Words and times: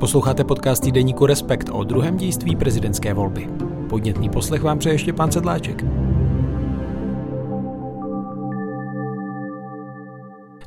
Posloucháte 0.00 0.44
podcast 0.44 0.82
týdeníku 0.82 1.26
Respekt 1.26 1.68
o 1.72 1.84
druhém 1.84 2.16
dějství 2.16 2.56
prezidentské 2.56 3.14
volby. 3.14 3.48
Podnětný 3.88 4.30
poslech 4.30 4.62
vám 4.62 4.78
přeje 4.78 4.94
ještě 4.94 5.12
pan 5.12 5.32
Sedláček. 5.32 5.84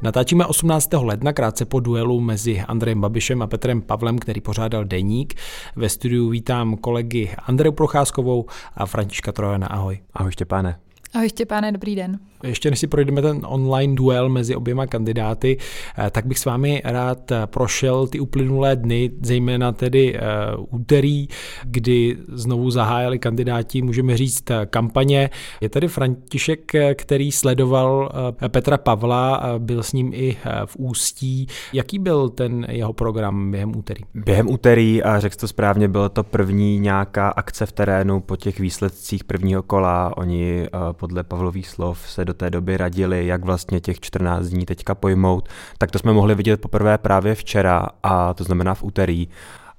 Natáčíme 0.02 0.46
18. 0.46 0.89
ledna 0.94 1.34
krátce 1.34 1.65
po 1.65 1.79
duelu 1.79 2.20
mezi 2.20 2.62
Andrejem 2.62 3.02
Babišem 3.02 3.42
a 3.42 3.47
Petrem 3.47 3.81
Pavlem, 3.81 4.20
který 4.20 4.42
pořádal 4.42 4.86
deník. 4.86 5.34
Ve 5.75 5.89
studiu 5.89 6.30
vítám 6.30 6.77
kolegy 6.77 7.36
Andreju 7.46 7.73
Procházkovou 7.73 8.46
a 8.75 8.86
Františka 8.86 9.32
Trojana. 9.32 9.68
Ahoj. 9.68 10.00
Ahoj 10.14 10.32
Štěpáne. 10.32 10.80
Ahoj 11.14 11.30
Štěpáne, 11.30 11.71
dobrý 11.71 11.96
den. 11.96 12.20
Ještě 12.44 12.70
než 12.70 12.80
si 12.80 12.88
projdeme 12.88 13.21
ten 13.21 13.42
online 13.46 13.96
duel 13.96 14.30
mezi 14.30 14.55
oběma 14.55 14.88
kandidáty, 14.88 15.57
eh, 15.98 16.10
tak 16.10 16.25
bych 16.25 16.39
s 16.39 16.46
vámi 16.46 16.82
rád 16.86 17.32
eh, 17.32 17.42
prošel 17.46 18.07
ty 18.07 18.20
uplynulé 18.20 18.75
dny, 18.75 19.11
zejména 19.21 19.71
tedy 19.71 20.20
uh, 20.57 20.80
úterý, 20.80 21.28
kdy 21.64 22.18
znovu 22.28 22.71
zahájili 22.71 23.19
kandidáti, 23.19 23.82
můžeme 23.82 24.18
říct, 24.18 24.43
kampaně. 24.66 25.30
Je 25.61 25.69
tady 25.69 25.88
František, 25.88 26.71
který 26.96 27.32
sledoval 27.32 28.11
Petra 28.47 28.78
Pavla, 28.78 29.44
byl 29.57 29.83
s 29.83 29.94
ním 29.94 30.11
i 30.14 30.38
v 30.66 30.75
Ústí. 30.78 31.47
Jaký 31.74 32.00
byl 32.00 32.30
ten 32.30 32.67
jeho 32.69 32.94
program 32.94 33.52
během 33.52 33.75
úterý? 33.75 34.03
Během 34.14 34.50
úterý, 34.50 35.03
a 35.03 35.19
řekl 35.19 35.36
to 35.39 35.47
správně, 35.47 35.88
byla 35.88 36.09
to 36.09 36.23
první 36.23 36.80
nějaká 36.80 37.30
akce 37.30 37.66
v 37.66 37.72
terénu 37.72 38.19
po 38.22 38.36
těch 38.36 38.59
výsledcích 38.59 39.23
prvního 39.23 39.64
kola. 39.64 40.17
Oni 40.17 40.67
podle 41.00 41.23
Pavlových 41.23 41.67
slov 41.67 42.09
se 42.09 42.26
do 42.26 42.34
té 42.34 42.50
doby 42.50 42.78
radili, 42.78 43.28
jak 43.28 43.45
vlastně 43.45 43.80
těch 43.80 44.00
14 44.00 44.45
dní 44.45 44.66
teďka 44.66 44.95
pojmout, 44.95 45.50
tak 45.78 45.92
to 45.92 46.00
jsme 46.00 46.14
mohli 46.14 46.36
vidět 46.36 46.62
poprvé 46.62 46.98
právě 46.98 47.36
včera, 47.36 47.88
a 48.03 48.34
to 48.34 48.44
znamená 48.44 48.73
v 48.73 48.84
úterý. 48.84 49.28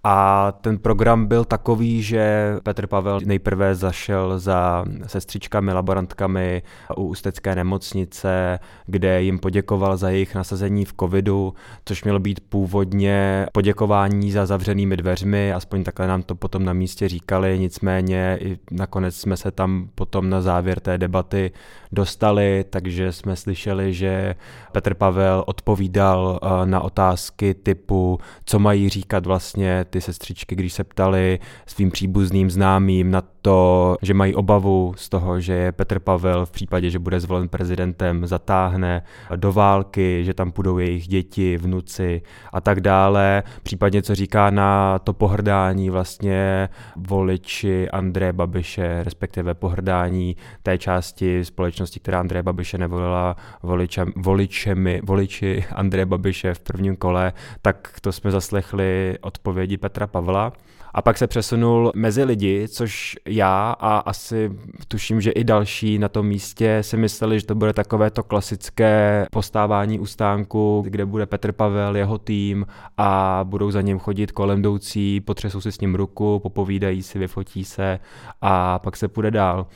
A 0.05 0.53
ten 0.61 0.79
program 0.79 1.27
byl 1.27 1.45
takový, 1.45 2.03
že 2.03 2.55
Petr 2.63 2.87
Pavel 2.87 3.21
nejprve 3.25 3.75
zašel 3.75 4.39
za 4.39 4.85
sestřičkami, 5.07 5.73
laborantkami 5.73 6.63
u 6.97 7.05
Ústecké 7.05 7.55
nemocnice, 7.55 8.59
kde 8.87 9.23
jim 9.23 9.39
poděkoval 9.39 9.97
za 9.97 10.11
jejich 10.11 10.35
nasazení 10.35 10.85
v 10.85 10.95
covidu, 11.01 11.55
což 11.85 12.05
mělo 12.05 12.19
být 12.19 12.41
původně 12.41 13.47
poděkování 13.53 14.33
za 14.33 14.47
zavřenými 14.47 14.97
dveřmi, 14.97 15.53
aspoň 15.53 15.85
takhle 15.85 16.07
nám 16.07 16.23
to 16.23 16.35
potom 16.35 16.65
na 16.65 16.73
místě 16.73 17.09
říkali, 17.09 17.59
nicméně 17.59 18.39
i 18.41 18.59
nakonec 18.71 19.17
jsme 19.17 19.37
se 19.37 19.51
tam 19.51 19.89
potom 19.95 20.31
na 20.31 20.41
závěr 20.41 20.81
té 20.81 20.99
debaty 20.99 21.53
dostali, 21.93 22.65
takže 22.71 23.13
jsme 23.13 23.37
slyšeli, 23.37 23.95
že 23.95 24.35
Petr 24.73 24.95
Pavel 24.95 25.45
odpovídal 25.47 26.41
eh, 26.43 26.67
na 26.67 26.81
otázky 26.81 27.55
typu, 27.55 28.19
co 28.45 28.59
mají 28.59 28.89
říkat 28.89 29.27
vlastně 29.27 29.85
ty 29.91 30.01
sestřičky, 30.01 30.57
když 30.57 30.73
se 30.73 30.85
ptali 30.85 31.39
svým 31.67 31.91
příbuzným 31.91 32.51
známým 32.51 33.11
na 33.11 33.23
to, 33.43 33.97
že 34.03 34.15
mají 34.15 34.35
obavu 34.35 34.95
z 34.97 35.09
toho, 35.09 35.41
že 35.41 35.53
je 35.53 35.73
Petr 35.73 35.99
Pavel 35.99 36.47
v 36.47 36.51
případě, 36.51 36.91
že 36.91 36.99
bude 36.99 37.21
zvolen 37.21 37.49
prezidentem, 37.49 38.27
zatáhne 38.27 39.03
do 39.37 39.53
války, 39.53 40.25
že 40.25 40.35
tam 40.35 40.53
půjdou 40.53 40.79
jejich 40.79 41.09
děti, 41.09 41.57
vnuci 41.57 42.23
a 42.53 42.61
tak 42.61 42.81
dále. 42.81 43.43
Případně 43.63 44.03
co 44.03 44.15
říká 44.15 44.51
na 44.51 44.99
to 44.99 45.13
pohrdání 45.13 45.91
vlastně 45.91 46.69
voliči 46.97 47.89
Andreje 47.89 48.33
Babiše, 48.33 49.05
respektive 49.05 49.55
pohrdání 49.55 50.37
té 50.63 50.79
části 50.79 51.45
společnosti, 51.45 52.01
která 52.01 52.21
Andreje 52.21 52.43
Babiše 52.43 52.79
nevolila 52.79 53.37
voličem, 53.63 54.13
voličemi, 54.17 55.01
voliči 55.05 55.65
Andreje 55.73 56.07
Babiše 56.07 56.55
v 56.55 56.61
prvním 56.61 56.97
kole, 56.97 57.33
tak 57.63 58.01
to 58.01 58.13
jsme 58.13 58.31
zaslechli 58.31 59.19
odpovědi 59.21 59.77
Petra 59.81 60.07
Pavla. 60.07 60.53
A 60.95 61.03
pak 61.03 61.19
se 61.19 61.27
přesunul 61.27 61.93
mezi 61.97 62.25
lidi, 62.25 62.69
což 62.69 63.17
já 63.27 63.77
a 63.81 63.99
asi 63.99 64.51
tuším, 64.89 65.21
že 65.21 65.31
i 65.31 65.45
další 65.45 65.99
na 65.99 66.09
tom 66.09 66.27
místě 66.27 66.79
si 66.81 66.97
mysleli, 66.97 67.41
že 67.41 67.47
to 67.47 67.55
bude 67.55 67.73
takové 67.73 68.11
to 68.11 68.23
klasické 68.23 69.27
postávání 69.31 69.99
u 69.99 70.07
stánku, 70.07 70.83
kde 70.85 71.07
bude 71.07 71.27
Petr 71.27 71.53
Pavel, 71.53 71.97
jeho 71.97 72.19
tým 72.19 72.67
a 72.97 73.41
budou 73.45 73.71
za 73.71 73.81
ním 73.81 73.99
chodit 73.99 74.33
kolem 74.33 74.59
jdoucí, 74.59 75.21
potřesou 75.21 75.61
si 75.61 75.73
s 75.73 75.81
ním 75.81 75.95
ruku, 75.95 76.39
popovídají 76.39 77.03
si, 77.03 77.19
vyfotí 77.19 77.65
se 77.65 77.99
a 78.41 78.79
pak 78.79 78.97
se 78.97 79.09
půjde 79.09 79.31
dál. 79.31 79.67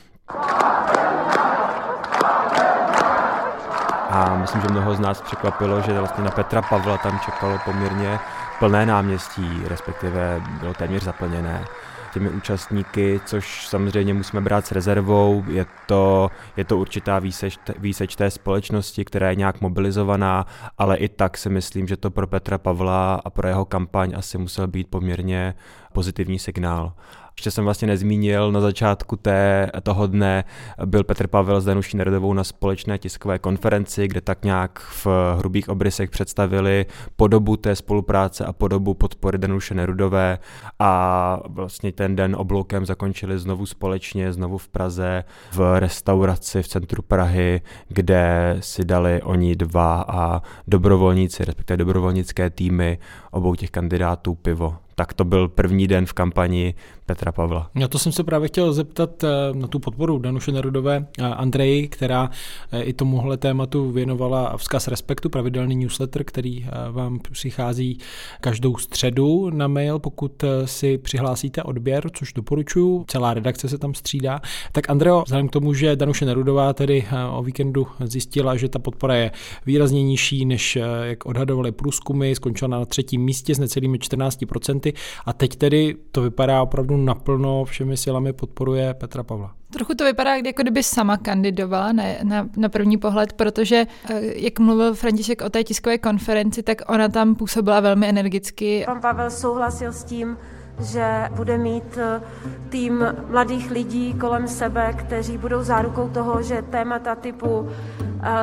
A 4.09 4.34
myslím, 4.45 4.61
že 4.61 4.67
mnoho 4.67 4.95
z 4.95 4.99
nás 4.99 5.21
překvapilo, 5.21 5.81
že 5.81 5.99
vlastně 5.99 6.23
na 6.23 6.31
Petra 6.31 6.61
Pavla 6.61 6.97
tam 6.97 7.19
čekalo 7.19 7.59
poměrně 7.65 8.19
plné 8.59 8.85
náměstí, 8.85 9.61
respektive 9.67 10.41
bylo 10.59 10.73
téměř 10.73 11.03
zaplněné 11.03 11.65
těmi 12.13 12.29
účastníky, 12.29 13.19
což 13.25 13.67
samozřejmě 13.67 14.13
musíme 14.13 14.41
brát 14.41 14.65
s 14.65 14.71
rezervou. 14.71 15.43
Je 15.47 15.65
to, 15.85 16.29
je 16.57 16.63
to 16.63 16.77
určitá 16.77 17.19
výseč, 17.19 17.59
výseč 17.77 18.15
té 18.15 18.31
společnosti, 18.31 19.05
která 19.05 19.29
je 19.29 19.35
nějak 19.35 19.61
mobilizovaná, 19.61 20.45
ale 20.77 20.97
i 20.97 21.09
tak 21.09 21.37
si 21.37 21.49
myslím, 21.49 21.87
že 21.87 21.97
to 21.97 22.11
pro 22.11 22.27
Petra 22.27 22.57
Pavla 22.57 23.21
a 23.25 23.29
pro 23.29 23.47
jeho 23.47 23.65
kampaň 23.65 24.13
asi 24.17 24.37
musel 24.37 24.67
být 24.67 24.87
poměrně 24.87 25.55
pozitivní 25.93 26.39
signál. 26.39 26.93
Ještě 27.37 27.51
jsem 27.51 27.63
vlastně 27.63 27.87
nezmínil, 27.87 28.51
na 28.51 28.61
začátku 28.61 29.15
té, 29.15 29.71
toho 29.83 30.07
dne 30.07 30.43
byl 30.85 31.03
Petr 31.03 31.27
Pavel 31.27 31.61
s 31.61 31.65
Danuší 31.65 31.97
Nerodovou 31.97 32.33
na 32.33 32.43
společné 32.43 32.97
tiskové 32.97 33.39
konferenci, 33.39 34.07
kde 34.07 34.21
tak 34.21 34.45
nějak 34.45 34.79
v 34.79 35.07
hrubých 35.37 35.69
obrysech 35.69 36.09
představili 36.09 36.85
podobu 37.15 37.57
té 37.57 37.75
spolupráce 37.75 38.45
a 38.45 38.53
podobu 38.53 38.93
podpory 38.93 39.37
Danuše 39.37 39.73
Nerudové 39.73 40.39
a 40.79 41.39
vlastně 41.47 41.91
ten 41.91 42.15
den 42.15 42.35
obloukem 42.39 42.85
zakončili 42.85 43.39
znovu 43.39 43.65
společně, 43.65 44.33
znovu 44.33 44.57
v 44.57 44.67
Praze, 44.67 45.23
v 45.53 45.79
restauraci 45.79 46.63
v 46.63 46.67
centru 46.67 47.01
Prahy, 47.01 47.61
kde 47.87 48.57
si 48.59 48.85
dali 48.85 49.21
oni 49.21 49.55
dva 49.55 50.05
a 50.07 50.41
dobrovolníci, 50.67 51.45
respektive 51.45 51.77
dobrovolnické 51.77 52.49
týmy 52.49 52.97
obou 53.31 53.55
těch 53.55 53.71
kandidátů 53.71 54.35
pivo. 54.35 54.77
Tak 54.97 55.13
to 55.13 55.25
byl 55.25 55.47
první 55.47 55.87
den 55.87 56.05
v 56.05 56.13
kampani 56.13 56.73
Petra 57.05 57.31
Pavla. 57.31 57.69
Já 57.75 57.87
to 57.87 57.99
jsem 57.99 58.11
se 58.11 58.23
právě 58.23 58.47
chtěl 58.47 58.73
zeptat 58.73 59.23
eh, 59.23 59.27
na 59.53 59.67
tu 59.67 59.79
podporu 59.79 60.19
Danuše 60.19 60.51
Nerudové 60.51 61.07
Andreji, 61.21 61.87
která 61.87 62.29
eh, 62.71 62.83
i 62.83 62.93
tomuhle 62.93 63.37
tématu 63.37 63.91
věnovala 63.91 64.57
vzkaz 64.57 64.87
Respektu, 64.87 65.29
pravidelný 65.29 65.75
newsletter, 65.75 66.23
který 66.23 66.65
eh, 66.65 66.91
vám 66.91 67.19
přichází 67.31 67.99
každou 68.41 68.77
středu 68.77 69.49
na 69.49 69.67
mail, 69.67 69.99
pokud 69.99 70.43
si 70.65 70.97
přihlásíte 70.97 71.63
odběr, 71.63 72.09
což 72.13 72.33
doporučuji, 72.33 73.05
celá 73.07 73.33
redakce 73.33 73.69
se 73.69 73.77
tam 73.77 73.93
střídá. 73.93 74.41
Tak 74.71 74.89
Andreo, 74.89 75.23
vzhledem 75.23 75.47
k 75.47 75.51
tomu, 75.51 75.73
že 75.73 75.95
Danuše 75.95 76.25
Nerudová 76.25 76.73
tedy 76.73 77.05
o 77.31 77.43
víkendu 77.43 77.87
zjistila, 77.99 78.55
že 78.55 78.69
ta 78.69 78.79
podpora 78.79 79.15
je 79.15 79.31
výrazně 79.65 80.03
nižší, 80.03 80.45
než 80.45 80.77
jak 81.03 81.25
odhadovali 81.25 81.71
průzkumy, 81.71 82.35
skončila 82.35 82.67
na 82.67 82.85
třetím 82.85 83.21
místě 83.21 83.55
s 83.55 83.59
necelými 83.59 83.97
14%, 83.97 84.93
a 85.25 85.33
teď 85.33 85.55
tedy 85.55 85.95
to 86.11 86.21
vypadá 86.21 86.61
opravdu 86.61 86.94
opravdu 86.95 87.05
naplno 87.05 87.65
všemi 87.65 87.97
silami 87.97 88.33
podporuje 88.33 88.93
Petra 88.93 89.23
Pavla. 89.23 89.51
Trochu 89.73 89.95
to 89.95 90.03
vypadá, 90.03 90.35
jako 90.35 90.61
kdyby 90.61 90.83
sama 90.83 91.17
kandidovala 91.17 91.91
na, 91.91 92.03
na, 92.23 92.47
na 92.57 92.69
první 92.69 92.97
pohled, 92.97 93.33
protože 93.33 93.85
eh, 94.09 94.21
jak 94.35 94.59
mluvil 94.59 94.95
František 94.95 95.41
o 95.41 95.49
té 95.49 95.63
tiskové 95.63 95.97
konferenci, 95.97 96.63
tak 96.63 96.81
ona 96.87 97.09
tam 97.09 97.35
působila 97.35 97.79
velmi 97.79 98.09
energicky. 98.09 98.83
Pan 98.85 99.01
Pavel 99.01 99.31
souhlasil 99.31 99.93
s 99.93 100.03
tím, 100.03 100.37
že 100.79 101.29
bude 101.35 101.57
mít 101.57 101.97
eh, 101.97 102.21
tým 102.69 103.05
mladých 103.29 103.71
lidí 103.71 104.13
kolem 104.13 104.47
sebe, 104.47 104.93
kteří 104.93 105.37
budou 105.37 105.63
zárukou 105.63 106.09
toho, 106.09 106.41
že 106.41 106.61
témata 106.61 107.15
typu 107.15 107.67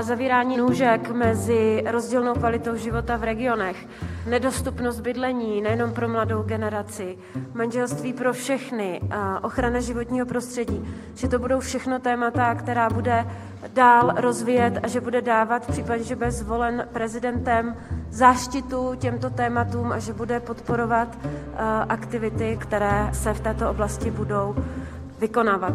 zavírání 0.01 0.57
nůžek 0.57 1.11
mezi 1.11 1.83
rozdílnou 1.87 2.35
kvalitou 2.35 2.77
života 2.77 3.17
v 3.17 3.23
regionech, 3.23 3.77
nedostupnost 4.27 5.01
bydlení 5.01 5.61
nejenom 5.63 5.93
pro 5.93 6.09
mladou 6.09 6.43
generaci, 6.43 7.19
manželství 7.55 8.13
pro 8.13 8.33
všechny, 8.33 9.01
ochrana 9.43 9.81
životního 9.81 10.27
prostředí, 10.27 10.85
že 11.15 11.29
to 11.29 11.39
budou 11.39 11.61
všechno 11.61 11.99
témata, 11.99 12.55
která 12.55 12.91
bude 12.91 13.27
dál 13.75 14.15
rozvíjet 14.17 14.79
a 14.83 14.89
že 14.89 15.01
bude 15.01 15.23
dávat 15.23 15.67
v 15.67 15.73
případě, 15.73 16.05
že 16.05 16.17
bude 16.17 16.31
zvolen 16.31 16.89
prezidentem 16.93 17.77
záštitu 18.11 18.95
těmto 18.95 19.31
tématům 19.31 19.93
a 19.93 19.99
že 19.99 20.13
bude 20.13 20.41
podporovat 20.41 21.19
aktivity, 21.89 22.59
které 22.61 23.11
se 23.13 23.35
v 23.35 23.41
této 23.41 23.71
oblasti 23.71 24.11
budou 24.11 24.57
vykonávat. 25.19 25.73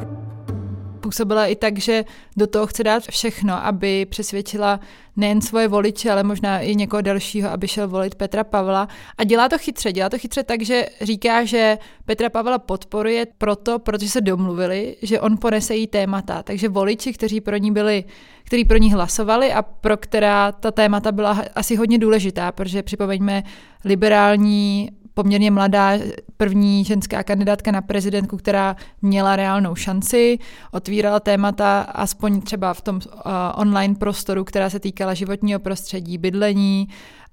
Působila 1.00 1.46
i 1.46 1.56
tak, 1.56 1.78
že 1.78 2.06
do 2.38 2.48
toho 2.48 2.68
chce 2.68 2.84
dát 2.84 3.04
všechno, 3.04 3.66
aby 3.66 4.06
přesvědčila 4.06 4.80
nejen 5.18 5.42
svoje 5.42 5.68
voliče, 5.68 6.12
ale 6.12 6.24
možná 6.24 6.60
i 6.60 6.76
někoho 6.76 7.02
dalšího, 7.02 7.50
aby 7.50 7.68
šel 7.68 7.88
volit 7.88 8.16
Petra 8.16 8.44
Pavla. 8.44 8.88
A 9.18 9.24
dělá 9.24 9.50
to 9.50 9.58
chytře. 9.58 9.92
Dělá 9.92 10.10
to 10.10 10.18
chytře 10.18 10.44
tak, 10.44 10.62
že 10.62 10.86
říká, 11.02 11.46
že 11.46 11.78
Petra 12.06 12.30
Pavla 12.30 12.60
podporuje 12.60 13.28
proto, 13.38 13.80
protože 13.80 14.10
se 14.10 14.22
domluvili, 14.22 14.96
že 15.02 15.20
on 15.20 15.38
ponese 15.38 15.76
jí 15.76 15.88
témata. 15.88 16.44
Takže 16.44 16.70
voliči, 16.70 17.14
kteří 17.14 17.42
pro 17.42 17.58
ní 17.58 17.72
byli, 17.72 18.04
kteří 18.44 18.66
pro 18.66 18.78
ní 18.78 18.94
hlasovali 18.94 19.54
a 19.54 19.62
pro 19.62 19.98
která 19.98 20.52
ta 20.52 20.72
témata 20.72 21.12
byla 21.12 21.44
asi 21.56 21.76
hodně 21.76 21.98
důležitá, 21.98 22.52
protože 22.52 22.84
připomeňme 22.84 23.44
liberální 23.86 24.90
poměrně 25.18 25.52
mladá 25.52 25.92
první 26.38 26.86
ženská 26.86 27.24
kandidátka 27.24 27.72
na 27.72 27.82
prezidentku, 27.82 28.38
která 28.38 28.76
měla 29.02 29.36
reálnou 29.36 29.76
šanci, 29.76 30.40
otvírala 30.72 31.20
témata 31.20 31.82
aspoň 31.82 32.42
třeba 32.42 32.74
v 32.74 32.82
tom 32.82 32.96
uh, 32.96 33.02
online 33.56 33.96
prostoru, 33.96 34.44
která 34.44 34.70
se 34.70 34.80
týkala 34.80 35.07
životního 35.14 35.60
prostředí, 35.60 36.18
bydlení, 36.18 36.88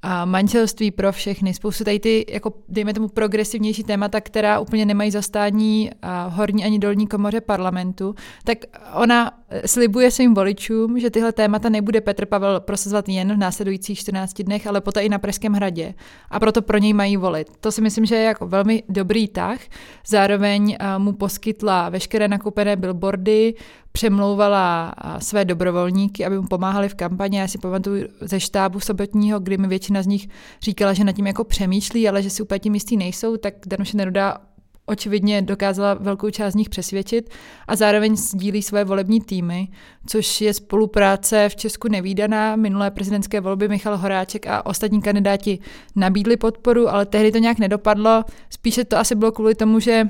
a 0.06 0.24
manželství 0.24 0.90
pro 0.90 1.12
všechny, 1.12 1.54
spoustu 1.54 1.84
tady 1.84 2.00
ty, 2.00 2.26
jako 2.28 2.52
dejme 2.68 2.94
tomu, 2.94 3.08
progresivnější 3.08 3.84
témata, 3.84 4.20
která 4.20 4.60
úplně 4.60 4.86
nemají 4.86 5.10
zastání 5.10 5.90
a 6.02 6.26
horní 6.26 6.64
ani 6.64 6.78
dolní 6.78 7.06
komoře 7.06 7.40
parlamentu, 7.40 8.14
tak 8.44 8.58
ona 8.94 9.32
eh, 9.48 9.68
slibuje 9.68 10.10
svým 10.10 10.34
voličům, 10.34 10.98
že 10.98 11.10
tyhle 11.10 11.32
témata 11.32 11.68
nebude 11.68 12.00
Petr 12.00 12.26
Pavel 12.26 12.60
prosazovat 12.60 13.08
jen 13.08 13.34
v 13.34 13.36
následujících 13.36 13.98
14 13.98 14.42
dnech, 14.42 14.66
ale 14.66 14.80
poté 14.80 15.00
i 15.00 15.08
na 15.08 15.18
Pražském 15.18 15.52
hradě. 15.52 15.94
A 16.30 16.40
proto 16.40 16.62
pro 16.62 16.78
něj 16.78 16.92
mají 16.92 17.16
volit. 17.16 17.48
To 17.60 17.72
si 17.72 17.80
myslím, 17.80 18.06
že 18.06 18.14
je 18.14 18.24
jako 18.24 18.46
velmi 18.46 18.82
dobrý 18.88 19.28
tah. 19.28 19.58
Zároveň 20.06 20.76
eh, 20.80 20.98
mu 20.98 21.12
poskytla 21.12 21.88
veškeré 21.88 22.28
nakoupené 22.28 22.76
billboardy, 22.76 23.54
přemlouvala 23.96 24.94
své 25.18 25.44
dobrovolníky, 25.44 26.24
aby 26.24 26.40
mu 26.40 26.46
pomáhali 26.46 26.88
v 26.88 26.94
kampani. 26.94 27.38
Já 27.38 27.48
si 27.48 27.58
pamatuju 27.58 28.04
ze 28.20 28.40
štábu 28.40 28.80
sobotního, 28.80 29.40
kdy 29.40 29.58
mi 29.58 29.68
většina 29.68 29.93
z 30.02 30.06
nich 30.06 30.28
říkala, 30.62 30.92
že 30.92 31.04
nad 31.04 31.12
tím 31.12 31.26
jako 31.26 31.44
přemýšlí, 31.44 32.08
ale 32.08 32.22
že 32.22 32.30
si 32.30 32.42
úplně 32.42 32.58
tím 32.58 32.74
jistý 32.74 32.96
nejsou, 32.96 33.36
tak 33.36 33.54
Danuše 33.66 33.96
Neruda 33.96 34.38
očividně 34.86 35.42
dokázala 35.42 35.94
velkou 35.94 36.30
část 36.30 36.52
z 36.52 36.56
nich 36.56 36.68
přesvědčit 36.68 37.30
a 37.68 37.76
zároveň 37.76 38.16
sdílí 38.16 38.62
své 38.62 38.84
volební 38.84 39.20
týmy, 39.20 39.68
což 40.06 40.40
je 40.40 40.54
spolupráce 40.54 41.48
v 41.48 41.56
Česku 41.56 41.88
nevýdaná. 41.88 42.56
Minulé 42.56 42.90
prezidentské 42.90 43.40
volby 43.40 43.68
Michal 43.68 43.96
Horáček 43.96 44.46
a 44.46 44.66
ostatní 44.66 45.02
kandidáti 45.02 45.58
nabídli 45.96 46.36
podporu, 46.36 46.88
ale 46.88 47.06
tehdy 47.06 47.32
to 47.32 47.38
nějak 47.38 47.58
nedopadlo. 47.58 48.24
Spíše 48.50 48.84
to 48.84 48.98
asi 48.98 49.14
bylo 49.14 49.32
kvůli 49.32 49.54
tomu, 49.54 49.80
že 49.80 50.08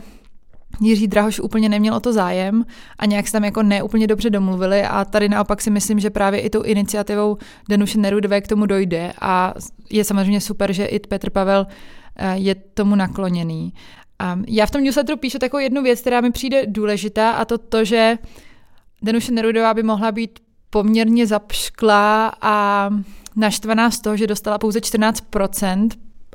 Jiří 0.80 1.06
Drahoš 1.06 1.40
úplně 1.40 1.68
neměl 1.68 1.94
o 1.94 2.00
to 2.00 2.12
zájem 2.12 2.64
a 2.98 3.06
nějak 3.06 3.26
se 3.26 3.32
tam 3.32 3.44
jako 3.44 3.62
neúplně 3.62 4.06
dobře 4.06 4.30
domluvili 4.30 4.82
a 4.82 5.04
tady 5.04 5.28
naopak 5.28 5.60
si 5.60 5.70
myslím, 5.70 6.00
že 6.00 6.10
právě 6.10 6.40
i 6.40 6.50
tou 6.50 6.62
iniciativou 6.62 7.36
Danuše 7.68 7.98
Nerudové 7.98 8.40
k 8.40 8.48
tomu 8.48 8.66
dojde 8.66 9.12
a 9.20 9.54
je 9.90 10.04
samozřejmě 10.04 10.40
super, 10.40 10.72
že 10.72 10.84
i 10.84 10.98
Petr 10.98 11.30
Pavel 11.30 11.66
eh, 12.16 12.36
je 12.36 12.54
tomu 12.54 12.94
nakloněný. 12.94 13.72
A 14.18 14.38
já 14.48 14.66
v 14.66 14.70
tom 14.70 14.84
newsletteru 14.84 15.18
píšu 15.18 15.38
takovou 15.38 15.60
jednu 15.60 15.82
věc, 15.82 16.00
která 16.00 16.20
mi 16.20 16.30
přijde 16.30 16.66
důležitá 16.66 17.30
a 17.30 17.44
to 17.44 17.58
to, 17.58 17.84
že 17.84 18.18
Danuše 19.02 19.32
Nerudová 19.32 19.74
by 19.74 19.82
mohla 19.82 20.12
být 20.12 20.38
poměrně 20.70 21.26
zapšklá 21.26 22.32
a 22.40 22.90
naštvaná 23.36 23.90
z 23.90 24.00
toho, 24.00 24.16
že 24.16 24.26
dostala 24.26 24.58
pouze 24.58 24.78
14% 24.78 25.88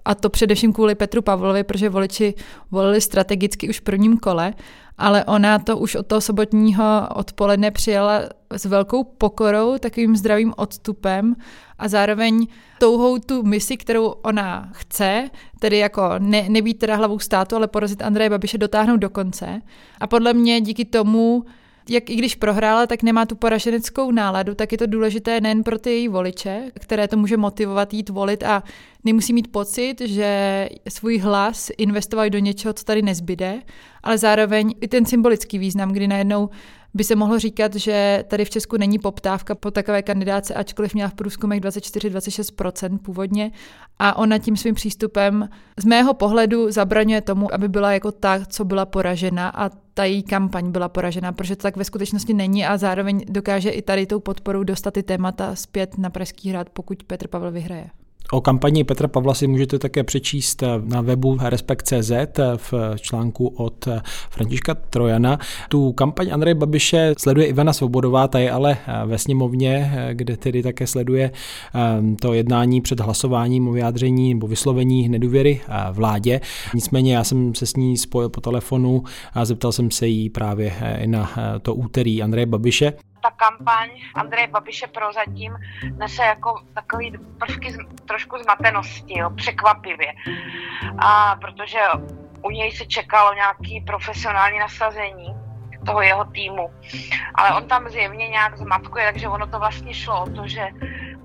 a 0.06 0.16
to 0.16 0.30
především 0.30 0.74
kvůli 0.74 0.96
Petru 0.96 1.22
Pavlovi, 1.22 1.63
protože 1.63 1.90
voliči 1.90 2.34
volili 2.72 3.01
strategicky 3.01 3.69
už 3.69 3.80
v 3.80 3.84
prvním 3.84 4.18
kole, 4.18 4.54
ale 4.98 5.25
ona 5.25 5.60
to 5.60 5.78
už 5.78 5.96
od 5.96 6.07
toho 6.07 6.22
sobotního 6.22 7.07
odpoledne 7.16 7.72
přijala 7.72 8.22
s 8.51 8.66
velkou 8.66 9.04
pokorou, 9.04 9.78
takovým 9.78 10.16
zdravým 10.16 10.54
odstupem 10.57 11.36
a 11.80 11.88
zároveň 11.88 12.48
touhou 12.80 13.19
tu 13.19 13.44
misi, 13.44 13.78
kterou 13.78 14.07
ona 14.07 14.69
chce, 14.74 15.30
tedy 15.60 15.78
jako 15.78 16.10
ne, 16.19 16.45
nebýt 16.50 16.80
teda 16.80 16.95
hlavou 16.95 17.19
státu, 17.19 17.56
ale 17.56 17.68
porazit 17.68 18.02
Andreje 18.02 18.30
Babiše, 18.30 18.57
dotáhnout 18.57 18.98
do 18.98 19.10
konce. 19.10 19.62
A 20.00 20.07
podle 20.07 20.34
mě 20.34 20.62
díky 20.62 20.86
tomu 20.86 21.45
jak 21.90 22.10
i 22.10 22.16
když 22.16 22.36
prohrála, 22.36 22.88
tak 22.88 23.04
nemá 23.04 23.26
tu 23.26 23.36
poraženeckou 23.36 24.12
náladu, 24.12 24.56
tak 24.56 24.72
je 24.72 24.78
to 24.78 24.86
důležité 24.86 25.42
nejen 25.42 25.64
pro 25.64 25.80
ty 25.80 25.90
její 25.90 26.08
voliče, 26.08 26.72
které 26.80 27.08
to 27.08 27.18
může 27.18 27.38
motivovat 27.38 27.94
jít 27.94 28.10
volit 28.10 28.44
a 28.44 28.64
nemusí 29.04 29.34
mít 29.34 29.52
pocit, 29.52 29.96
že 30.02 30.70
svůj 30.90 31.18
hlas 31.18 31.72
investovali 31.78 32.30
do 32.30 32.40
něčeho, 32.40 32.74
co 32.74 32.84
tady 32.84 33.02
nezbyde, 33.02 33.62
ale 34.04 34.18
zároveň 34.18 34.74
i 34.82 34.88
ten 34.88 35.06
symbolický 35.06 35.58
význam, 35.58 35.92
kdy 35.92 36.08
najednou 36.08 36.50
by 36.94 37.04
se 37.04 37.16
mohlo 37.16 37.40
říkat, 37.40 37.76
že 37.76 38.24
tady 38.28 38.46
v 38.46 38.50
Česku 38.50 38.78
není 38.78 39.00
poptávka 39.00 39.56
po 39.56 39.72
takové 39.72 40.02
kandidáce, 40.02 40.54
ačkoliv 40.54 40.94
měla 40.94 41.10
v 41.10 41.14
průzkumech 41.14 41.62
24-26% 41.62 42.98
původně. 42.98 43.52
A 44.00 44.18
ona 44.18 44.38
tím 44.38 44.58
svým 44.58 44.76
přístupem 44.76 45.50
z 45.78 45.86
mého 45.86 46.14
pohledu 46.14 46.72
zabraňuje 46.72 47.22
tomu, 47.22 47.54
aby 47.54 47.68
byla 47.68 47.92
jako 47.92 48.12
ta, 48.12 48.46
co 48.46 48.66
byla 48.66 48.86
poražena 48.86 49.50
a 49.50 49.70
ta 49.94 50.04
její 50.04 50.24
kampaň 50.24 50.72
byla 50.72 50.90
poražena, 50.90 51.32
protože 51.32 51.56
to 51.56 51.62
tak 51.62 51.78
ve 51.78 51.84
skutečnosti 51.84 52.34
není 52.34 52.66
a 52.66 52.78
zároveň 52.78 53.26
dokáže 53.30 53.70
i 53.70 53.82
tady 53.82 54.06
tou 54.06 54.20
podporou 54.20 54.64
dostat 54.64 54.92
ty 54.92 55.04
témata 55.04 55.56
zpět 55.56 55.98
na 55.98 56.10
Pražský 56.10 56.50
hrad, 56.50 56.70
pokud 56.70 57.04
Petr 57.04 57.28
Pavel 57.28 57.52
vyhraje. 57.52 57.90
O 58.31 58.42
kampani 58.42 58.84
Petra 58.84 59.08
Pavla 59.08 59.34
si 59.34 59.48
můžete 59.48 59.80
také 59.80 60.04
přečíst 60.04 60.64
na 60.84 61.02
webu 61.02 61.38
Respekt.cz 61.42 62.12
v 62.56 62.74
článku 62.98 63.48
od 63.48 63.88
Františka 64.30 64.76
Trojana. 64.76 65.40
Tu 65.70 65.92
kampaň 65.92 66.30
Andreje 66.31 66.56
Babiše 66.56 67.14
sleduje 67.18 67.48
Ivana 67.48 67.74
Svobodová, 67.74 68.28
ta 68.28 68.40
je 68.40 68.52
ale 68.52 68.78
ve 69.06 69.18
sněmovně, 69.18 69.94
kde 70.14 70.38
tedy 70.38 70.64
také 70.64 70.88
sleduje 70.88 71.31
ehm, 71.74 72.16
to 72.16 72.34
jednání 72.34 72.81
před 72.81 73.00
hlasováním 73.00 73.68
o 73.68 73.72
vyjádření 73.72 74.34
nebo 74.34 74.48
vyslovení 74.48 75.10
nedůvěry 75.10 75.62
vládě. 75.92 76.42
Nicméně 76.76 77.16
já 77.16 77.24
jsem 77.24 77.56
se 77.56 77.66
s 77.66 77.76
ní 77.76 77.98
spojil 77.98 78.30
po 78.30 78.42
telefonu 78.42 79.04
a 79.34 79.46
zeptal 79.46 79.72
jsem 79.72 79.92
se 79.92 80.08
jí 80.08 80.30
právě 80.30 80.74
eh, 80.81 81.08
na 81.08 81.31
eh, 81.38 81.60
to 81.60 81.76
úterý 81.76 82.24
Andreje 82.24 82.46
Babiše 82.46 82.94
ta 83.21 83.31
kampaň 83.31 83.89
Andreje 84.16 84.48
Babiše 84.48 84.88
prozatím 84.88 85.57
nese 85.98 86.24
jako 86.24 86.62
takový 86.74 87.18
prvky 87.39 87.77
trošku 88.07 88.38
zmatenosti, 88.38 89.19
jo, 89.19 89.30
překvapivě. 89.30 90.13
A 90.98 91.36
protože 91.36 91.80
u 92.42 92.50
něj 92.50 92.71
se 92.71 92.86
čekalo 92.86 93.33
nějaký 93.33 93.81
profesionální 93.81 94.60
nasazení 94.60 95.36
toho 95.86 96.01
jeho 96.01 96.25
týmu. 96.25 96.69
Ale 97.36 97.57
on 97.57 97.68
tam 97.68 97.89
zjevně 97.89 98.27
nějak 98.27 98.57
zmatkuje, 98.57 99.06
takže 99.06 99.27
ono 99.27 99.48
to 99.48 99.60
vlastně 99.60 99.94
šlo 99.94 100.24
o 100.24 100.30
to, 100.30 100.48
že 100.48 100.68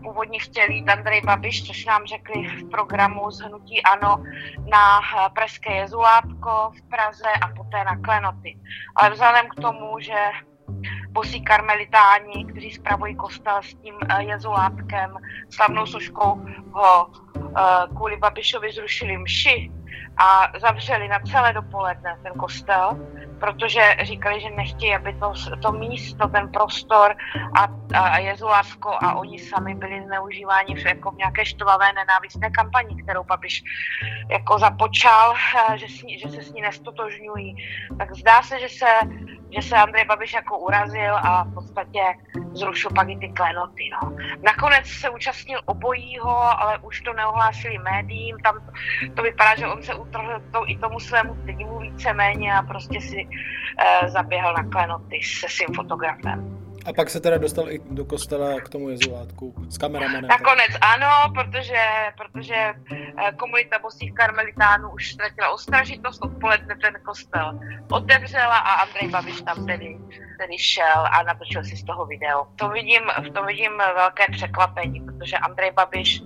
původně 0.03 0.39
chtěl 0.39 0.71
jít 0.71 0.89
Andrej 0.89 1.21
Babiš, 1.21 1.67
což 1.67 1.85
nám 1.85 2.07
řekli 2.07 2.49
v 2.49 2.71
programu 2.71 3.31
z 3.31 3.41
Hnutí 3.41 3.83
Ano 3.83 4.25
na 4.71 5.01
Pražské 5.35 5.73
jezulátko 5.77 6.71
v 6.79 6.89
Praze 6.89 7.33
a 7.43 7.49
poté 7.49 7.85
na 7.85 7.97
Klenoty. 7.97 8.59
Ale 8.97 9.11
vzhledem 9.11 9.49
k 9.49 9.61
tomu, 9.61 10.01
že 10.01 10.31
bosí 11.15 11.45
karmelitáni, 11.45 12.45
kteří 12.45 12.71
spravují 12.71 13.17
kostel 13.17 13.59
s 13.63 13.75
tím 13.75 13.95
uh, 13.95 14.19
jezulátkem, 14.19 15.17
slavnou 15.51 15.87
soškou 15.87 16.47
ho 16.73 17.07
uh, 17.07 17.97
kvůli 17.97 18.17
Babišovi 18.17 18.73
zrušili 18.73 19.19
mši 19.19 19.71
a 20.17 20.53
zavřeli 20.61 21.09
na 21.09 21.19
celé 21.21 21.53
dopoledne 21.53 22.19
ten 22.23 22.33
kostel, 22.33 22.99
protože 23.45 23.97
říkali, 24.03 24.41
že 24.41 24.51
nechtějí, 24.51 24.95
aby 24.95 25.13
to, 25.13 25.33
to 25.63 25.73
místo, 25.73 26.29
ten 26.29 26.49
prostor 26.49 27.17
a, 27.61 27.69
a 28.01 28.19
Jezulásko 28.19 28.91
a 29.03 29.15
oni 29.15 29.39
sami 29.39 29.75
byli 29.75 30.03
zneužíváni 30.03 30.75
v, 30.75 30.87
jako 30.87 31.11
v 31.11 31.17
nějaké 31.17 31.45
štvavé 31.45 31.93
nenávistné 31.93 32.51
kampani, 32.51 33.03
kterou 33.03 33.25
Babiš 33.25 33.63
jako 34.31 34.59
započal, 34.59 35.35
že, 35.75 35.89
s 35.89 36.03
ní, 36.03 36.19
že 36.19 36.29
se 36.29 36.43
s 36.43 36.53
ní 36.53 36.63
nestotožňují. 36.63 37.57
Tak 37.99 38.15
zdá 38.15 38.43
se, 38.43 38.61
že 38.61 38.69
se, 38.69 38.87
že 39.51 39.63
se 39.63 39.77
Andrej 39.77 40.05
Babiš 40.05 40.33
jako 40.33 40.59
urazil 40.59 41.17
a 41.17 41.45
v 41.45 41.55
podstatě 41.55 42.01
zrušil 42.53 42.91
pak 42.91 43.09
i 43.09 43.17
ty 43.17 43.29
klenoty. 43.29 43.91
No. 43.93 44.17
Nakonec 44.43 44.87
se 44.87 45.11
účastnil 45.11 45.61
obojího, 45.67 46.61
ale 46.61 46.79
už 46.79 47.01
to 47.01 47.13
neohlásili 47.13 47.79
médiím. 47.79 48.37
Tam 48.39 48.55
to 49.15 49.23
vypadá, 49.23 49.57
že 49.57 49.67
on 49.67 49.83
se 49.83 49.95
utrhl 49.95 50.43
to, 50.53 50.69
i 50.71 50.79
tomu 50.79 51.01
svému 51.01 51.35
týmu 51.35 51.79
víceméně 51.79 52.55
a 52.55 52.63
prostě 52.63 53.01
si 53.01 53.29
zaběhl 54.07 54.53
na 54.53 54.65
klenoty 54.65 55.21
se 55.23 55.47
svým 55.49 55.75
fotografem. 55.75 56.65
A 56.85 56.93
pak 56.93 57.11
se 57.11 57.21
teda 57.21 57.39
dostal 57.39 57.71
i 57.71 57.81
do 57.91 58.05
kostela 58.05 58.61
k 58.61 58.69
tomu 58.69 58.89
jezulátku 58.89 59.55
s 59.69 59.79
kameramanem. 59.79 60.27
Nakonec 60.29 60.71
ano, 60.81 61.33
protože, 61.35 61.85
protože 62.19 62.55
eh, 62.55 63.33
komunita 63.37 63.79
bosých 63.79 64.15
karmelitánů 64.15 64.91
už 64.91 65.13
ztratila 65.13 65.51
ostražitost, 65.51 66.23
odpoledne 66.23 66.77
ten 66.77 66.95
kostel 67.05 67.61
otevřela 67.91 68.59
a 68.59 68.73
Andrej 68.73 69.09
Babiš 69.09 69.43
tam 69.43 69.67
tedy, 69.67 69.99
tedy 70.39 70.59
šel 70.59 71.07
a 71.13 71.23
natočil 71.23 71.65
si 71.65 71.77
z 71.77 71.85
toho 71.85 72.07
video. 72.07 72.47
To 72.57 72.69
vidím, 72.69 73.03
v 73.29 73.31
tom 73.31 73.47
vidím 73.47 73.73
velké 73.95 74.25
překvapení, 74.31 75.01
protože 75.01 75.37
Andrej 75.37 75.71
Babiš 75.71 76.23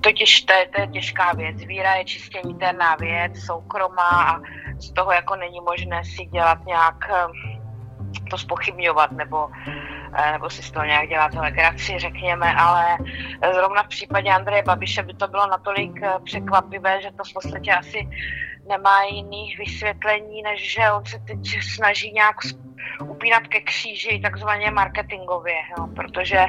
Totiž 0.00 0.42
to 0.42 0.52
je, 0.52 0.68
to 0.68 0.80
je 0.80 0.86
těžká 0.86 1.32
věc. 1.32 1.56
Víra 1.56 1.94
je 1.94 2.04
čistě 2.04 2.40
niterná 2.44 2.96
věc, 2.96 3.44
soukromá 3.44 4.08
a 4.08 4.40
z 4.78 4.92
toho 4.92 5.12
jako 5.12 5.36
není 5.36 5.60
možné 5.60 6.04
si 6.04 6.24
dělat 6.24 6.58
nějak 6.66 6.96
eh, 7.10 7.60
to 8.30 8.38
spochybňovat 8.38 9.12
nebo, 9.12 9.48
eh, 10.14 10.32
nebo 10.32 10.50
si 10.50 10.62
z 10.62 10.70
toho 10.70 10.86
nějak 10.86 11.08
dělat 11.08 11.34
legraci, 11.34 11.98
řekněme, 11.98 12.54
ale 12.54 12.98
zrovna 13.54 13.82
v 13.82 13.88
případě 13.88 14.30
Andreje 14.30 14.62
Babiše 14.62 15.02
by 15.02 15.14
to 15.14 15.28
bylo 15.28 15.46
natolik 15.46 16.02
eh, 16.02 16.12
překvapivé, 16.24 17.02
že 17.02 17.10
to 17.10 17.24
v 17.24 17.32
podstatě 17.32 17.72
asi 17.72 18.08
nemá 18.68 19.02
jiných 19.02 19.58
vysvětlení, 19.58 20.42
než 20.42 20.74
že 20.74 20.90
on 20.90 21.04
se 21.04 21.18
teď 21.18 21.62
snaží 21.74 22.12
nějak 22.12 22.36
upínat 23.04 23.46
ke 23.48 23.60
kříži 23.60 24.20
takzvaně 24.22 24.70
marketingově, 24.70 25.54
jo, 25.78 25.86
protože 25.96 26.46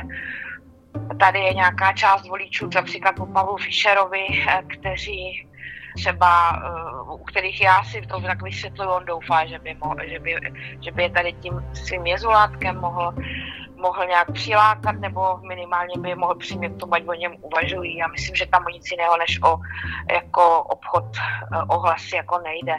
tady 1.20 1.40
je 1.40 1.54
nějaká 1.54 1.94
část 1.94 2.28
voličů, 2.28 2.70
například 2.76 3.16
po 3.16 3.26
Pavlu 3.26 3.58
Fischerovi, 3.58 4.26
eh, 4.50 4.64
kteří 4.68 5.48
třeba 5.96 6.62
uh, 7.04 7.22
u 7.22 7.24
kterých 7.24 7.62
já 7.62 7.84
si 7.84 8.02
to 8.02 8.22
tak 8.22 8.42
vysvětluju, 8.42 8.90
on 8.90 9.06
doufá, 9.06 9.46
že 9.46 9.60
by, 9.60 9.76
mohl, 9.84 9.98
že 10.06 10.20
by, 10.20 10.38
že 10.82 10.92
by 10.92 11.04
je 11.04 11.10
tady 11.10 11.34
tím 11.34 11.66
svým 11.74 12.06
jezulátkem 12.06 12.78
mohl 12.80 13.14
mohl 13.82 14.06
nějak 14.06 14.32
přilákat 14.32 14.96
nebo 14.96 15.38
minimálně 15.38 15.94
by 15.98 16.10
je 16.10 16.16
mohl 16.16 16.36
přimět 16.36 16.78
tomu, 16.78 16.94
ať 16.94 17.04
o 17.08 17.14
něm 17.14 17.36
uvažují. 17.42 17.98
Já 17.98 18.08
myslím, 18.08 18.36
že 18.36 18.46
tam 18.46 18.66
o 18.66 18.70
nic 18.70 18.92
jiného 18.92 19.18
než 19.18 19.42
o 19.44 19.60
jako 20.12 20.64
obchod 20.64 21.06
eh, 21.18 21.58
ohlasy 21.68 22.16
jako 22.16 22.40
nejde. 22.40 22.76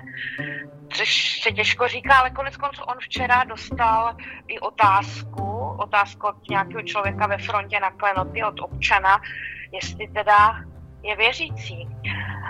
Což 0.88 1.40
se 1.42 1.52
těžko 1.52 1.88
říká, 1.88 2.18
ale 2.18 2.30
konec 2.30 2.56
konců 2.56 2.82
on 2.82 2.96
včera 3.00 3.44
dostal 3.44 4.16
i 4.48 4.58
otázku, 4.60 5.76
otázku 5.78 6.26
od 6.26 6.48
nějakého 6.50 6.82
člověka 6.82 7.26
ve 7.26 7.38
frontě 7.38 7.80
na 7.80 7.90
klenoty, 7.90 8.44
od 8.44 8.60
občana, 8.60 9.20
jestli 9.72 10.08
teda 10.08 10.56
je 11.02 11.16
věřící. 11.16 11.88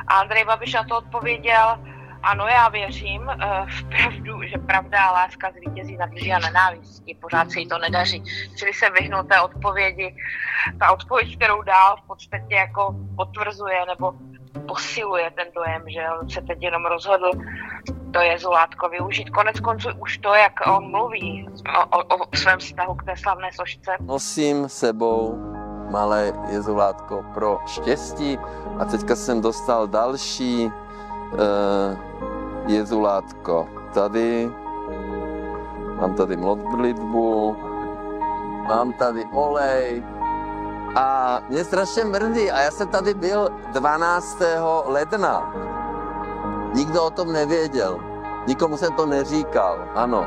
A 0.07 0.15
Andrej 0.15 0.45
Babiš 0.45 0.75
na 0.75 0.85
to 0.85 0.99
odpověděl, 0.99 1.79
ano, 2.23 2.47
já 2.47 2.69
věřím 2.69 3.23
uh, 3.23 3.69
v 3.69 3.85
pravdu, 3.85 4.43
že 4.43 4.59
pravda 4.59 5.05
a 5.05 5.13
láska 5.13 5.51
zvítězí 5.51 5.97
nad 5.97 6.11
lží 6.13 6.33
a 6.33 6.39
nenávistí. 6.39 7.15
Pořád 7.15 7.51
se 7.51 7.61
jí 7.61 7.69
to 7.69 7.79
nedaří. 7.79 8.25
Čili 8.59 8.73
se 8.73 8.91
vyhnout 8.91 9.29
té 9.29 9.41
odpovědi. 9.41 10.17
Ta 10.79 10.93
odpověď, 10.93 11.37
kterou 11.37 11.63
dál 11.63 11.97
v 11.97 12.07
podstatě 12.07 12.55
jako 12.55 12.95
potvrzuje 13.17 13.87
nebo 13.87 14.13
posiluje 14.69 15.31
ten 15.31 15.47
dojem, 15.55 15.83
že 15.89 16.01
on 16.21 16.31
se 16.31 16.43
teď 16.43 16.63
jenom 16.63 16.87
rozhodl 16.87 17.31
to 18.13 18.21
jezulátko 18.21 18.89
využít. 18.89 19.31
Konec 19.31 19.61
konců 19.61 19.89
už 19.99 20.19
to, 20.19 20.35
jak 20.35 20.53
on 20.67 20.91
mluví 20.91 21.49
o, 21.93 21.99
o, 21.99 22.17
o 22.17 22.37
svém 22.37 22.59
vztahu 22.59 22.95
k 22.95 23.05
té 23.05 23.17
slavné 23.17 23.53
sošce. 23.53 23.91
Nosím 24.01 24.69
sebou 24.69 25.52
malé 25.93 26.33
jezulátko 26.49 27.25
pro 27.35 27.61
štěstí 27.67 28.39
a 28.79 28.85
teďka 28.85 29.17
jsem 29.17 29.41
dostal 29.41 29.87
další 29.87 30.73
uh, 30.73 31.41
jezulátko 32.67 33.69
tady, 33.93 34.51
mám 36.01 36.15
tady 36.15 36.37
modlitbu, 36.37 37.57
mám 38.69 38.93
tady 38.93 39.25
olej 39.33 40.05
a 40.97 41.41
mě 41.49 41.65
strašně 41.65 42.05
mrdí 42.05 42.51
a 42.51 42.61
já 42.61 42.71
jsem 42.71 42.89
tady 42.89 43.15
byl 43.15 43.49
12. 43.73 44.39
ledna. 44.87 45.55
Nikdo 46.75 47.05
o 47.05 47.11
tom 47.11 47.33
nevěděl. 47.33 48.01
Nikomu 48.47 48.77
jsem 48.77 48.93
to 48.93 49.07
neříkal, 49.07 49.79
ano. 49.95 50.27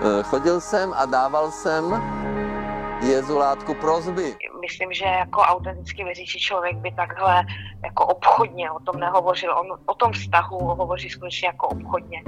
Eh, 0.00 0.22
chodil 0.22 0.60
jsem 0.60 0.94
a 0.96 1.06
dával 1.06 1.50
jsem 1.50 2.02
jezulátku 3.02 3.74
prozby. 3.74 4.36
Myslím, 4.60 4.92
že 4.92 5.04
jako 5.04 5.40
autenticky 5.40 6.04
věřící 6.04 6.38
člověk 6.38 6.76
by 6.76 6.92
takhle 6.92 7.44
jako 7.84 8.06
obchodně 8.06 8.70
o 8.70 8.80
tom 8.80 9.00
nehovořil. 9.00 9.58
On 9.58 9.78
o 9.86 9.94
tom 9.94 10.12
vztahu 10.12 10.58
hovoří 10.58 11.10
skutečně 11.10 11.48
jako 11.48 11.68
obchodně. 11.68 12.22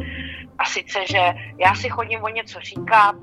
A 0.58 0.64
sice, 0.64 0.98
že 1.10 1.34
já 1.58 1.74
si 1.74 1.88
chodím 1.88 2.24
o 2.24 2.28
něco 2.28 2.60
říkat 2.60 3.14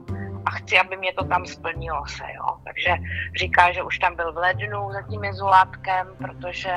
a 0.46 0.50
chci, 0.50 0.80
aby 0.80 0.98
mě 0.98 1.14
to 1.14 1.26
tam 1.26 1.46
splnilo 1.46 2.08
se, 2.08 2.24
jo. 2.36 2.58
Takže 2.64 2.96
říká, 3.40 3.72
že 3.72 3.84
už 3.84 4.00
tam 4.00 4.16
byl 4.16 4.34
v 4.34 4.38
lednu 4.38 4.92
za 4.92 5.02
tím 5.02 5.24
jezulátkem, 5.24 6.08
protože 6.18 6.74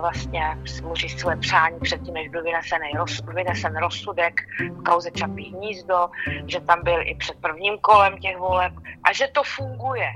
vlastně 0.00 0.56
mu 0.82 0.94
říct 0.94 1.20
své 1.20 1.36
přání 1.36 1.80
předtím, 1.80 2.14
než 2.14 2.28
byl 2.28 2.42
vynesený, 2.42 2.88
vynesen 3.34 3.76
rozsudek 3.76 4.40
v 4.60 4.82
kauze 4.82 5.10
Čapí 5.10 5.50
hnízdo, 5.50 6.08
že 6.46 6.60
tam 6.60 6.84
byl 6.84 7.00
i 7.02 7.14
před 7.14 7.36
prvním 7.40 7.78
kolem 7.78 8.18
těch 8.18 8.38
voleb 8.38 8.72
a 9.04 9.12
že 9.12 9.28
to 9.32 9.42
funguje. 9.42 10.12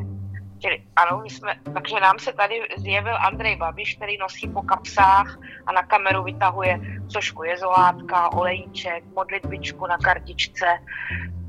Čili, 0.58 0.82
ano, 0.96 1.20
my 1.22 1.30
jsme, 1.30 1.54
takže 1.74 2.00
nám 2.00 2.18
se 2.18 2.32
tady 2.32 2.62
zjevil 2.76 3.16
Andrej 3.16 3.56
Babiš, 3.56 3.96
který 3.96 4.18
nosí 4.18 4.48
po 4.48 4.62
kapsách 4.62 5.38
a 5.66 5.72
na 5.72 5.82
kameru 5.82 6.22
vytahuje 6.22 6.80
sošku 7.08 7.44
jezolátka, 7.44 8.32
olejček, 8.32 9.04
modlitbičku 9.14 9.86
na 9.86 9.98
kartičce, 9.98 10.66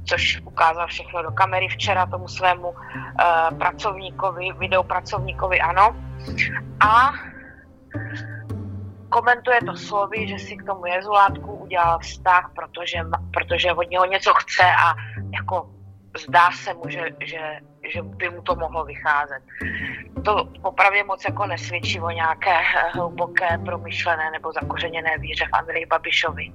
což 0.06 0.42
ukázal 0.46 0.88
všechno 0.88 1.24
do 1.24 1.32
kamery 1.32 1.68
včera 1.68 2.06
tomu 2.06 2.28
svému 2.28 2.70
uh, 2.70 3.58
pracovníkovi, 3.58 4.52
videopracovníkovi, 4.60 5.60
ano. 5.60 5.96
A 6.80 7.14
komentuje 9.10 9.60
to 9.66 9.76
slovy, 9.76 10.28
že 10.28 10.40
si 10.40 10.58
k 10.58 10.64
tomu 10.64 10.86
jezulátku 10.86 11.54
udělal 11.56 12.00
vztah, 12.00 12.52
protože, 12.56 13.00
protože 13.34 13.74
od 13.74 13.90
něho 13.90 14.06
něco 14.06 14.34
chce 14.34 14.64
a 14.64 14.96
jako 15.34 15.70
zdá 16.18 16.52
se 16.52 16.74
mu, 16.74 16.84
že, 16.90 17.10
že, 17.24 17.60
že 17.94 18.02
by 18.02 18.30
mu 18.30 18.42
to 18.42 18.56
mohlo 18.56 18.86
vycházet. 18.86 19.42
To 20.26 20.46
popravdě 20.62 21.04
moc 21.04 21.24
jako 21.24 21.46
nesvědčí 21.46 22.00
o 22.00 22.10
nějaké 22.10 22.56
hluboké, 22.94 23.58
promyšlené 23.66 24.32
nebo 24.32 24.52
zakořeněné 24.52 25.18
víře 25.18 25.46
v 25.46 25.54
Andreji 25.54 25.86
Babišovi. 25.86 26.52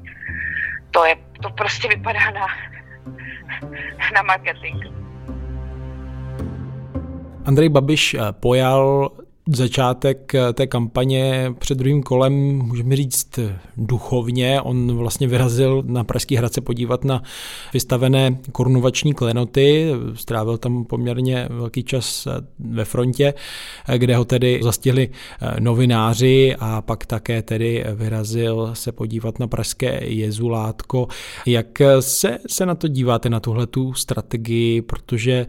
To, 0.90 1.04
je, 1.04 1.16
to 1.42 1.50
prostě 1.50 1.88
vypadá 1.88 2.30
na, 2.30 2.47
na 4.14 4.23
marketing. 4.23 4.85
Andrej 7.47 7.68
Babiš 7.68 8.14
eh, 8.14 8.20
pojal 8.32 9.11
začátek 9.49 10.35
eh, 10.35 10.52
té 10.52 10.66
kampaně 10.66 11.54
před 11.59 11.78
druhým 11.78 12.02
kolem, 12.02 12.32
můžeme 12.59 12.97
říct, 12.97 13.38
duchovně. 13.76 14.61
On 14.61 14.97
vlastně 14.97 15.28
vyrazil 15.28 15.82
na 15.87 16.04
Pražský 16.04 16.37
hrad 16.37 16.52
se 16.52 16.61
podívat 16.61 17.04
na 17.04 17.23
vystavené 17.73 18.38
korunovační 18.52 19.14
klenoty. 19.14 19.92
Strávil 20.14 20.59
tam 20.59 20.85
poměrně 20.85 21.49
velký 21.50 21.85
čas 21.85 22.26
eh, 22.26 22.30
ve 22.59 22.85
frontě, 22.85 23.35
eh, 23.88 23.99
kde 23.99 24.16
ho 24.16 24.25
tedy 24.25 24.61
zastihli 24.62 25.11
novináři 25.59 26.56
a 26.59 26.82
pak 26.82 27.06
také 27.06 27.42
tedy 27.42 27.85
vyrazil 27.94 28.70
se 28.75 28.92
podívat 28.92 29.38
na 29.38 29.47
Pražské 29.47 30.00
jezulátko. 30.04 31.09
Jak 31.47 31.66
se, 32.00 32.38
se 32.47 32.66
na 32.66 32.75
to 32.75 32.88
díváte, 32.88 33.30
na 33.30 33.40
tuhle 33.40 33.66
tu 33.66 33.94
strategii, 33.94 34.82
protože 34.82 35.47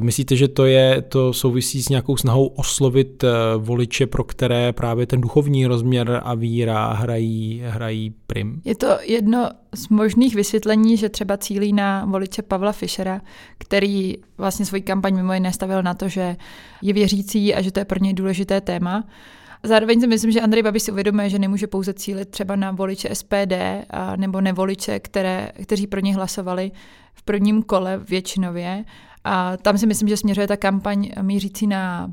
myslíte, 0.00 0.36
že 0.36 0.48
to 0.48 0.64
je, 0.66 1.02
to 1.02 1.32
souvisí 1.32 1.82
s 1.82 1.88
nějakou 1.88 2.16
snahou 2.16 2.46
oslovit 2.46 3.15
Eh, 3.24 3.56
voliče, 3.58 4.06
pro 4.06 4.24
které 4.24 4.72
právě 4.72 5.06
ten 5.06 5.20
duchovní 5.20 5.66
rozměr 5.66 6.20
a 6.24 6.34
víra 6.34 6.92
hrají, 6.92 7.62
hrají 7.66 8.14
prim. 8.26 8.60
Je 8.64 8.74
to 8.74 8.86
jedno 9.02 9.50
z 9.74 9.88
možných 9.88 10.34
vysvětlení, 10.34 10.96
že 10.96 11.08
třeba 11.08 11.36
cílí 11.36 11.72
na 11.72 12.04
voliče 12.04 12.42
Pavla 12.42 12.72
Fischera, 12.72 13.20
který 13.58 14.14
vlastně 14.38 14.66
svoji 14.66 14.82
kampaň 14.82 15.14
mimo 15.14 15.32
jiné 15.32 15.52
stavil 15.52 15.82
na 15.82 15.94
to, 15.94 16.08
že 16.08 16.36
je 16.82 16.92
věřící 16.92 17.54
a 17.54 17.62
že 17.62 17.72
to 17.72 17.80
je 17.80 17.84
pro 17.84 17.98
něj 17.98 18.14
důležité 18.14 18.60
téma. 18.60 19.04
Zároveň 19.62 20.00
si 20.00 20.06
myslím, 20.06 20.30
že 20.30 20.40
Andrej 20.40 20.62
Babiš 20.62 20.82
si 20.82 20.92
uvědomuje, 20.92 21.30
že 21.30 21.38
nemůže 21.38 21.66
pouze 21.66 21.94
cílit 21.94 22.28
třeba 22.28 22.56
na 22.56 22.70
voliče 22.70 23.14
SPD 23.14 23.52
a, 23.90 24.16
nebo 24.16 24.40
nevoliče, 24.40 25.00
které, 25.00 25.50
kteří 25.62 25.86
pro 25.86 26.00
ně 26.00 26.14
hlasovali 26.14 26.72
v 27.14 27.22
prvním 27.22 27.62
kole 27.62 27.98
většinově. 28.08 28.84
A 29.24 29.56
tam 29.56 29.78
si 29.78 29.86
myslím, 29.86 30.08
že 30.08 30.16
směřuje 30.16 30.46
ta 30.46 30.56
kampaň 30.56 31.10
mířící 31.22 31.66
na 31.66 32.10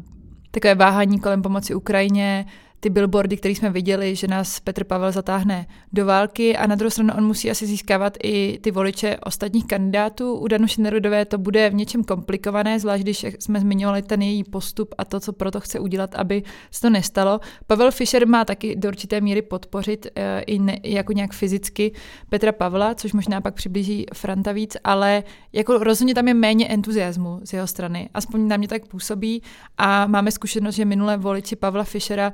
takové 0.54 0.76
váhání 0.76 1.20
kolem 1.20 1.42
pomoci 1.42 1.76
Ukrajině, 1.76 2.46
ty 2.84 2.90
billboardy, 2.90 3.38
které 3.38 3.56
jsme 3.56 3.70
viděli, 3.70 4.16
že 4.16 4.28
nás 4.28 4.60
Petr 4.60 4.84
Pavel 4.84 5.12
zatáhne 5.12 5.66
do 5.94 6.06
války 6.06 6.58
a 6.58 6.68
na 6.68 6.76
druhou 6.76 6.90
stranu 6.90 7.14
on 7.18 7.28
musí 7.28 7.52
asi 7.52 7.66
získávat 7.66 8.18
i 8.24 8.60
ty 8.62 8.72
voliče 8.72 9.18
ostatních 9.26 9.68
kandidátů. 9.68 10.36
U 10.36 10.48
Danuše 10.48 10.82
Nerudové 10.82 11.26
to 11.26 11.38
bude 11.38 11.70
v 11.70 11.74
něčem 11.74 12.04
komplikované, 12.04 12.80
zvlášť 12.80 13.04
když 13.04 13.26
jsme 13.40 13.60
zmiňovali 13.60 14.02
ten 14.02 14.22
její 14.22 14.44
postup 14.44 14.96
a 14.98 15.06
to, 15.06 15.20
co 15.20 15.34
proto 15.34 15.60
chce 15.60 15.80
udělat, 15.80 16.16
aby 16.16 16.44
se 16.72 16.82
to 16.82 16.90
nestalo. 16.90 17.40
Pavel 17.68 17.92
Fischer 17.92 18.28
má 18.28 18.46
taky 18.46 18.76
do 18.76 18.90
určité 18.90 19.22
míry 19.22 19.42
podpořit 19.42 20.08
e, 20.16 20.42
i 20.42 20.60
ne, 20.60 20.78
jako 20.84 21.14
nějak 21.14 21.34
fyzicky 21.34 21.92
Petra 22.30 22.52
Pavla, 22.52 22.96
což 22.96 23.14
možná 23.14 23.42
pak 23.42 23.54
přiblíží 23.54 24.06
Franta 24.14 24.52
víc, 24.52 24.78
ale 24.84 25.24
jako 25.54 25.78
rozhodně 25.78 26.16
tam 26.16 26.28
je 26.28 26.34
méně 26.34 26.68
entuziasmu 26.68 27.40
z 27.44 27.54
jeho 27.54 27.68
strany. 27.68 28.10
Aspoň 28.14 28.48
na 28.48 28.58
mě 28.58 28.68
tak 28.68 28.86
působí 28.88 29.42
a 29.78 30.08
máme 30.08 30.32
zkušenost, 30.32 30.76
že 30.76 30.86
minulé 30.86 31.18
voliči 31.18 31.56
Pavla 31.56 31.84
Fischera 31.84 32.34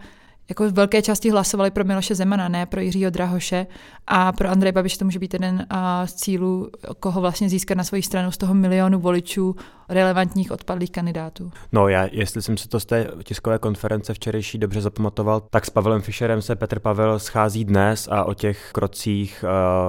jako 0.50 0.70
v 0.70 0.74
velké 0.74 1.02
části 1.02 1.30
hlasovali 1.30 1.72
pro 1.72 1.84
Miloše 1.84 2.16
Zemana, 2.16 2.48
ne 2.48 2.66
pro 2.66 2.82
Jiřího 2.82 3.10
Drahoše 3.10 3.68
a 4.08 4.32
pro 4.32 4.50
Andreje 4.50 4.72
Babiše 4.72 4.98
to 4.98 5.06
může 5.06 5.20
být 5.20 5.34
jeden 5.34 5.68
z 6.06 6.14
cílů, 6.14 6.70
koho 7.00 7.22
vlastně 7.22 7.50
získat 7.50 7.76
na 7.76 7.84
svoji 7.84 8.04
stranu 8.04 8.32
z 8.32 8.38
toho 8.38 8.54
milionu 8.54 9.00
voličů 9.00 9.56
relevantních 9.90 10.52
odpadlých 10.52 10.92
kandidátů. 10.92 11.52
No 11.72 11.88
já, 11.88 12.08
jestli 12.12 12.42
jsem 12.42 12.58
se 12.58 12.70
to 12.70 12.80
z 12.80 12.86
té 12.86 13.08
tiskové 13.24 13.60
konference 13.60 14.14
včerejší 14.14 14.58
dobře 14.58 14.82
zapamatoval, 14.82 15.42
tak 15.50 15.66
s 15.66 15.70
Pavelem 15.70 16.02
Fischerem 16.02 16.42
se 16.42 16.56
Petr 16.56 16.80
Pavel 16.80 17.20
schází 17.20 17.66
dnes 17.66 18.08
a 18.12 18.24
o 18.24 18.34
těch 18.34 18.70
krocích 18.72 19.46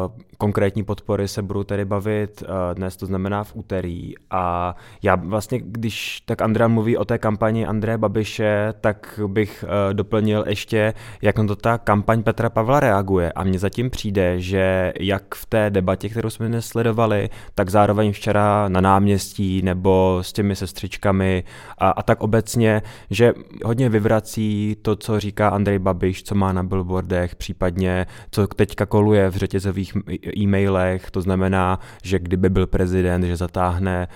uh, 0.06 0.12
konkrétní 0.38 0.84
podpory 0.84 1.28
se 1.28 1.42
budu 1.42 1.64
tedy 1.64 1.84
bavit 1.84 2.42
uh, 2.42 2.48
dnes, 2.74 2.96
to 2.96 3.06
znamená 3.06 3.44
v 3.44 3.56
úterý. 3.56 4.14
A 4.30 4.76
já 5.02 5.14
vlastně, 5.14 5.60
když 5.62 6.20
tak 6.20 6.42
Andrea 6.42 6.68
mluví 6.68 6.96
o 6.96 7.04
té 7.04 7.18
kampani 7.18 7.66
Andreje 7.66 7.98
Babiše, 7.98 8.74
tak 8.80 9.20
bych 9.26 9.64
uh, 9.64 9.94
doplnil 9.94 10.44
ještě, 10.50 10.94
jak 11.22 11.38
na 11.38 11.46
to 11.46 11.56
ta 11.56 11.78
kampaň 11.78 12.22
Petra 12.22 12.50
Pavla 12.50 12.80
reaguje. 12.80 13.32
A 13.32 13.44
mně 13.44 13.58
zatím 13.58 13.90
přijde, 13.90 14.40
že 14.40 14.92
jak 15.00 15.34
v 15.34 15.46
té 15.46 15.70
debatě, 15.70 16.08
kterou 16.08 16.30
jsme 16.30 16.48
dnes 16.48 16.66
sledovali, 16.66 17.30
tak 17.54 17.70
zároveň 17.70 18.12
včera 18.12 18.68
na 18.68 18.80
náměstí 18.80 19.62
nebo 19.62 20.18
s 20.22 20.32
těmi 20.32 20.56
sestřičkami 20.56 21.44
a, 21.78 21.90
a 21.90 22.02
tak 22.02 22.20
obecně, 22.22 22.82
že 23.10 23.32
hodně 23.64 23.88
vyvrací 23.88 24.76
to, 24.82 24.96
co 24.96 25.20
říká 25.20 25.48
Andrej 25.48 25.78
Babiš, 25.78 26.22
co 26.22 26.34
má 26.34 26.52
na 26.52 26.62
billboardech, 26.62 27.34
případně 27.34 28.06
co 28.30 28.46
teďka 28.46 28.86
koluje 28.86 29.30
v 29.30 29.36
řetězových 29.36 29.92
e-mailech, 30.36 31.10
to 31.10 31.20
znamená, 31.22 31.78
že 32.02 32.18
kdyby 32.18 32.48
byl 32.48 32.66
prezident, 32.66 33.24
že 33.24 33.36
zatáhne 33.36 34.08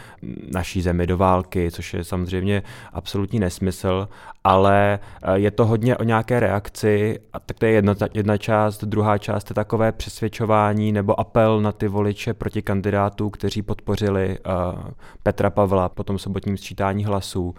naší 0.53 0.83
zemi 0.83 1.07
do 1.07 1.17
války, 1.17 1.71
což 1.71 1.95
je 1.95 2.05
samozřejmě 2.05 2.63
absolutní 2.93 3.39
nesmysl, 3.39 4.09
ale 4.45 4.99
eh, 5.23 5.39
je 5.39 5.51
to 5.51 5.67
hodně 5.67 5.97
o 5.97 6.05
nějaké 6.05 6.24
reakci, 6.31 7.21
a 7.33 7.41
tak 7.41 7.59
to 7.59 7.67
je 7.67 7.73
jedna, 7.73 7.95
jedna 8.15 8.37
část, 8.37 8.85
druhá 8.85 9.19
část 9.19 9.51
je 9.51 9.55
takové 9.55 9.93
přesvědčování 9.93 10.93
nebo 10.93 11.21
apel 11.21 11.61
na 11.61 11.73
ty 11.73 11.89
voliče 11.89 12.35
proti 12.35 12.63
kandidátů, 12.63 13.31
kteří 13.31 13.63
podpořili 13.63 14.39
uh, 14.39 14.81
Petra 15.23 15.51
Pavla 15.51 15.89
po 15.89 16.05
tom 16.05 16.19
sobotním 16.19 16.57
sčítání 16.57 17.05
hlasů. 17.05 17.45
Uh, 17.45 17.55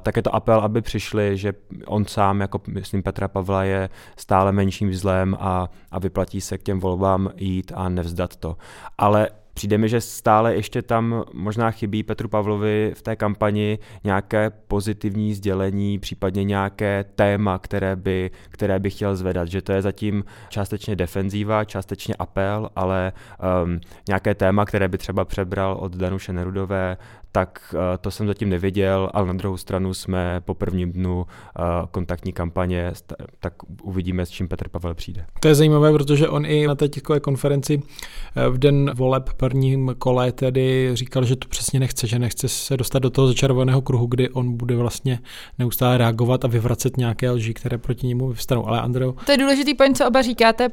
tak 0.00 0.16
je 0.16 0.22
to 0.22 0.34
apel, 0.34 0.60
aby 0.60 0.82
přišli, 0.82 1.36
že 1.36 1.52
on 1.86 2.04
sám, 2.04 2.40
jako 2.40 2.60
myslím 2.68 3.02
Petra 3.02 3.28
Pavla, 3.28 3.64
je 3.64 3.88
stále 4.16 4.52
menším 4.52 4.94
zlem 4.94 5.36
a, 5.40 5.68
a 5.90 5.98
vyplatí 5.98 6.40
se 6.40 6.58
k 6.58 6.62
těm 6.62 6.80
volbám 6.80 7.30
jít 7.36 7.72
a 7.74 7.88
nevzdat 7.88 8.36
to. 8.36 8.56
Ale 8.98 9.28
Přijde 9.56 9.78
mi, 9.78 9.88
že 9.88 10.00
stále 10.00 10.54
ještě 10.54 10.82
tam 10.82 11.24
možná 11.32 11.70
chybí 11.70 12.02
Petru 12.02 12.28
Pavlovi 12.28 12.92
v 12.96 13.02
té 13.02 13.16
kampani 13.16 13.78
nějaké 14.04 14.50
pozitivní 14.50 15.34
sdělení, 15.34 15.98
případně 15.98 16.44
nějaké 16.44 17.04
téma, 17.14 17.58
které 17.58 17.96
by, 17.96 18.30
které 18.48 18.78
by 18.78 18.90
chtěl 18.90 19.16
zvedat, 19.16 19.48
že 19.48 19.62
to 19.62 19.72
je 19.72 19.82
zatím 19.82 20.24
částečně 20.48 20.96
defenzíva, 20.96 21.64
částečně 21.64 22.14
apel, 22.14 22.70
ale 22.76 23.12
um, 23.64 23.80
nějaké 24.08 24.34
téma, 24.34 24.64
které 24.64 24.88
by 24.88 24.98
třeba 24.98 25.24
přebral 25.24 25.76
od 25.80 25.96
Danuše 25.96 26.32
Nerudové, 26.32 26.96
tak 27.36 27.74
uh, 27.74 27.80
to 28.00 28.10
jsem 28.10 28.26
zatím 28.26 28.48
neviděl, 28.48 29.10
ale 29.14 29.26
na 29.26 29.32
druhou 29.32 29.56
stranu 29.56 29.94
jsme 29.94 30.40
po 30.44 30.54
prvním 30.54 30.92
dnu 30.92 31.16
uh, 31.18 31.26
kontaktní 31.90 32.32
kampaně, 32.32 32.92
tak 33.40 33.52
uvidíme, 33.82 34.26
s 34.26 34.30
čím 34.30 34.48
Petr 34.48 34.68
Pavel 34.68 34.94
přijde. 34.94 35.26
To 35.40 35.48
je 35.48 35.54
zajímavé, 35.54 35.92
protože 35.92 36.28
on 36.28 36.46
i 36.46 36.66
na 36.66 36.74
té 36.74 36.88
tiskové 36.88 37.20
konferenci 37.20 37.76
uh, 37.76 38.54
v 38.54 38.58
den 38.58 38.90
voleb 38.94 39.30
prvním 39.36 39.94
kole 39.98 40.32
tedy 40.32 40.90
říkal, 40.92 41.24
že 41.24 41.36
to 41.36 41.48
přesně 41.48 41.80
nechce, 41.80 42.06
že 42.06 42.18
nechce 42.18 42.48
se 42.48 42.76
dostat 42.76 42.98
do 42.98 43.10
toho 43.10 43.28
začarovaného 43.28 43.82
kruhu, 43.82 44.06
kdy 44.06 44.30
on 44.30 44.56
bude 44.56 44.76
vlastně 44.76 45.18
neustále 45.58 45.98
reagovat 45.98 46.44
a 46.44 46.48
vyvracet 46.48 46.96
nějaké 46.96 47.30
lži, 47.30 47.54
které 47.54 47.78
proti 47.78 48.06
němu 48.06 48.28
vyvstanou. 48.28 48.68
Ale 48.68 48.80
Andreu... 48.80 49.12
To 49.26 49.32
je 49.32 49.38
důležitý 49.38 49.74
point, 49.74 49.96
co 49.96 50.06
oba 50.06 50.22
říkáte, 50.22 50.68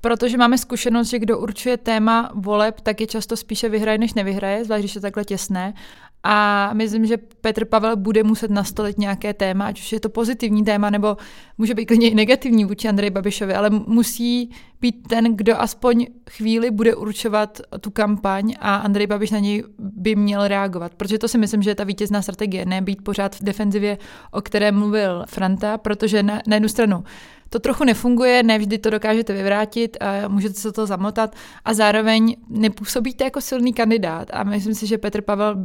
Protože 0.00 0.36
máme 0.36 0.58
zkušenost, 0.58 1.08
že 1.08 1.18
kdo 1.18 1.38
určuje 1.38 1.76
téma 1.76 2.30
voleb, 2.34 2.80
tak 2.80 3.00
je 3.00 3.06
často 3.06 3.36
spíše 3.36 3.68
vyhraje, 3.68 3.98
než 3.98 4.14
nevyhraje, 4.14 4.64
zvlášť 4.64 4.80
když 4.80 4.94
je 4.94 5.00
takhle 5.00 5.24
těsné. 5.24 5.74
A 6.22 6.70
myslím, 6.74 7.06
že 7.06 7.16
Petr 7.16 7.64
Pavel 7.64 7.96
bude 7.96 8.22
muset 8.22 8.50
nastolit 8.50 8.98
nějaké 8.98 9.34
téma, 9.34 9.66
ať 9.66 9.80
už 9.80 9.92
je 9.92 10.00
to 10.00 10.08
pozitivní 10.08 10.64
téma, 10.64 10.90
nebo 10.90 11.16
může 11.58 11.74
být 11.74 11.86
klidně 11.86 12.10
i 12.10 12.14
negativní 12.14 12.64
vůči 12.64 12.88
Andreji 12.88 13.10
Babišovi, 13.10 13.54
ale 13.54 13.70
musí 13.70 14.50
být 14.80 15.08
ten, 15.08 15.36
kdo 15.36 15.60
aspoň 15.60 16.06
chvíli 16.30 16.70
bude 16.70 16.94
určovat 16.94 17.60
tu 17.80 17.90
kampaň 17.90 18.54
a 18.60 18.76
Andrej 18.76 19.06
Babiš 19.06 19.30
na 19.30 19.38
něj 19.38 19.64
by 19.78 20.16
měl 20.16 20.48
reagovat. 20.48 20.94
Protože 20.94 21.18
to 21.18 21.28
si 21.28 21.38
myslím, 21.38 21.62
že 21.62 21.70
je 21.70 21.74
ta 21.74 21.84
vítězná 21.84 22.22
strategie, 22.22 22.66
ne 22.66 22.82
být 22.82 23.02
pořád 23.02 23.36
v 23.36 23.44
defenzivě, 23.44 23.98
o 24.30 24.40
které 24.40 24.72
mluvil 24.72 25.24
Franta, 25.28 25.78
protože 25.78 26.22
na, 26.22 26.40
na 26.46 26.56
jednu 26.56 26.68
stranu 26.68 27.04
to 27.48 27.58
trochu 27.58 27.84
nefunguje, 27.84 28.42
ne 28.42 28.58
vždy 28.58 28.78
to 28.78 28.90
dokážete 28.90 29.32
vyvrátit, 29.32 29.96
a 30.00 30.28
můžete 30.28 30.54
se 30.54 30.72
to 30.72 30.86
zamotat 30.86 31.36
a 31.64 31.74
zároveň 31.74 32.36
nepůsobíte 32.48 33.24
jako 33.24 33.40
silný 33.40 33.72
kandidát. 33.72 34.28
A 34.32 34.44
myslím 34.44 34.74
si, 34.74 34.86
že 34.86 34.98
Petr 34.98 35.22
Pavel 35.22 35.56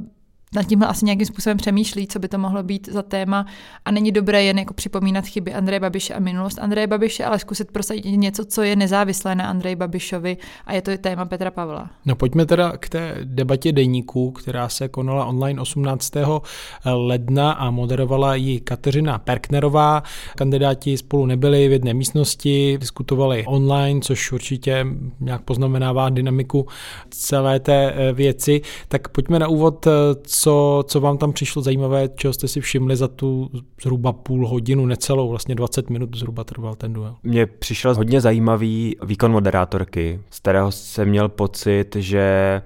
nad 0.55 0.63
tímhle 0.63 0.87
asi 0.87 1.05
nějakým 1.05 1.25
způsobem 1.25 1.57
přemýšlí, 1.57 2.07
co 2.07 2.19
by 2.19 2.27
to 2.27 2.37
mohlo 2.37 2.63
být 2.63 2.89
za 2.91 3.01
téma 3.01 3.45
a 3.85 3.91
není 3.91 4.11
dobré 4.11 4.43
jen 4.43 4.59
jako 4.59 4.73
připomínat 4.73 5.25
chyby 5.25 5.53
Andreje 5.53 5.79
Babiše 5.79 6.13
a 6.13 6.19
minulost 6.19 6.59
Andreje 6.59 6.87
Babiše, 6.87 7.25
ale 7.25 7.39
zkusit 7.39 7.71
prosadit 7.71 8.05
něco, 8.05 8.45
co 8.45 8.61
je 8.61 8.75
nezávislé 8.75 9.35
na 9.35 9.49
Andreji 9.49 9.75
Babišovi 9.75 10.37
a 10.65 10.73
je 10.73 10.81
to 10.81 10.97
téma 10.97 11.25
Petra 11.25 11.51
Pavla. 11.51 11.89
No 12.05 12.15
pojďme 12.15 12.45
teda 12.45 12.73
k 12.77 12.89
té 12.89 13.17
debatě 13.23 13.71
deníků, 13.71 14.31
která 14.31 14.69
se 14.69 14.87
konala 14.87 15.25
online 15.25 15.61
18. 15.61 16.13
ledna 16.85 17.51
a 17.51 17.71
moderovala 17.71 18.35
ji 18.35 18.59
Kateřina 18.59 19.17
Perknerová. 19.17 20.03
Kandidáti 20.35 20.97
spolu 20.97 21.25
nebyli 21.25 21.67
v 21.67 21.71
jedné 21.71 21.93
místnosti, 21.93 22.77
diskutovali 22.77 23.45
online, 23.47 24.01
což 24.01 24.31
určitě 24.31 24.85
nějak 25.19 25.41
poznamenává 25.41 26.09
dynamiku 26.09 26.67
celé 27.09 27.59
té 27.59 27.93
eh, 27.93 28.13
věci. 28.13 28.61
Tak 28.87 29.07
pojďme 29.07 29.39
na 29.39 29.47
úvod, 29.47 29.87
co, 30.23 30.42
co 30.87 30.99
vám 30.99 31.17
tam 31.17 31.33
přišlo 31.33 31.61
zajímavé, 31.61 32.09
čeho 32.15 32.33
jste 32.33 32.47
si 32.47 32.61
všimli 32.61 32.95
za 32.95 33.07
tu 33.07 33.49
zhruba 33.81 34.13
půl 34.13 34.47
hodinu, 34.47 34.85
necelou, 34.85 35.29
vlastně 35.29 35.55
20 35.55 35.89
minut 35.89 36.17
zhruba 36.17 36.43
trval 36.43 36.75
ten 36.75 36.93
duel? 36.93 37.15
Mně 37.23 37.45
přišel 37.45 37.95
hodně 37.95 38.21
zajímavý 38.21 38.95
výkon 39.03 39.31
moderátorky, 39.31 40.19
z 40.29 40.39
kterého 40.39 40.71
jsem 40.71 41.09
měl 41.09 41.29
pocit, 41.29 41.95
že 41.95 42.61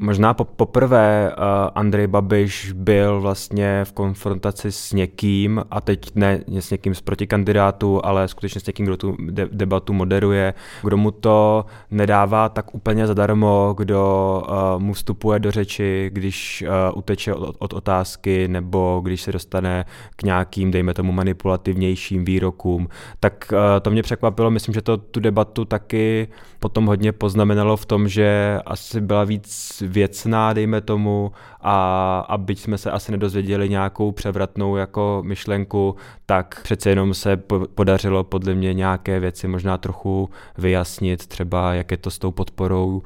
Možná 0.00 0.34
po, 0.34 0.44
poprvé 0.44 1.32
uh, 1.32 1.44
Andrej 1.74 2.06
Babiš 2.06 2.72
byl 2.72 3.20
vlastně 3.20 3.84
v 3.84 3.92
konfrontaci 3.92 4.72
s 4.72 4.92
někým, 4.92 5.64
a 5.70 5.80
teď 5.80 6.10
ne 6.14 6.40
s 6.48 6.70
někým 6.70 6.94
z 6.94 7.00
protikandidátů, 7.00 8.06
ale 8.06 8.28
skutečně 8.28 8.60
s 8.60 8.66
někým, 8.66 8.86
kdo 8.86 8.96
tu 8.96 9.16
de- 9.30 9.48
debatu 9.52 9.92
moderuje, 9.92 10.54
kdo 10.82 10.96
mu 10.96 11.10
to 11.10 11.64
nedává 11.90 12.48
tak 12.48 12.74
úplně 12.74 13.06
zadarmo, 13.06 13.74
kdo 13.78 14.42
uh, 14.48 14.82
mu 14.82 14.92
vstupuje 14.92 15.38
do 15.38 15.50
řeči, 15.50 16.10
když 16.12 16.64
uh, 16.68 16.98
uteče 16.98 17.34
od, 17.34 17.56
od 17.58 17.72
otázky, 17.72 18.48
nebo 18.48 19.00
když 19.04 19.22
se 19.22 19.32
dostane 19.32 19.84
k 20.16 20.22
nějakým, 20.22 20.70
dejme 20.70 20.94
tomu, 20.94 21.12
manipulativnějším 21.12 22.24
výrokům. 22.24 22.88
Tak 23.20 23.52
uh, 23.52 23.58
to 23.82 23.90
mě 23.90 24.02
překvapilo, 24.02 24.50
myslím, 24.50 24.74
že 24.74 24.82
to 24.82 24.96
tu 24.96 25.20
debatu 25.20 25.64
taky 25.64 26.28
potom 26.58 26.86
hodně 26.86 27.12
poznamenalo 27.12 27.76
v 27.76 27.86
tom, 27.86 28.08
že 28.08 28.58
asi 28.66 29.00
byla 29.00 29.24
víc 29.24 29.82
věcná, 29.88 30.52
dejme 30.52 30.80
tomu, 30.80 31.32
a, 31.60 32.18
a 32.28 32.38
byť 32.38 32.60
jsme 32.60 32.78
se 32.78 32.90
asi 32.90 33.12
nedozvěděli 33.12 33.68
nějakou 33.68 34.12
převratnou 34.12 34.76
jako 34.76 35.22
myšlenku, 35.26 35.96
tak 36.26 36.60
přece 36.62 36.90
jenom 36.90 37.14
se 37.14 37.36
po, 37.36 37.66
podařilo 37.74 38.24
podle 38.24 38.54
mě 38.54 38.74
nějaké 38.74 39.20
věci 39.20 39.48
možná 39.48 39.78
trochu 39.78 40.30
vyjasnit, 40.58 41.26
třeba 41.26 41.74
jak 41.74 41.90
je 41.90 41.96
to 41.96 42.10
s 42.10 42.18
tou 42.18 42.30
podporou 42.30 42.88
uh, 42.96 43.02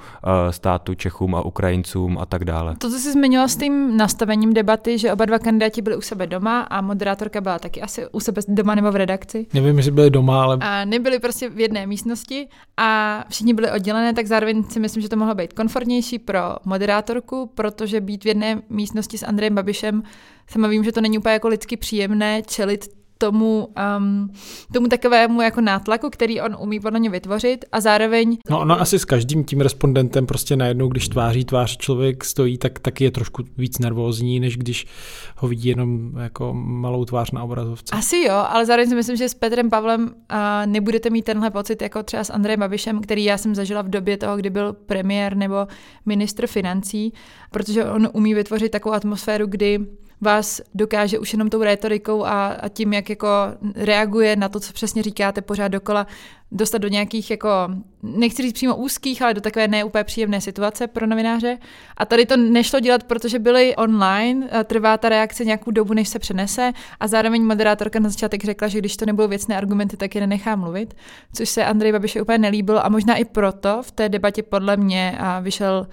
státu 0.50 0.94
Čechům 0.94 1.34
a 1.34 1.44
Ukrajincům 1.44 2.18
a 2.18 2.26
tak 2.26 2.44
dále. 2.44 2.76
To, 2.78 2.90
co 2.90 2.98
jsi 2.98 3.12
zmiňoval 3.12 3.48
s 3.48 3.56
tím 3.56 3.96
nastavením 3.96 4.54
debaty, 4.54 4.98
že 4.98 5.12
oba 5.12 5.24
dva 5.24 5.38
kandidáti 5.38 5.82
byli 5.82 5.96
u 5.96 6.00
sebe 6.00 6.26
doma 6.26 6.60
a 6.60 6.80
moderátorka 6.80 7.40
byla 7.40 7.58
taky 7.58 7.82
asi 7.82 8.06
u 8.12 8.20
sebe 8.20 8.42
doma 8.48 8.74
nebo 8.74 8.92
v 8.92 8.96
redakci. 8.96 9.46
Nevím, 9.54 9.76
jestli 9.76 9.92
byli 9.92 10.10
doma, 10.10 10.42
ale... 10.42 10.58
A 10.60 10.84
nebyli 10.84 11.18
prostě 11.18 11.50
v 11.50 11.60
jedné 11.60 11.86
místnosti 11.86 12.48
a 12.76 13.20
všichni 13.28 13.54
byli 13.54 13.70
oddělené, 13.70 14.12
tak 14.12 14.26
zároveň 14.26 14.64
si 14.64 14.80
myslím, 14.80 15.02
že 15.02 15.08
to 15.08 15.16
mohlo 15.16 15.34
být 15.34 15.52
komfortnější 15.52 16.18
pro 16.18 16.38
moderátorku, 16.72 17.46
protože 17.54 18.00
být 18.00 18.24
v 18.24 18.26
jedné 18.26 18.62
místnosti 18.68 19.18
s 19.18 19.26
Andrejem 19.26 19.54
Babišem, 19.54 20.02
sama 20.46 20.68
vím, 20.68 20.84
že 20.84 20.92
to 20.92 21.00
není 21.00 21.18
úplně 21.18 21.32
jako 21.32 21.48
lidsky 21.48 21.76
příjemné 21.76 22.42
čelit 22.42 23.01
tomu, 23.22 23.68
um, 23.98 24.30
tomu 24.72 24.88
takovému 24.88 25.42
jako 25.42 25.60
nátlaku, 25.60 26.10
který 26.10 26.40
on 26.40 26.56
umí 26.60 26.80
podle 26.80 27.00
mě 27.00 27.10
vytvořit 27.10 27.64
a 27.72 27.80
zároveň... 27.80 28.38
No 28.50 28.60
ono 28.60 28.80
asi 28.80 28.98
s 28.98 29.04
každým 29.04 29.44
tím 29.44 29.60
respondentem 29.60 30.26
prostě 30.26 30.56
najednou, 30.56 30.88
když 30.88 31.08
tváří 31.08 31.44
tvář 31.44 31.76
člověk 31.76 32.24
stojí, 32.24 32.58
tak 32.58 32.78
taky 32.78 33.04
je 33.04 33.10
trošku 33.10 33.42
víc 33.58 33.78
nervózní, 33.78 34.40
než 34.40 34.56
když 34.56 34.86
ho 35.36 35.48
vidí 35.48 35.68
jenom 35.68 36.12
jako 36.18 36.54
malou 36.54 37.04
tvář 37.04 37.30
na 37.30 37.42
obrazovce. 37.42 37.96
Asi 37.96 38.16
jo, 38.16 38.34
ale 38.48 38.66
zároveň 38.66 38.88
si 38.88 38.94
myslím, 38.94 39.16
že 39.16 39.28
s 39.28 39.34
Petrem 39.34 39.70
Pavlem 39.70 40.02
uh, 40.02 40.08
nebudete 40.66 41.10
mít 41.10 41.24
tenhle 41.24 41.50
pocit 41.50 41.82
jako 41.82 42.02
třeba 42.02 42.24
s 42.24 42.30
Andrejem 42.30 42.60
Babišem, 42.60 43.00
který 43.00 43.24
já 43.24 43.38
jsem 43.38 43.54
zažila 43.54 43.82
v 43.82 43.88
době 43.88 44.16
toho, 44.16 44.36
kdy 44.36 44.50
byl 44.50 44.72
premiér 44.72 45.36
nebo 45.36 45.66
ministr 46.06 46.46
financí, 46.46 47.12
protože 47.50 47.84
on 47.84 48.08
umí 48.12 48.34
vytvořit 48.34 48.72
takovou 48.72 48.94
atmosféru, 48.94 49.46
kdy 49.46 49.78
vás 50.22 50.60
dokáže 50.74 51.18
už 51.18 51.32
jenom 51.32 51.50
tou 51.50 51.62
rétorikou 51.62 52.24
a, 52.24 52.46
a 52.46 52.68
tím, 52.68 52.92
jak 52.92 53.10
jako 53.10 53.28
reaguje 53.74 54.36
na 54.36 54.48
to, 54.48 54.60
co 54.60 54.72
přesně 54.72 55.02
říkáte 55.02 55.42
pořád 55.42 55.68
dokola, 55.68 56.06
dostat 56.52 56.78
do 56.78 56.88
nějakých 56.88 57.30
jako, 57.30 57.48
nechci 58.02 58.42
říct 58.42 58.52
přímo 58.52 58.76
úzkých, 58.76 59.22
ale 59.22 59.34
do 59.34 59.40
takové 59.40 59.68
neúplně 59.68 60.04
příjemné 60.04 60.40
situace 60.40 60.86
pro 60.86 61.06
novináře. 61.06 61.58
A 61.96 62.06
tady 62.06 62.26
to 62.26 62.36
nešlo 62.36 62.80
dělat, 62.80 63.02
protože 63.02 63.38
byly 63.38 63.76
online, 63.76 64.48
trvá 64.64 64.98
ta 64.98 65.08
reakce 65.08 65.44
nějakou 65.44 65.70
dobu, 65.70 65.94
než 65.94 66.08
se 66.08 66.18
přenese 66.18 66.72
a 67.00 67.08
zároveň 67.08 67.44
moderátorka 67.44 68.00
na 68.00 68.08
začátek 68.08 68.44
řekla, 68.44 68.68
že 68.68 68.78
když 68.78 68.96
to 68.96 69.06
nebudou 69.06 69.28
věcné 69.28 69.56
argumenty, 69.56 69.96
tak 69.96 70.14
je 70.14 70.20
nenechá 70.20 70.56
mluvit, 70.56 70.94
což 71.34 71.48
se 71.48 71.64
Andrej 71.64 71.92
Babiše 71.92 72.22
úplně 72.22 72.38
nelíbilo 72.38 72.86
a 72.86 72.88
možná 72.88 73.16
i 73.16 73.24
proto 73.24 73.82
v 73.82 73.92
té 73.92 74.08
debatě 74.08 74.42
podle 74.42 74.76
mě 74.76 75.18
vyšel 75.40 75.86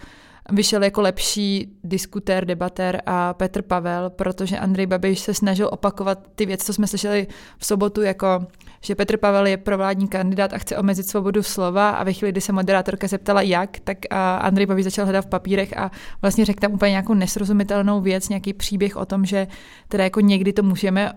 vyšel 0.52 0.84
jako 0.84 1.02
lepší 1.02 1.78
diskutér, 1.84 2.46
debatér 2.46 3.02
a 3.06 3.34
Petr 3.34 3.62
Pavel, 3.62 4.10
protože 4.10 4.58
Andrej 4.58 4.86
Babiš 4.86 5.20
se 5.20 5.34
snažil 5.34 5.70
opakovat 5.72 6.20
ty 6.36 6.46
věci, 6.46 6.66
co 6.66 6.74
jsme 6.74 6.88
slyšeli 6.88 7.28
v 7.58 7.66
sobotu, 7.66 8.02
jako 8.02 8.46
že 8.82 8.96
Petr 8.96 9.18
Pavel 9.18 9.48
je 9.48 9.58
provládní 9.58 10.08
kandidát 10.08 10.54
a 10.54 10.58
chce 10.58 10.78
omezit 10.78 11.08
svobodu 11.08 11.44
slova 11.44 11.90
a 11.90 12.04
ve 12.04 12.14
chvíli, 12.14 12.32
kdy 12.32 12.42
se 12.42 12.54
moderátorka 12.54 13.08
zeptala 13.08 13.42
jak, 13.42 13.80
tak 13.80 13.98
Andrej 14.40 14.66
Babiš 14.66 14.84
začal 14.84 15.06
hledat 15.06 15.26
v 15.26 15.30
papírech 15.30 15.78
a 15.78 15.92
vlastně 16.22 16.46
řekl 16.46 16.60
tam 16.60 16.74
úplně 16.74 16.92
nějakou 16.92 17.14
nesrozumitelnou 17.14 18.02
věc, 18.02 18.30
nějaký 18.30 18.54
příběh 18.54 18.98
o 18.98 19.06
tom, 19.06 19.26
že 19.26 19.48
teda 19.88 20.04
jako 20.04 20.20
někdy 20.20 20.54
to 20.54 20.64
můžeme 20.64 21.12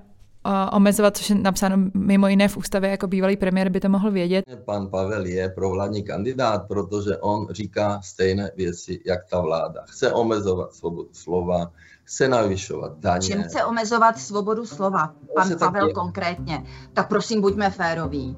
omezovat, 0.72 1.16
což 1.16 1.30
je 1.30 1.36
napsáno 1.36 1.76
mimo 1.94 2.28
jiné 2.28 2.48
v 2.48 2.56
ústavě, 2.56 2.90
jako 2.90 3.06
bývalý 3.06 3.36
premiér 3.36 3.68
by 3.68 3.80
to 3.80 3.88
mohl 3.88 4.10
vědět. 4.10 4.44
Pan 4.64 4.88
Pavel 4.88 5.26
je 5.26 5.48
provládní 5.48 6.02
kandidát, 6.02 6.68
protože 6.68 7.16
on 7.16 7.46
říká 7.50 8.00
stejné 8.02 8.50
věci, 8.56 9.00
jak 9.06 9.20
ta 9.30 9.40
vláda. 9.40 9.84
Chce 9.88 10.12
omezovat 10.12 10.74
svobodu 10.74 11.08
slova, 11.12 11.70
chce 12.04 12.28
navyšovat 12.28 12.98
daně. 12.98 13.28
Čím 13.28 13.42
chce 13.42 13.64
omezovat 13.64 14.18
svobodu 14.18 14.66
slova? 14.66 15.14
Pan 15.36 15.58
Pavel 15.58 15.82
taky... 15.82 15.94
konkrétně. 15.94 16.64
Tak 16.92 17.08
prosím, 17.08 17.40
buďme 17.40 17.70
féroví. 17.70 18.36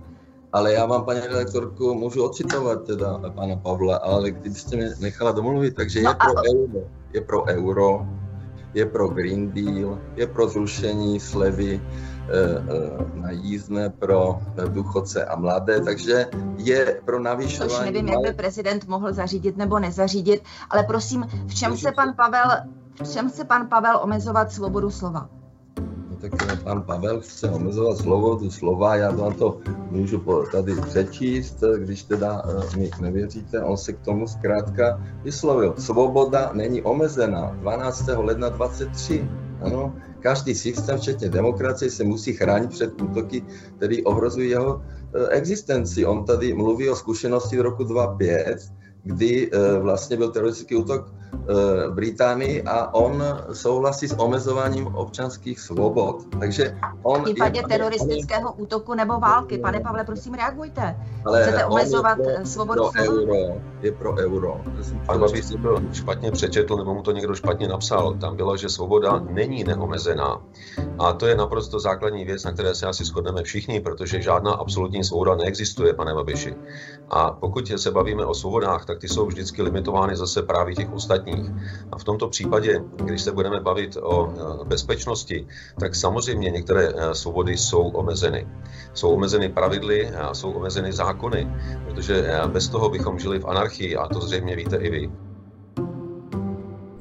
Ale 0.53 0.73
já 0.73 0.87
vám, 0.87 1.05
paní 1.05 1.21
redaktorku, 1.21 1.95
můžu 1.95 2.25
ocitovat 2.25 2.85
teda 2.85 3.19
pana 3.35 3.57
Pavla, 3.57 3.97
ale 3.97 4.31
kdybyste 4.31 4.77
mě 4.77 4.91
nechala 5.01 5.33
domluvit, 5.33 5.75
takže 5.75 6.03
no 6.03 6.11
je 6.11 6.17
pro 6.17 6.39
a... 6.39 6.43
euro, 6.55 6.89
je 7.13 7.21
pro 7.21 7.45
euro, 7.45 8.07
je 8.75 8.87
pro 8.87 9.09
Green 9.09 9.51
Deal, 9.51 9.99
je 10.17 10.27
pro 10.27 10.49
zrušení 10.49 11.21
slevy 11.21 11.81
eh, 11.81 12.31
eh, 12.31 13.21
na 13.21 13.31
jízdné 13.31 13.91
pro 13.91 14.39
důchodce 14.69 15.25
a 15.25 15.37
mladé, 15.37 15.81
takže 15.81 16.27
je 16.57 17.01
pro 17.05 17.21
navýšování... 17.21 17.71
Což 17.71 17.85
nevím, 17.85 18.09
jak 18.09 18.21
by 18.21 18.33
prezident 18.33 18.89
mohl 18.89 19.13
zařídit 19.13 19.57
nebo 19.57 19.79
nezařídit, 19.79 20.43
ale 20.71 20.83
prosím, 20.83 21.27
v 21.47 21.55
čem 21.55 21.77
se 21.77 21.93
pan 21.93 22.15
Pavel, 22.17 22.51
v 23.03 23.13
čem 23.13 23.31
se 23.31 23.45
pan 23.45 23.69
Pavel 23.69 24.01
omezovat 24.03 24.53
svobodu 24.53 24.91
slova? 24.91 25.29
Tak 26.31 26.63
pan 26.63 26.83
Pavel 26.83 27.21
chce 27.21 27.51
omezovat 27.51 27.99
slovo, 27.99 28.37
tu 28.37 28.51
slova, 28.51 28.97
já 28.97 29.11
vám 29.11 29.35
to 29.35 29.59
můžu 29.91 30.25
tady 30.53 30.73
přečíst, 30.89 31.65
když 31.79 32.03
teda 32.03 32.43
eh, 32.45 32.77
mi 32.77 32.91
nevěříte, 33.01 33.61
on 33.61 33.77
se 33.77 33.93
k 33.93 34.01
tomu 34.01 34.27
zkrátka 34.27 35.01
vyslovil. 35.25 35.75
Svoboda 35.79 36.51
není 36.53 36.83
omezená 36.83 37.57
12. 37.61 38.09
ledna 38.17 38.49
23. 38.49 39.29
Ano, 39.61 39.95
každý 40.21 40.55
systém, 40.55 40.99
včetně 40.99 41.29
demokracie, 41.29 41.91
se 41.91 42.05
musí 42.05 42.33
chránit 42.33 42.71
před 42.71 43.01
útoky, 43.03 43.45
které 43.77 43.97
ohrozují 44.05 44.51
jeho 44.51 44.83
eh, 44.83 45.29
existenci. 45.29 46.07
On 46.07 46.25
tady 46.25 46.55
mluví 46.55 46.89
o 46.91 46.97
zkušenosti 46.97 47.57
z 47.57 47.61
roku 47.61 47.85
2005, 47.85 48.59
kdy 49.03 49.51
eh, 49.53 49.79
vlastně 49.79 50.17
byl 50.17 50.31
teroristický 50.31 50.77
útok 50.77 51.13
Británii 51.91 52.63
a 52.63 52.95
on 52.95 53.23
souhlasí 53.53 54.09
s 54.09 54.19
omezováním 54.19 54.87
občanských 54.87 55.61
svobod. 55.61 56.17
Takže 56.41 56.79
on... 57.03 57.21
V 57.21 57.25
případě 57.25 57.61
je, 57.61 57.67
teroristického 57.69 58.53
on, 58.53 58.63
útoku 58.63 58.95
nebo 58.95 59.21
války. 59.21 59.59
Pane 59.59 59.81
Pavle, 59.81 60.05
prosím, 60.05 60.35
reagujte. 60.35 60.97
Ale 61.25 61.43
Chcete 61.43 61.65
omezovat 61.65 62.19
je 62.19 62.25
pro, 62.25 62.47
svobodu 62.47 62.83
pro 62.93 63.03
euro, 63.03 63.35
je 63.83 63.93
pro 63.93 64.15
euro. 64.17 64.61
Pan 65.07 65.21
Babiš 65.21 65.45
si 65.45 65.59
byl 65.59 65.83
špatně 65.93 66.31
přečetl, 66.31 66.77
nebo 66.77 66.95
mu 66.95 67.03
to 67.03 67.13
někdo 67.13 67.35
špatně 67.35 67.69
napsal. 67.69 68.15
Tam 68.15 68.37
bylo, 68.37 68.57
že 68.57 68.69
svoboda 68.69 69.23
není 69.31 69.65
neomezená. 69.65 70.43
A 70.99 71.13
to 71.13 71.27
je 71.27 71.35
naprosto 71.35 71.81
základní 71.81 72.25
věc, 72.25 72.45
na 72.45 72.53
které 72.53 72.75
se 72.75 72.87
asi 72.87 73.05
shodneme 73.05 73.43
všichni, 73.43 73.81
protože 73.81 74.23
žádná 74.23 74.53
absolutní 74.53 75.05
svoboda 75.05 75.35
neexistuje, 75.35 75.95
pane 75.95 76.15
Babiši. 76.15 76.55
A 77.11 77.31
pokud 77.31 77.73
se 77.77 77.91
bavíme 77.91 78.25
o 78.25 78.35
svobodách, 78.35 78.85
tak 78.85 78.99
ty 78.99 79.09
jsou 79.09 79.27
vždycky 79.27 79.63
limitovány 79.63 80.17
zase 80.17 80.43
právě 80.43 80.75
těch 80.75 80.93
ostatních. 80.93 81.24
A 81.93 81.99
v 81.99 82.05
tomto 82.05 82.29
případě, 82.29 82.81
když 82.97 83.23
se 83.23 83.33
budeme 83.33 83.61
bavit 83.61 83.97
o 84.03 84.29
e, 84.29 84.65
bezpečnosti, 84.65 85.47
tak 85.81 85.95
samozřejmě 85.95 86.51
některé 86.51 86.89
e, 86.89 87.15
svobody 87.15 87.57
jsou 87.57 87.89
omezeny. 87.89 88.49
Jsou 88.95 89.11
omezeny 89.11 89.49
pravidly 89.49 90.11
a 90.11 90.35
jsou 90.35 90.53
omezeny 90.53 90.93
zákony, 90.93 91.49
protože 91.85 92.27
e, 92.27 92.49
bez 92.49 92.69
toho 92.69 92.91
bychom 92.91 93.19
žili 93.19 93.39
v 93.39 93.47
anarchii 93.47 93.97
a 93.97 94.09
to 94.09 94.21
zřejmě 94.21 94.57
víte 94.57 94.77
i 94.77 94.91
vy 94.91 95.11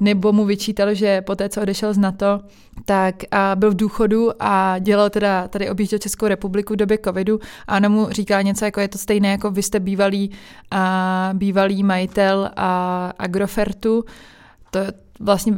nebo 0.04 0.32
mu 0.32 0.44
vyčítal, 0.44 0.94
že 0.94 1.20
po 1.20 1.34
té, 1.34 1.48
co 1.48 1.62
odešel 1.62 1.94
z 1.94 1.98
NATO, 1.98 2.40
tak 2.84 3.14
a 3.30 3.56
byl 3.56 3.70
v 3.70 3.76
důchodu 3.76 4.30
a 4.40 4.78
dělal 4.78 5.10
teda, 5.10 5.48
tady 5.48 5.70
objížděl 5.70 5.98
Českou 5.98 6.26
republiku 6.26 6.72
v 6.72 6.76
době 6.76 6.98
covidu 7.04 7.40
a 7.68 7.76
ona 7.76 7.88
mu 7.88 8.08
říká 8.10 8.42
něco, 8.42 8.64
jako 8.64 8.80
je 8.80 8.88
to 8.88 8.98
stejné, 8.98 9.30
jako 9.30 9.50
vy 9.50 9.62
jste 9.62 9.80
bývalý, 9.80 10.30
a, 10.70 11.30
bývalý 11.32 11.82
majitel 11.82 12.50
a 12.56 13.12
Agrofertu, 13.18 14.04
to, 14.70 14.80
vlastně 15.24 15.52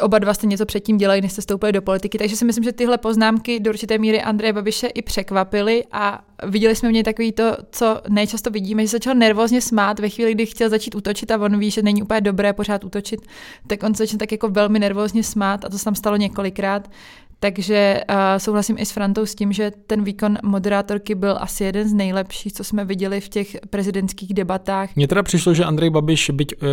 oba 0.00 0.18
dva 0.18 0.34
jste 0.34 0.46
něco 0.46 0.66
předtím 0.66 0.96
dělali, 0.96 1.20
než 1.20 1.32
jste 1.32 1.42
stoupili 1.42 1.72
do 1.72 1.82
politiky, 1.82 2.18
takže 2.18 2.36
si 2.36 2.44
myslím, 2.44 2.64
že 2.64 2.72
tyhle 2.72 2.98
poznámky 2.98 3.60
do 3.60 3.70
určité 3.70 3.98
míry 3.98 4.22
Andreje 4.22 4.52
Babiše 4.52 4.86
i 4.86 5.02
překvapily 5.02 5.84
a 5.92 6.24
viděli 6.46 6.76
jsme 6.76 6.88
v 6.88 6.92
něj 6.92 7.02
takový 7.02 7.32
to, 7.32 7.56
co 7.70 8.00
nejčasto 8.08 8.50
vidíme, 8.50 8.82
že 8.82 8.88
začal 8.88 9.14
nervózně 9.14 9.60
smát 9.60 9.98
ve 9.98 10.08
chvíli, 10.08 10.34
kdy 10.34 10.46
chtěl 10.46 10.68
začít 10.68 10.94
útočit 10.94 11.30
a 11.30 11.38
on 11.38 11.58
ví, 11.58 11.70
že 11.70 11.82
není 11.82 12.02
úplně 12.02 12.20
dobré 12.20 12.52
pořád 12.52 12.84
útočit, 12.84 13.20
tak 13.66 13.82
on 13.82 13.94
se 13.94 14.18
tak 14.18 14.32
jako 14.32 14.48
velmi 14.48 14.78
nervózně 14.78 15.24
smát 15.24 15.64
a 15.64 15.68
to 15.68 15.78
se 15.78 15.84
tam 15.84 15.94
stalo 15.94 16.16
několikrát. 16.16 16.90
Takže 17.40 18.00
uh, 18.10 18.16
souhlasím 18.38 18.76
i 18.78 18.86
s 18.86 18.90
Frantou 18.90 19.26
s 19.26 19.34
tím, 19.34 19.52
že 19.52 19.72
ten 19.86 20.04
výkon 20.04 20.38
moderátorky 20.42 21.14
byl 21.14 21.36
asi 21.40 21.64
jeden 21.64 21.88
z 21.88 21.92
nejlepších, 21.92 22.52
co 22.52 22.64
jsme 22.64 22.84
viděli 22.84 23.20
v 23.20 23.28
těch 23.28 23.56
prezidentských 23.70 24.34
debatách. 24.34 24.96
Mně 24.96 25.08
teda 25.08 25.22
přišlo, 25.22 25.54
že 25.54 25.64
Andrej 25.64 25.90
Babiš, 25.90 26.30
byť 26.30 26.54
uh, 26.62 26.68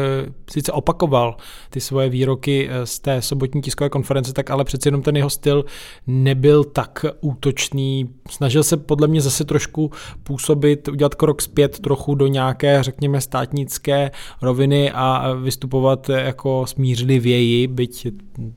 sice 0.51 0.71
opakoval 0.71 1.38
ty 1.69 1.82
svoje 1.82 2.10
výroky 2.10 2.69
uh, 2.69 2.73
z 2.84 2.99
té 2.99 3.21
sobotní 3.21 3.62
tiskové 3.62 3.89
konference, 3.89 4.34
tak 4.34 4.49
ale 4.49 4.63
přeci 4.63 4.88
jenom 4.88 5.01
ten 5.01 5.17
jeho 5.17 5.30
styl 5.30 5.65
nebyl 6.08 6.63
tak 6.63 7.06
útočný. 7.21 8.10
Snažil 8.30 8.63
se 8.63 8.78
podle 8.78 9.08
mě 9.08 9.21
zase 9.21 9.45
trošku 9.45 9.91
působit, 10.23 10.88
udělat 10.88 11.15
krok 11.15 11.41
zpět 11.41 11.80
trochu 11.80 12.15
do 12.15 12.28
nějaké, 12.28 12.84
řekněme, 12.84 13.21
státnické 13.21 14.12
roviny 14.41 14.91
a 14.91 15.34
vystupovat 15.34 16.10
jako 16.10 16.65
smířlivěji, 16.67 17.67
byť 17.67 18.08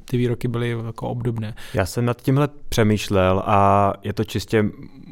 ty 0.05 0.17
výroky 0.17 0.49
byly 0.49 0.77
jako 0.87 1.09
obdobné. 1.09 1.55
Já 1.75 1.87
jsem 1.99 2.05
nad 2.05 2.23
tímhle 2.23 2.49
přemýšlel 2.69 3.43
a 3.47 3.93
je 4.03 4.13
to 4.13 4.25
čistě 4.25 4.65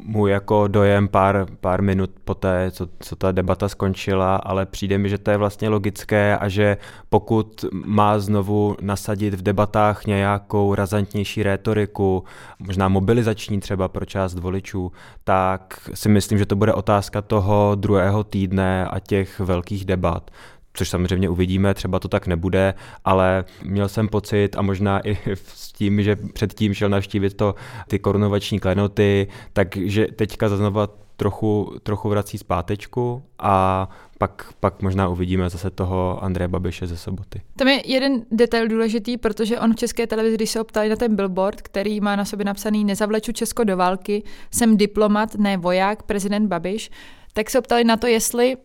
můj 0.03 0.31
jako 0.31 0.67
dojem 0.67 1.07
pár, 1.07 1.45
pár 1.61 1.81
minut 1.81 2.09
po 2.23 2.35
té, 2.35 2.71
co, 2.71 2.87
co 2.99 3.15
ta 3.15 3.31
debata 3.31 3.69
skončila, 3.69 4.35
ale 4.35 4.65
přijde 4.65 4.97
mi, 4.97 5.09
že 5.09 5.17
to 5.17 5.31
je 5.31 5.37
vlastně 5.37 5.69
logické 5.69 6.37
a 6.37 6.49
že 6.49 6.77
pokud 7.09 7.65
má 7.85 8.19
znovu 8.19 8.75
nasadit 8.81 9.33
v 9.33 9.41
debatách 9.41 10.05
nějakou 10.05 10.75
razantnější 10.75 11.43
rétoriku, 11.43 12.23
možná 12.59 12.87
mobilizační 12.87 13.59
třeba 13.59 13.87
pro 13.87 14.05
část 14.05 14.39
voličů, 14.39 14.91
tak 15.23 15.89
si 15.93 16.09
myslím, 16.09 16.37
že 16.37 16.45
to 16.45 16.55
bude 16.55 16.73
otázka 16.73 17.21
toho 17.21 17.75
druhého 17.75 18.23
týdne 18.23 18.87
a 18.87 18.99
těch 18.99 19.39
velkých 19.39 19.85
debat 19.85 20.31
což 20.77 20.89
samozřejmě 20.89 21.29
uvidíme, 21.29 21.73
třeba 21.73 21.99
to 21.99 22.07
tak 22.07 22.27
nebude, 22.27 22.73
ale 23.05 23.45
měl 23.63 23.87
jsem 23.89 24.07
pocit 24.07 24.55
a 24.57 24.61
možná 24.61 25.07
i 25.07 25.17
s 25.43 25.71
tím, 25.71 26.01
že 26.01 26.15
předtím 26.15 26.73
šel 26.73 26.89
navštívit 26.89 27.33
to 27.33 27.55
ty 27.87 27.99
korunovační 27.99 28.59
klenoty, 28.59 29.27
takže 29.53 30.07
teďka 30.15 30.49
znova 30.49 30.87
trochu, 31.15 31.73
trochu 31.83 32.09
vrací 32.09 32.37
zpátečku 32.37 33.23
a 33.39 33.89
pak, 34.17 34.53
pak 34.59 34.81
možná 34.81 35.07
uvidíme 35.07 35.49
zase 35.49 35.69
toho 35.69 36.23
Andreje 36.23 36.47
Babiše 36.47 36.87
ze 36.87 36.97
soboty. 36.97 37.41
Tam 37.55 37.67
je 37.67 37.81
jeden 37.85 38.25
detail 38.31 38.67
důležitý, 38.67 39.17
protože 39.17 39.59
on 39.59 39.73
v 39.73 39.75
české 39.75 40.07
televizi, 40.07 40.35
když 40.35 40.49
se 40.49 40.61
optali 40.61 40.89
na 40.89 40.95
ten 40.95 41.15
billboard, 41.15 41.61
který 41.61 42.01
má 42.01 42.15
na 42.15 42.25
sobě 42.25 42.45
napsaný 42.45 42.85
Nezavleču 42.85 43.31
Česko 43.31 43.63
do 43.63 43.77
války, 43.77 44.23
jsem 44.51 44.77
diplomat, 44.77 45.35
ne 45.35 45.57
voják, 45.57 46.03
prezident 46.03 46.47
Babiš, 46.47 46.91
tak 47.33 47.49
se 47.49 47.59
optali 47.59 47.83
na 47.83 47.97
to, 47.97 48.07
jestli 48.07 48.57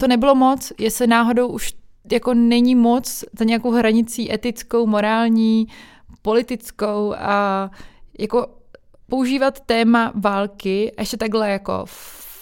to 0.00 0.08
nebylo 0.08 0.34
moc, 0.34 0.72
jestli 0.78 1.06
náhodou 1.06 1.48
už 1.48 1.72
jako 2.12 2.34
není 2.34 2.74
moc 2.74 3.24
za 3.38 3.44
nějakou 3.44 3.70
hranicí 3.70 4.32
etickou, 4.32 4.86
morální, 4.86 5.66
politickou 6.22 7.14
a 7.18 7.70
jako 8.18 8.46
používat 9.06 9.60
téma 9.60 10.12
války 10.14 10.92
ještě 10.98 11.16
takhle 11.16 11.50
jako 11.50 11.84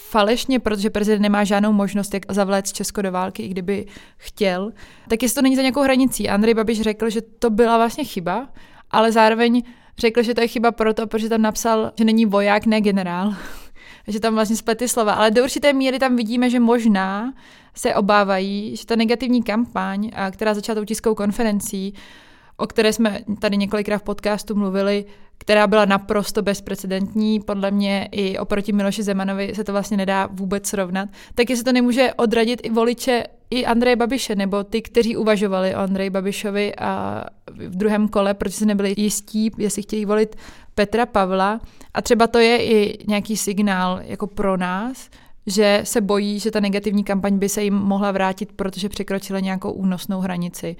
falešně, 0.09 0.59
protože 0.59 0.89
prezident 0.89 1.21
nemá 1.21 1.43
žádnou 1.43 1.71
možnost, 1.71 2.13
jak 2.13 2.23
zavléct 2.29 2.73
Česko 2.73 3.01
do 3.01 3.11
války, 3.11 3.43
i 3.43 3.47
kdyby 3.47 3.85
chtěl, 4.17 4.71
tak 5.09 5.23
jestli 5.23 5.35
to 5.35 5.41
není 5.41 5.55
za 5.55 5.61
nějakou 5.61 5.81
hranicí. 5.81 6.29
Andrej 6.29 6.53
Babiš 6.53 6.81
řekl, 6.81 7.09
že 7.09 7.21
to 7.21 7.49
byla 7.49 7.77
vlastně 7.77 8.03
chyba, 8.03 8.49
ale 8.91 9.11
zároveň 9.11 9.63
řekl, 9.97 10.23
že 10.23 10.33
to 10.33 10.41
je 10.41 10.47
chyba 10.47 10.71
proto, 10.71 11.07
protože 11.07 11.29
tam 11.29 11.41
napsal, 11.41 11.91
že 11.97 12.05
není 12.05 12.25
voják, 12.25 12.65
ne 12.65 12.81
generál 12.81 13.33
že 14.09 14.19
tam 14.19 14.33
vlastně 14.33 14.55
splety 14.55 14.87
slova, 14.87 15.13
ale 15.13 15.31
do 15.31 15.43
určité 15.43 15.73
míry 15.73 15.99
tam 15.99 16.15
vidíme, 16.15 16.49
že 16.49 16.59
možná 16.59 17.33
se 17.75 17.95
obávají, 17.95 18.75
že 18.75 18.85
ta 18.85 18.95
negativní 18.95 19.43
kampaň, 19.43 20.11
která 20.31 20.53
začala 20.53 20.75
tou 20.75 20.85
tiskovou 20.85 21.15
konferencí, 21.15 21.93
o 22.59 22.67
které 22.67 22.93
jsme 22.93 23.19
tady 23.39 23.57
několikrát 23.57 23.97
v 23.97 24.03
podcastu 24.03 24.55
mluvili, 24.55 25.05
která 25.37 25.67
byla 25.67 25.85
naprosto 25.85 26.41
bezprecedentní, 26.41 27.39
podle 27.39 27.71
mě 27.71 28.09
i 28.11 28.37
oproti 28.37 28.73
Miloši 28.73 29.03
Zemanovi 29.03 29.51
se 29.55 29.63
to 29.63 29.71
vlastně 29.71 29.97
nedá 29.97 30.29
vůbec 30.31 30.67
srovnat, 30.67 31.09
tak 31.35 31.49
jestli 31.49 31.63
to 31.63 31.71
nemůže 31.71 32.13
odradit 32.13 32.59
i 32.63 32.69
voliče 32.69 33.23
i 33.49 33.65
Andreje 33.65 33.95
Babiše, 33.95 34.35
nebo 34.35 34.63
ty, 34.63 34.81
kteří 34.81 35.17
uvažovali 35.17 35.75
o 35.75 35.77
Andreji 35.77 36.09
Babišovi 36.09 36.75
a 36.75 37.25
v 37.51 37.75
druhém 37.75 38.07
kole, 38.07 38.33
protože 38.33 38.57
se 38.57 38.65
nebyli 38.65 38.93
jistí, 38.97 39.51
jestli 39.57 39.81
chtějí 39.81 40.05
volit 40.05 40.35
Petra 40.75 41.05
Pavla. 41.05 41.61
A 41.93 42.01
třeba 42.01 42.27
to 42.27 42.39
je 42.39 42.65
i 42.65 43.05
nějaký 43.07 43.37
signál 43.37 43.99
jako 44.03 44.27
pro 44.27 44.57
nás, 44.57 45.09
že 45.45 45.81
se 45.83 46.01
bojí, 46.01 46.39
že 46.39 46.51
ta 46.51 46.59
negativní 46.59 47.03
kampaň 47.03 47.37
by 47.37 47.49
se 47.49 47.63
jim 47.63 47.73
mohla 47.73 48.11
vrátit, 48.11 48.51
protože 48.51 48.89
překročila 48.89 49.39
nějakou 49.39 49.71
únosnou 49.71 50.19
hranici. 50.19 50.75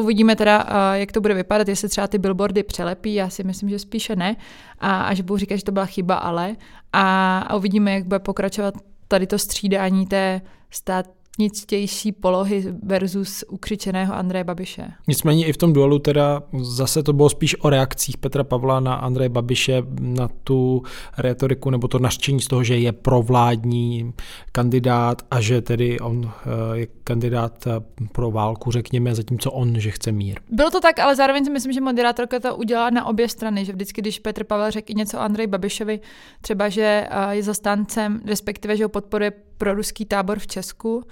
Uvidíme 0.00 0.36
teda, 0.36 0.66
jak 0.92 1.12
to 1.12 1.20
bude 1.20 1.34
vypadat, 1.34 1.68
jestli 1.68 1.88
třeba 1.88 2.06
ty 2.06 2.18
billboardy 2.18 2.62
přelepí, 2.62 3.14
já 3.14 3.30
si 3.30 3.44
myslím, 3.44 3.68
že 3.68 3.78
spíše 3.78 4.16
ne, 4.16 4.36
a 4.78 5.02
až 5.02 5.20
budou 5.20 5.36
říkat, 5.38 5.56
že 5.56 5.64
to 5.64 5.72
byla 5.72 5.86
chyba, 5.86 6.14
ale. 6.14 6.56
A, 6.92 7.38
a 7.38 7.56
uvidíme, 7.56 7.92
jak 7.92 8.04
bude 8.04 8.18
pokračovat 8.18 8.74
tady 9.08 9.26
to 9.26 9.38
střídání 9.38 10.06
té 10.06 10.40
stát, 10.70 11.06
nictější 11.38 12.12
polohy 12.12 12.64
versus 12.82 13.44
ukřičeného 13.48 14.14
Andreje 14.14 14.44
Babiše. 14.44 14.92
Nicméně 15.08 15.46
i 15.46 15.52
v 15.52 15.56
tom 15.56 15.72
duelu 15.72 15.98
teda 15.98 16.42
zase 16.62 17.02
to 17.02 17.12
bylo 17.12 17.28
spíš 17.28 17.56
o 17.60 17.70
reakcích 17.70 18.18
Petra 18.18 18.44
Pavla 18.44 18.80
na 18.80 18.94
Andreje 18.94 19.28
Babiše, 19.28 19.82
na 20.00 20.28
tu 20.44 20.82
retoriku 21.18 21.70
nebo 21.70 21.88
to 21.88 21.98
naštění 21.98 22.40
z 22.40 22.46
toho, 22.46 22.64
že 22.64 22.76
je 22.76 22.92
provládní 22.92 24.12
kandidát 24.52 25.22
a 25.30 25.40
že 25.40 25.62
tedy 25.62 26.00
on 26.00 26.30
eh, 26.74 26.78
je 26.78 26.86
kandidát 27.04 27.66
eh, 27.66 27.70
pro 28.12 28.30
válku, 28.30 28.70
řekněme, 28.70 29.14
zatímco 29.14 29.52
on, 29.52 29.80
že 29.80 29.90
chce 29.90 30.12
mír. 30.12 30.40
Bylo 30.50 30.70
to 30.70 30.80
tak, 30.80 30.98
ale 30.98 31.16
zároveň 31.16 31.44
si 31.44 31.50
myslím, 31.50 31.72
že 31.72 31.80
moderátorka 31.80 32.40
to 32.40 32.56
udělala 32.56 32.90
na 32.90 33.06
obě 33.06 33.28
strany, 33.28 33.64
že 33.64 33.72
vždycky, 33.72 34.00
když 34.00 34.18
Petr 34.18 34.44
Pavel 34.44 34.70
řekl 34.70 34.92
něco 34.96 35.16
o 35.16 35.20
Andreji 35.20 35.46
Babišovi, 35.46 36.00
třeba, 36.40 36.68
že 36.68 37.08
eh, 37.10 37.36
je 37.36 37.42
zastáncem, 37.42 38.20
respektive, 38.26 38.76
že 38.76 38.84
ho 38.84 38.88
podporuje 38.88 39.32
pro 39.60 39.74
ruský 39.74 40.04
tábor 40.04 40.38
v 40.38 40.46
Česku, 40.46 41.04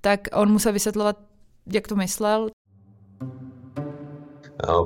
tak 0.00 0.20
on 0.32 0.52
musel 0.52 0.72
vysvětlovat, 0.72 1.16
jak 1.72 1.88
to 1.88 1.96
myslel. 1.96 2.48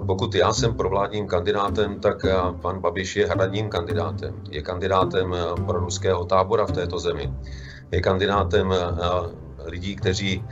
Pokud 0.06 0.35
já 0.35 0.52
jsem 0.52 0.74
provládním 0.74 1.26
kandidátem, 1.26 2.00
tak 2.00 2.16
pan 2.62 2.80
Babiš 2.80 3.16
je 3.16 3.26
hradním 3.26 3.68
kandidátem. 3.68 4.35
Je 4.50 4.62
kandidátem 4.62 5.37
pro 5.66 5.80
ruského 5.80 6.24
tábora 6.24 6.66
v 6.66 6.72
této 6.72 6.98
zemi. 6.98 7.33
Je 7.92 8.00
kandidátem 8.00 8.74
lidí, 9.64 9.96
kteří 9.96 10.44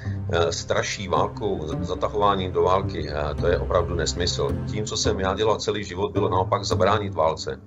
straší 0.51 1.09
válkou, 1.09 1.61
zatahováním 1.81 2.53
do 2.53 2.63
války. 2.63 3.11
To 3.41 3.47
je 3.47 3.59
opravdu 3.59 3.95
nesmysl. 3.95 4.49
Tím, 4.71 4.85
co 4.85 4.97
jsem 4.97 5.21
já 5.21 5.35
dělal 5.35 5.57
celý 5.57 5.85
život, 5.85 6.13
bylo 6.13 6.29
naopak 6.29 6.65
zabránit 6.65 7.15
válce. 7.15 7.61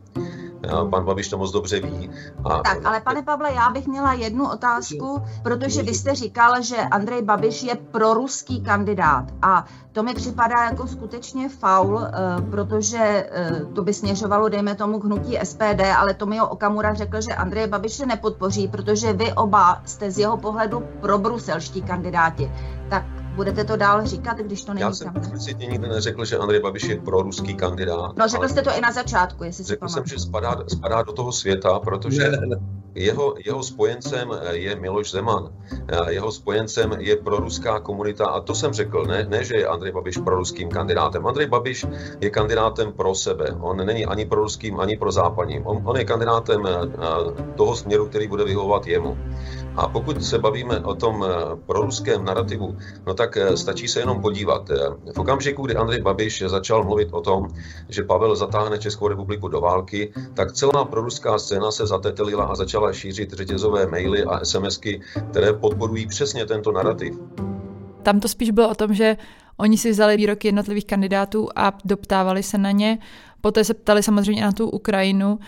Pan 0.89 1.05
Babiš 1.05 1.29
to 1.29 1.37
moc 1.37 1.51
dobře 1.51 1.79
ví. 1.79 2.09
A... 2.43 2.59
Tak, 2.59 2.85
ale 2.85 3.01
pane 3.01 3.21
Pavle, 3.21 3.53
já 3.53 3.69
bych 3.69 3.87
měla 3.87 4.13
jednu 4.13 4.51
otázku, 4.51 5.21
protože 5.43 5.83
vy 5.83 5.93
jste 5.93 6.15
říkal, 6.15 6.61
že 6.61 6.77
Andrej 6.77 7.21
Babiš 7.21 7.63
je 7.63 7.75
proruský 7.75 8.61
kandidát 8.61 9.25
a 9.41 9.65
to 9.91 10.03
mi 10.03 10.13
připadá 10.13 10.63
jako 10.63 10.87
skutečně 10.87 11.49
faul, 11.49 11.99
eh, 11.99 12.11
protože 12.51 13.29
eh, 13.31 13.65
to 13.73 13.83
by 13.83 13.93
směřovalo, 13.93 14.49
dejme 14.49 14.75
tomu, 14.75 14.99
k 14.99 15.05
hnutí 15.05 15.37
SPD, 15.43 15.81
ale 15.97 16.13
Tomio 16.13 16.47
Okamura 16.47 16.93
řekl, 16.93 17.21
že 17.21 17.35
Andrej 17.35 17.67
Babiše 17.67 18.05
nepodpoří, 18.05 18.67
protože 18.67 19.13
vy 19.13 19.33
oba 19.33 19.81
jste 19.85 20.11
z 20.11 20.17
jeho 20.17 20.37
pohledu 20.37 20.83
pro 21.01 21.17
bruselští 21.17 21.81
kandidáti. 21.81 22.51
Tak 22.89 23.03
Budete 23.35 23.63
to 23.63 23.75
dál 23.75 24.05
říkat, 24.05 24.37
když 24.37 24.63
to 24.63 24.73
není 24.73 24.81
Já 24.81 24.93
jsem 24.93 25.13
explicitně 25.17 25.67
nikdy 25.67 25.87
neřekl, 25.87 26.25
že 26.25 26.37
Andrej 26.37 26.59
Babiš 26.59 26.83
je 26.83 27.01
pro 27.01 27.21
ruský 27.21 27.55
kandidát. 27.55 28.17
No 28.17 28.27
řekl 28.27 28.47
jste 28.47 28.61
to 28.61 28.69
i 28.77 28.81
na 28.81 28.91
začátku, 28.91 29.43
jestli 29.43 29.63
Řekl 29.63 29.87
jsem, 29.87 30.05
že 30.05 30.19
spadá, 30.19 30.63
spadá 30.67 31.01
do 31.01 31.13
toho 31.13 31.31
světa, 31.31 31.79
protože 31.79 32.29
ne, 32.29 32.37
ne. 32.47 32.57
Jeho, 32.95 33.35
jeho 33.45 33.63
spojencem 33.63 34.29
je 34.51 34.75
Miloš 34.75 35.11
Zeman. 35.11 35.49
Jeho 36.09 36.31
spojencem 36.31 36.91
je 36.99 37.15
proruská 37.15 37.79
komunita 37.79 38.25
a 38.25 38.41
to 38.41 38.55
jsem 38.55 38.73
řekl, 38.73 39.05
ne, 39.05 39.25
ne 39.29 39.43
že 39.43 39.55
je 39.55 39.67
Andrej 39.67 39.91
Babiš 39.91 40.17
proruským 40.17 40.69
kandidátem. 40.69 41.27
Andrej 41.27 41.47
Babiš 41.47 41.85
je 42.21 42.29
kandidátem 42.29 42.91
pro 42.91 43.15
sebe. 43.15 43.55
On 43.59 43.85
není 43.85 44.05
ani 44.05 44.25
pro 44.25 44.41
ruským, 44.41 44.79
ani 44.79 44.97
pro 44.97 45.11
západním. 45.11 45.67
On, 45.67 45.81
on 45.85 45.97
je 45.97 46.05
kandidátem 46.05 46.61
toho 47.55 47.75
směru, 47.75 48.05
který 48.05 48.27
bude 48.27 48.43
vyhovovat 48.43 48.87
jemu. 48.87 49.17
A 49.75 49.87
pokud 49.87 50.23
se 50.23 50.39
bavíme 50.39 50.79
o 50.79 50.95
tom 50.95 51.25
eh, 51.25 51.55
proruském 51.65 52.25
narrativu, 52.25 52.77
no 53.07 53.13
tak 53.13 53.37
eh, 53.37 53.57
stačí 53.57 53.87
se 53.87 53.99
jenom 53.99 54.21
podívat. 54.21 54.69
Eh, 54.69 54.75
v 55.13 55.19
okamžiku, 55.19 55.65
kdy 55.65 55.75
Andrej 55.75 56.01
Babiš 56.01 56.43
začal 56.47 56.83
mluvit 56.83 57.07
o 57.11 57.21
tom, 57.21 57.47
že 57.89 58.03
Pavel 58.03 58.35
zatáhne 58.35 58.79
Českou 58.79 59.07
republiku 59.07 59.47
do 59.47 59.61
války, 59.61 60.13
tak 60.33 60.51
celá 60.51 60.85
proruská 60.85 61.39
scéna 61.39 61.71
se 61.71 61.87
zatetelila 61.87 62.45
a 62.45 62.55
začala 62.55 62.93
šířit 62.93 63.33
řetězové 63.33 63.87
maily 63.87 64.23
a 64.23 64.45
SMSky, 64.45 65.01
které 65.31 65.53
podporují 65.53 66.07
přesně 66.07 66.45
tento 66.45 66.71
narrativ. 66.71 67.19
Tam 68.03 68.19
to 68.19 68.27
spíš 68.27 68.51
bylo 68.51 68.69
o 68.69 68.75
tom, 68.75 68.93
že 68.93 69.17
oni 69.57 69.77
si 69.77 69.91
vzali 69.91 70.17
výroky 70.17 70.47
jednotlivých 70.47 70.85
kandidátů 70.85 71.49
a 71.55 71.73
doptávali 71.85 72.43
se 72.43 72.57
na 72.57 72.71
ně. 72.71 72.99
Poté 73.41 73.63
se 73.63 73.73
ptali 73.73 74.03
samozřejmě 74.03 74.41
na 74.41 74.51
tu 74.51 74.69
Ukrajinu 74.69 75.39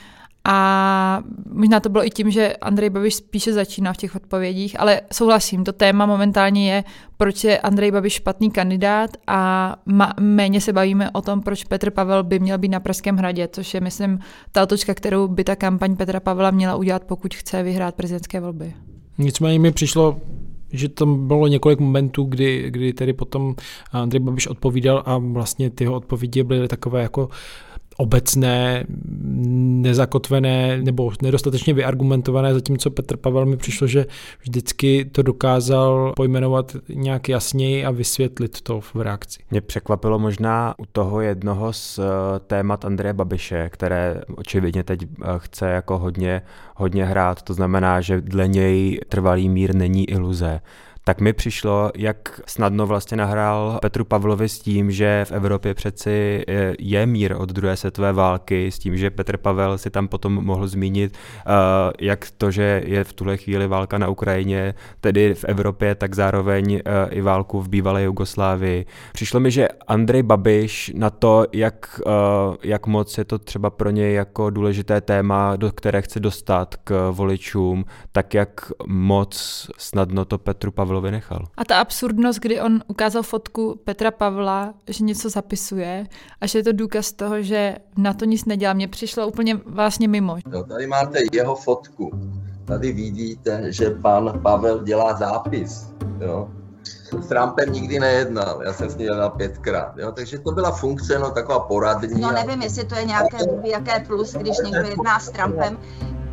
a 0.48 1.24
možná 1.54 1.80
to 1.80 1.90
bylo 1.90 2.06
i 2.06 2.10
tím, 2.10 2.32
že 2.32 2.56
Andrej 2.56 2.90
Babiš 2.90 3.16
spíše 3.16 3.54
začíná 3.54 3.94
v 3.94 3.98
těch 3.98 4.16
odpovědích, 4.16 4.80
ale 4.80 5.02
souhlasím, 5.14 5.64
to 5.64 5.74
téma 5.74 6.06
momentálně 6.06 6.74
je, 6.74 6.84
proč 7.18 7.44
je 7.44 7.60
Andrej 7.60 7.92
Babiš 7.92 8.14
špatný 8.14 8.52
kandidát 8.52 9.10
a 9.28 9.76
ma- 9.88 10.14
méně 10.20 10.62
se 10.62 10.74
bavíme 10.74 11.12
o 11.12 11.22
tom, 11.22 11.42
proč 11.42 11.64
Petr 11.64 11.92
Pavel 11.92 12.24
by 12.24 12.40
měl 12.40 12.58
být 12.58 12.70
na 12.70 12.80
Pražském 12.80 13.18
hradě, 13.18 13.50
což 13.52 13.74
je, 13.74 13.82
myslím, 13.82 14.20
ta 14.52 14.64
otočka, 14.64 14.94
kterou 14.94 15.28
by 15.28 15.44
ta 15.44 15.56
kampaň 15.56 15.96
Petra 15.96 16.20
Pavla 16.20 16.52
měla 16.52 16.76
udělat, 16.76 17.04
pokud 17.04 17.36
chce 17.36 17.64
vyhrát 17.64 17.96
prezidentské 17.96 18.40
volby. 18.40 18.74
Nicméně 19.18 19.60
mi 19.60 19.72
přišlo 19.72 20.18
že 20.74 20.90
tam 20.90 21.28
bylo 21.28 21.48
několik 21.48 21.80
momentů, 21.80 22.24
kdy, 22.24 22.72
kdy 22.72 22.94
tedy 22.94 23.14
potom 23.14 23.56
Andrej 23.92 24.20
Babiš 24.20 24.48
odpovídal 24.48 25.04
a 25.06 25.18
vlastně 25.18 25.70
ty 25.70 25.84
jeho 25.84 25.96
odpovědi 25.96 26.44
byly 26.44 26.68
takové 26.68 27.02
jako 27.02 27.30
obecné, 27.98 28.86
nezakotvené 29.82 30.78
nebo 30.82 31.12
nedostatečně 31.22 31.74
vyargumentované, 31.74 32.54
zatímco 32.54 32.92
Petr 32.92 33.18
Pavel 33.18 33.46
mi 33.46 33.58
přišlo, 33.58 33.88
že 33.88 34.06
vždycky 34.42 35.06
to 35.06 35.22
dokázal 35.22 36.14
pojmenovat 36.16 36.76
nějak 36.90 37.30
jasněji 37.30 37.86
a 37.86 37.92
vysvětlit 37.92 38.62
to 38.62 38.82
v 38.82 38.96
reakci. 38.96 39.40
Mě 39.52 39.62
překvapilo 39.62 40.20
možná 40.20 40.76
u 40.78 40.86
toho 40.86 41.22
jednoho 41.22 41.74
z 41.74 42.00
eh, 42.00 42.04
témat 42.40 42.86
Andreje 42.86 43.14
Babiše, 43.14 43.70
které 43.70 44.22
očividně 44.36 44.84
teď 44.84 45.04
eh, 45.04 45.26
chce 45.38 45.70
jako 45.70 45.98
hodně, 45.98 46.42
hodně 46.76 47.06
hrát, 47.06 47.42
to 47.42 47.54
znamená, 47.54 48.02
že 48.02 48.22
dle 48.22 48.48
něj 48.48 49.00
trvalý 49.10 49.50
mír 49.50 49.76
není 49.76 50.10
iluze 50.10 50.60
tak 51.04 51.22
mi 51.22 51.34
přišlo, 51.34 51.92
jak 51.96 52.42
snadno 52.46 52.88
vlastně 52.88 53.18
nahrál 53.18 53.80
Petru 53.82 54.06
Pavlovi 54.06 54.50
s 54.50 54.60
tím, 54.60 54.92
že 54.92 55.26
v 55.28 55.32
Evropě 55.32 55.74
přeci 55.74 56.44
je 56.80 57.06
mír 57.06 57.36
od 57.38 57.50
druhé 57.50 57.78
světové 57.78 58.14
války, 58.14 58.72
s 58.72 58.80
tím, 58.80 58.98
že 58.98 59.10
Petr 59.10 59.38
Pavel 59.38 59.78
si 59.78 59.90
tam 59.90 60.08
potom 60.08 60.34
mohl 60.34 60.68
zmínit, 60.68 61.14
eh, 61.14 61.44
jak 62.00 62.28
to, 62.38 62.52
že 62.52 62.82
je 62.86 63.04
v 63.04 63.14
tuhle 63.14 63.38
chvíli 63.38 63.68
válka 63.68 63.98
na 63.98 64.08
Ukrajině, 64.08 64.74
tedy 65.02 65.34
v 65.34 65.44
Evropě, 65.44 65.96
tak 65.96 66.16
zároveň 66.16 66.82
eh, 66.86 67.10
i 67.10 67.22
válku 67.22 67.62
v 67.62 67.70
bývalé 67.70 68.04
Jugoslávii. 68.04 68.86
Přišlo 69.14 69.40
mi, 69.40 69.52
že 69.52 69.68
Andrej 69.88 70.24
Babiš 70.24 70.92
na 70.96 71.10
to, 71.10 71.46
jak, 71.54 72.02
jak 72.64 72.88
moc 72.88 73.18
je 73.18 73.26
to 73.26 73.40
třeba 73.40 73.70
pro 73.70 73.90
něj 73.90 74.14
jako 74.14 74.50
důležité 74.50 75.02
téma, 75.02 75.56
do 75.56 75.72
které 75.72 76.02
chce 76.02 76.20
dostat 76.20 76.76
k 76.84 77.12
voličům, 77.12 77.86
tak 78.12 78.34
jak 78.34 78.72
moc 78.88 79.68
snadno 79.78 80.26
to 80.26 80.38
Petru 80.38 80.72
Pavlovi 80.72 80.93
Pavlovi 80.94 81.12
nechal. 81.12 81.46
A 81.58 81.66
ta 81.66 81.80
absurdnost, 81.80 82.40
kdy 82.40 82.62
on 82.62 82.82
ukázal 82.88 83.24
fotku 83.24 83.80
Petra 83.84 84.12
Pavla, 84.12 84.74
že 84.88 85.04
něco 85.04 85.30
zapisuje 85.30 86.08
a 86.42 86.48
že 86.48 86.60
je 86.60 86.64
to 86.64 86.72
důkaz 86.72 87.12
toho, 87.12 87.42
že 87.42 87.76
na 87.98 88.14
to 88.14 88.26
nic 88.26 88.46
nedělá, 88.46 88.74
mně 88.74 88.88
přišlo 88.88 89.28
úplně 89.28 89.56
vlastně 89.66 90.08
mimo. 90.08 90.38
Jo, 90.54 90.64
tady 90.64 90.88
máte 90.88 91.20
jeho 91.34 91.56
fotku. 91.56 92.12
Tady 92.66 92.92
vidíte, 92.92 93.72
že 93.72 93.90
pan 93.90 94.40
Pavel 94.44 94.84
dělá 94.84 95.14
zápis. 95.14 95.94
Jo? 96.22 96.50
s 97.22 97.28
Trumpem 97.28 97.72
nikdy 97.72 98.00
nejednal, 98.00 98.62
já 98.66 98.74
jsem 98.74 98.90
s 98.90 98.98
ním 98.98 99.08
jednal 99.08 99.30
pětkrát, 99.30 99.98
jo? 99.98 100.12
takže 100.12 100.40
to 100.40 100.52
byla 100.52 100.72
funkce, 100.72 101.20
no 101.20 101.32
taková 101.32 101.60
poradní. 101.60 102.22
No 102.22 102.32
nevím, 102.32 102.62
jestli 102.62 102.84
to 102.84 102.96
je 102.96 103.06
nějaké 103.06 103.38
jaké 103.64 104.00
plus, 104.00 104.34
když 104.34 104.58
někdo 104.64 104.90
jedná 104.90 105.20
s 105.20 105.30
Trumpem, 105.30 105.78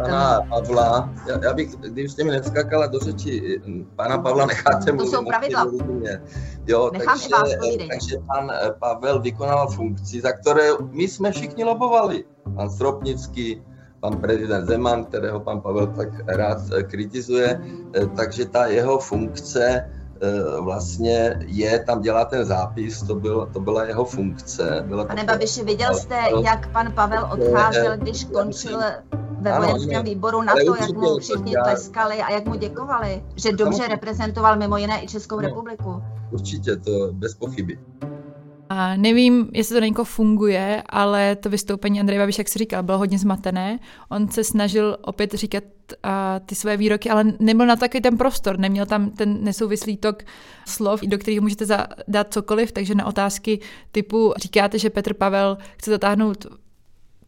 pana 0.02 0.40
Pavla, 0.48 1.10
já, 1.28 1.44
já 1.44 1.54
bych, 1.54 1.76
když 1.76 2.12
jste 2.12 2.24
mi 2.24 2.30
neskakala 2.30 2.86
do 2.86 2.98
řeči, 2.98 3.60
pana 3.96 4.18
Pavla 4.18 4.46
necháte 4.46 4.92
mluvit. 4.92 5.10
To 5.10 5.16
jsou 5.16 5.24
pravidla. 5.24 5.66
Jo, 6.66 6.90
Nechám 6.92 7.18
takže, 7.18 7.28
vás, 7.34 7.76
takže 7.90 8.16
pan 8.26 8.50
eh, 8.50 8.70
Pavel 8.78 9.20
vykonal 9.20 9.68
funkci, 9.68 10.20
za 10.20 10.32
které 10.32 10.68
my 10.90 11.08
jsme 11.08 11.32
všichni 11.32 11.64
lobovali. 11.64 12.24
Pan 12.56 12.70
Stropnický, 12.70 13.62
pan 14.00 14.16
prezident 14.16 14.66
Zeman, 14.66 15.04
kterého 15.04 15.40
pan 15.40 15.60
Pavel 15.60 15.86
tak 15.86 16.08
rád 16.26 16.58
eh, 16.76 16.82
kritizuje, 16.82 17.60
eh, 17.96 18.06
takže 18.06 18.46
ta 18.46 18.66
jeho 18.66 18.98
funkce 18.98 19.90
vlastně 20.60 21.40
je, 21.46 21.84
tam 21.84 22.00
dělá 22.00 22.24
ten 22.24 22.44
zápis, 22.44 23.02
to, 23.02 23.14
byl, 23.14 23.48
to 23.52 23.60
byla 23.60 23.84
jeho 23.84 24.04
funkce. 24.04 24.84
Byla 24.86 25.04
Pane 25.04 25.24
Babiši, 25.24 25.64
viděl 25.64 25.94
jste, 25.94 26.16
jak 26.44 26.72
pan 26.72 26.92
Pavel 26.92 27.28
odcházel, 27.32 27.96
když 27.96 28.24
končil 28.24 28.80
ve 29.40 29.58
vojenském 29.58 30.04
výboru 30.04 30.42
na 30.42 30.54
to, 30.66 30.74
jak 30.80 30.90
mu 30.90 31.18
všichni 31.18 31.54
tleskali 31.64 32.22
a 32.22 32.30
jak 32.32 32.46
mu 32.46 32.54
děkovali, 32.54 33.24
že 33.36 33.52
dobře 33.52 33.88
reprezentoval 33.88 34.56
mimo 34.56 34.76
jiné 34.76 35.04
i 35.04 35.08
Českou 35.08 35.36
no, 35.36 35.42
republiku. 35.42 36.02
Určitě, 36.30 36.76
to 36.76 37.12
bez 37.12 37.34
pochyby. 37.34 37.78
A 38.72 38.96
nevím, 38.96 39.50
jestli 39.52 39.74
to 39.74 39.84
někoho 39.84 40.04
funguje, 40.04 40.82
ale 40.86 41.36
to 41.36 41.50
vystoupení 41.50 42.00
Andrej 42.00 42.18
Babiš, 42.18 42.38
jak 42.38 42.48
si 42.48 42.58
říkal, 42.58 42.82
bylo 42.82 42.98
hodně 42.98 43.18
zmatené. 43.18 43.78
On 44.08 44.28
se 44.28 44.44
snažil 44.44 44.96
opět 45.02 45.34
říkat 45.34 45.64
a, 46.02 46.40
ty 46.46 46.54
své 46.54 46.76
výroky, 46.76 47.10
ale 47.10 47.24
nebyl 47.38 47.66
na 47.66 47.76
takový 47.76 48.00
ten 48.00 48.18
prostor, 48.18 48.58
neměl 48.58 48.86
tam 48.86 49.10
ten 49.10 49.44
nesouvislý 49.44 49.96
tok 49.96 50.22
slov, 50.66 51.00
do 51.00 51.18
kterých 51.18 51.40
můžete 51.40 51.66
dát 52.08 52.32
cokoliv, 52.32 52.72
takže 52.72 52.94
na 52.94 53.06
otázky 53.06 53.60
typu 53.92 54.32
říkáte, 54.36 54.78
že 54.78 54.90
Petr 54.90 55.14
Pavel 55.14 55.58
chce 55.76 55.90
zatáhnout 55.90 56.46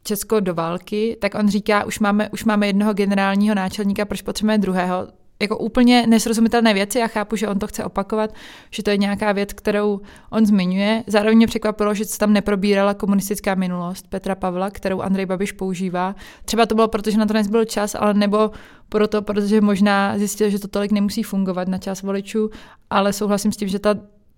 Česko 0.03 0.41
do 0.41 0.55
války, 0.55 1.17
tak 1.21 1.35
on 1.35 1.49
říká, 1.49 1.85
už 1.85 1.99
máme, 1.99 2.29
už 2.29 2.45
máme 2.45 2.67
jednoho 2.67 2.95
generálního 2.95 3.55
náčelníka, 3.55 4.05
proč 4.05 4.23
potřebujeme 4.23 4.59
druhého 4.59 5.09
jako 5.43 5.59
úplně 5.59 6.07
nesrozumitelné 6.07 6.75
věci. 6.75 6.99
Já 6.99 7.07
chápu, 7.07 7.37
že 7.37 7.49
on 7.49 7.59
to 7.59 7.67
chce 7.67 7.85
opakovat, 7.85 8.35
že 8.71 8.83
to 8.83 8.91
je 8.91 8.97
nějaká 8.97 9.33
věc, 9.33 9.53
kterou 9.53 10.01
on 10.31 10.47
zmiňuje. 10.47 11.05
Zároveň 11.07 11.37
mě 11.37 11.47
překvapilo, 11.47 11.95
že 11.95 12.05
se 12.05 12.19
tam 12.19 12.33
neprobírala 12.33 12.95
komunistická 12.95 13.55
minulost 13.55 14.07
Petra 14.09 14.35
Pavla, 14.35 14.71
kterou 14.71 15.01
Andrej 15.01 15.27
Babiš 15.27 15.53
používá. 15.53 16.15
Třeba 16.45 16.67
to 16.67 16.75
bylo, 16.75 16.89
protože 16.89 17.19
na 17.19 17.27
to 17.27 17.35
nezbyl 17.35 17.65
čas, 17.65 17.97
ale 17.99 18.15
nebo 18.15 18.51
proto, 18.89 19.23
protože 19.23 19.61
možná 19.61 20.19
zjistil, 20.19 20.51
že 20.51 20.59
to 20.59 20.69
tolik 20.69 20.93
nemusí 20.93 21.23
fungovat 21.23 21.69
na 21.69 21.79
čas 21.79 22.03
voličů, 22.03 22.51
ale 22.91 23.13
souhlasím 23.13 23.53
s 23.53 23.57
tím, 23.57 23.69
že 23.69 23.79
ta 23.79 23.95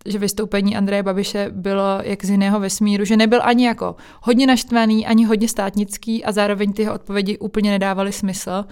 že 0.07 0.19
vystoupení 0.19 0.77
Andreje 0.77 1.03
Babiše 1.03 1.51
bylo 1.51 1.99
jak 2.03 2.25
z 2.25 2.31
jiného 2.31 2.61
vesmíru, 2.61 3.05
že 3.05 3.17
nebyl 3.17 3.41
ani 3.43 3.67
jako 3.67 3.97
hodně 4.23 4.47
naštvaný, 4.47 5.07
ani 5.07 5.25
hodně 5.25 5.49
státnický 5.49 6.25
a 6.25 6.33
zároveň 6.33 6.73
ty 6.73 6.83
jeho 6.83 6.95
odpovědi 6.95 7.39
úplně 7.39 7.71
nedávaly 7.71 8.13
smysl. 8.13 8.65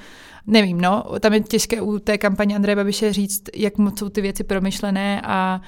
Nevím, 0.46 0.80
no, 0.80 1.04
tam 1.20 1.32
je 1.32 1.40
těžké 1.40 1.80
u 1.80 1.98
té 1.98 2.18
kampaně 2.18 2.56
Andreje 2.56 2.76
Babiše 2.76 3.12
říct, 3.12 3.42
jak 3.54 3.78
moc 3.78 3.98
jsou 3.98 4.08
ty 4.08 4.20
věci 4.20 4.44
promyšlené 4.44 5.22
a 5.24 5.60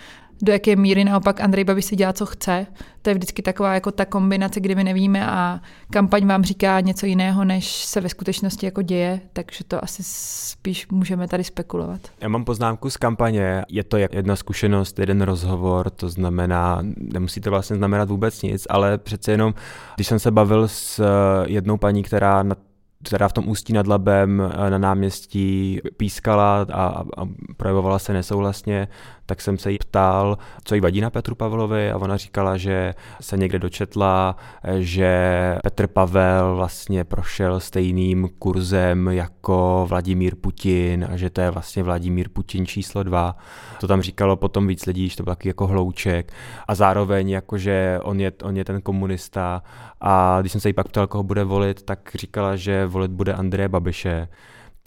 do 0.45 0.53
jaké 0.53 0.77
míry 0.77 1.05
naopak 1.05 1.41
Andrej 1.41 1.65
Babiš 1.65 1.85
si 1.85 1.97
dělá, 1.97 2.13
co 2.13 2.27
chce. 2.27 2.67
To 3.03 3.11
je 3.11 3.15
vždycky 3.15 3.43
taková 3.43 3.75
jako 3.75 3.93
ta 3.93 4.05
kombinace, 4.05 4.61
kdy 4.61 4.75
my 4.75 4.85
nevíme 4.85 5.27
a 5.27 5.61
kampaň 5.93 6.27
vám 6.27 6.45
říká 6.45 6.81
něco 6.81 7.07
jiného, 7.07 7.45
než 7.45 7.85
se 7.85 8.01
ve 8.01 8.09
skutečnosti 8.09 8.67
jako 8.67 8.83
děje, 8.83 9.21
takže 9.33 9.65
to 9.65 9.85
asi 9.85 10.03
spíš 10.07 10.89
můžeme 10.89 11.29
tady 11.29 11.45
spekulovat. 11.45 12.01
Já 12.21 12.29
mám 12.29 12.45
poznámku 12.45 12.91
z 12.91 12.97
kampaně, 12.97 13.65
je 13.69 13.85
to 13.85 13.97
jedna 13.97 14.37
zkušenost, 14.37 14.99
jeden 14.99 15.23
rozhovor, 15.23 15.91
to 15.91 16.09
znamená, 16.09 16.79
nemusí 16.97 17.41
to 17.41 17.51
vlastně 17.51 17.77
znamenat 17.77 18.09
vůbec 18.09 18.43
nic, 18.43 18.67
ale 18.71 18.99
přece 18.99 19.31
jenom, 19.33 19.55
když 19.95 20.07
jsem 20.07 20.19
se 20.19 20.31
bavil 20.31 20.69
s 20.69 21.03
jednou 21.47 21.77
paní, 21.77 22.03
která 22.03 22.43
na 22.43 22.57
která 23.05 23.29
v 23.29 23.33
tom 23.33 23.49
ústí 23.49 23.73
nad 23.73 23.87
Labem 23.87 24.41
eh, 24.41 24.71
na 24.71 24.79
náměstí 24.79 25.81
pískala 25.97 26.67
a, 26.73 26.87
a 27.17 27.29
projevovala 27.57 27.99
se 27.99 28.13
nesouhlasně, 28.13 28.89
tak 29.27 29.41
jsem 29.41 29.59
se 29.59 29.73
jí 29.73 29.79
ptal, 29.79 30.39
co 30.65 30.75
jí 30.75 30.81
vadí 30.81 31.01
na 31.01 31.11
Petru 31.11 31.35
Pavlovi 31.35 31.91
a 31.91 31.97
ona 31.97 32.17
říkala, 32.17 32.57
že 32.57 32.95
se 33.21 33.37
někde 33.37 33.59
dočetla, 33.59 34.37
že 34.79 35.59
Petr 35.63 35.87
Pavel 35.87 36.57
vlastně 36.57 37.05
prošel 37.05 37.61
stejným 37.61 38.29
kurzem 38.39 39.09
jako 39.09 39.87
Vladimír 39.89 40.35
Putin 40.37 41.07
a 41.11 41.17
že 41.17 41.31
to 41.31 41.41
je 41.41 41.51
vlastně 41.51 41.83
Vladimír 41.83 42.29
Putin 42.29 42.67
číslo 42.67 43.03
dva. 43.03 43.37
To 43.81 43.89
tam 43.89 44.03
říkalo 44.03 44.37
potom 44.37 44.67
víc 44.67 44.87
lidí, 44.87 45.09
že 45.09 45.17
to 45.17 45.23
byl 45.23 45.31
taky 45.31 45.49
jako 45.49 45.67
hlouček 45.67 46.33
a 46.69 46.75
zároveň 46.75 47.29
jako, 47.29 47.59
že 47.59 47.99
on 48.03 48.21
je, 48.21 48.33
on 48.43 48.57
je 48.57 48.65
ten 48.65 48.81
komunista 48.83 49.63
a 50.01 50.37
když 50.41 50.53
jsem 50.53 50.61
se 50.61 50.69
jí 50.69 50.73
pak 50.73 50.89
ptal, 50.89 51.07
koho 51.07 51.23
bude 51.23 51.45
volit, 51.45 51.83
tak 51.83 52.11
říkala, 52.15 52.57
že 52.57 52.87
volit 52.95 53.11
bude 53.11 53.33
Andreje 53.33 53.69
Babiše 53.69 54.29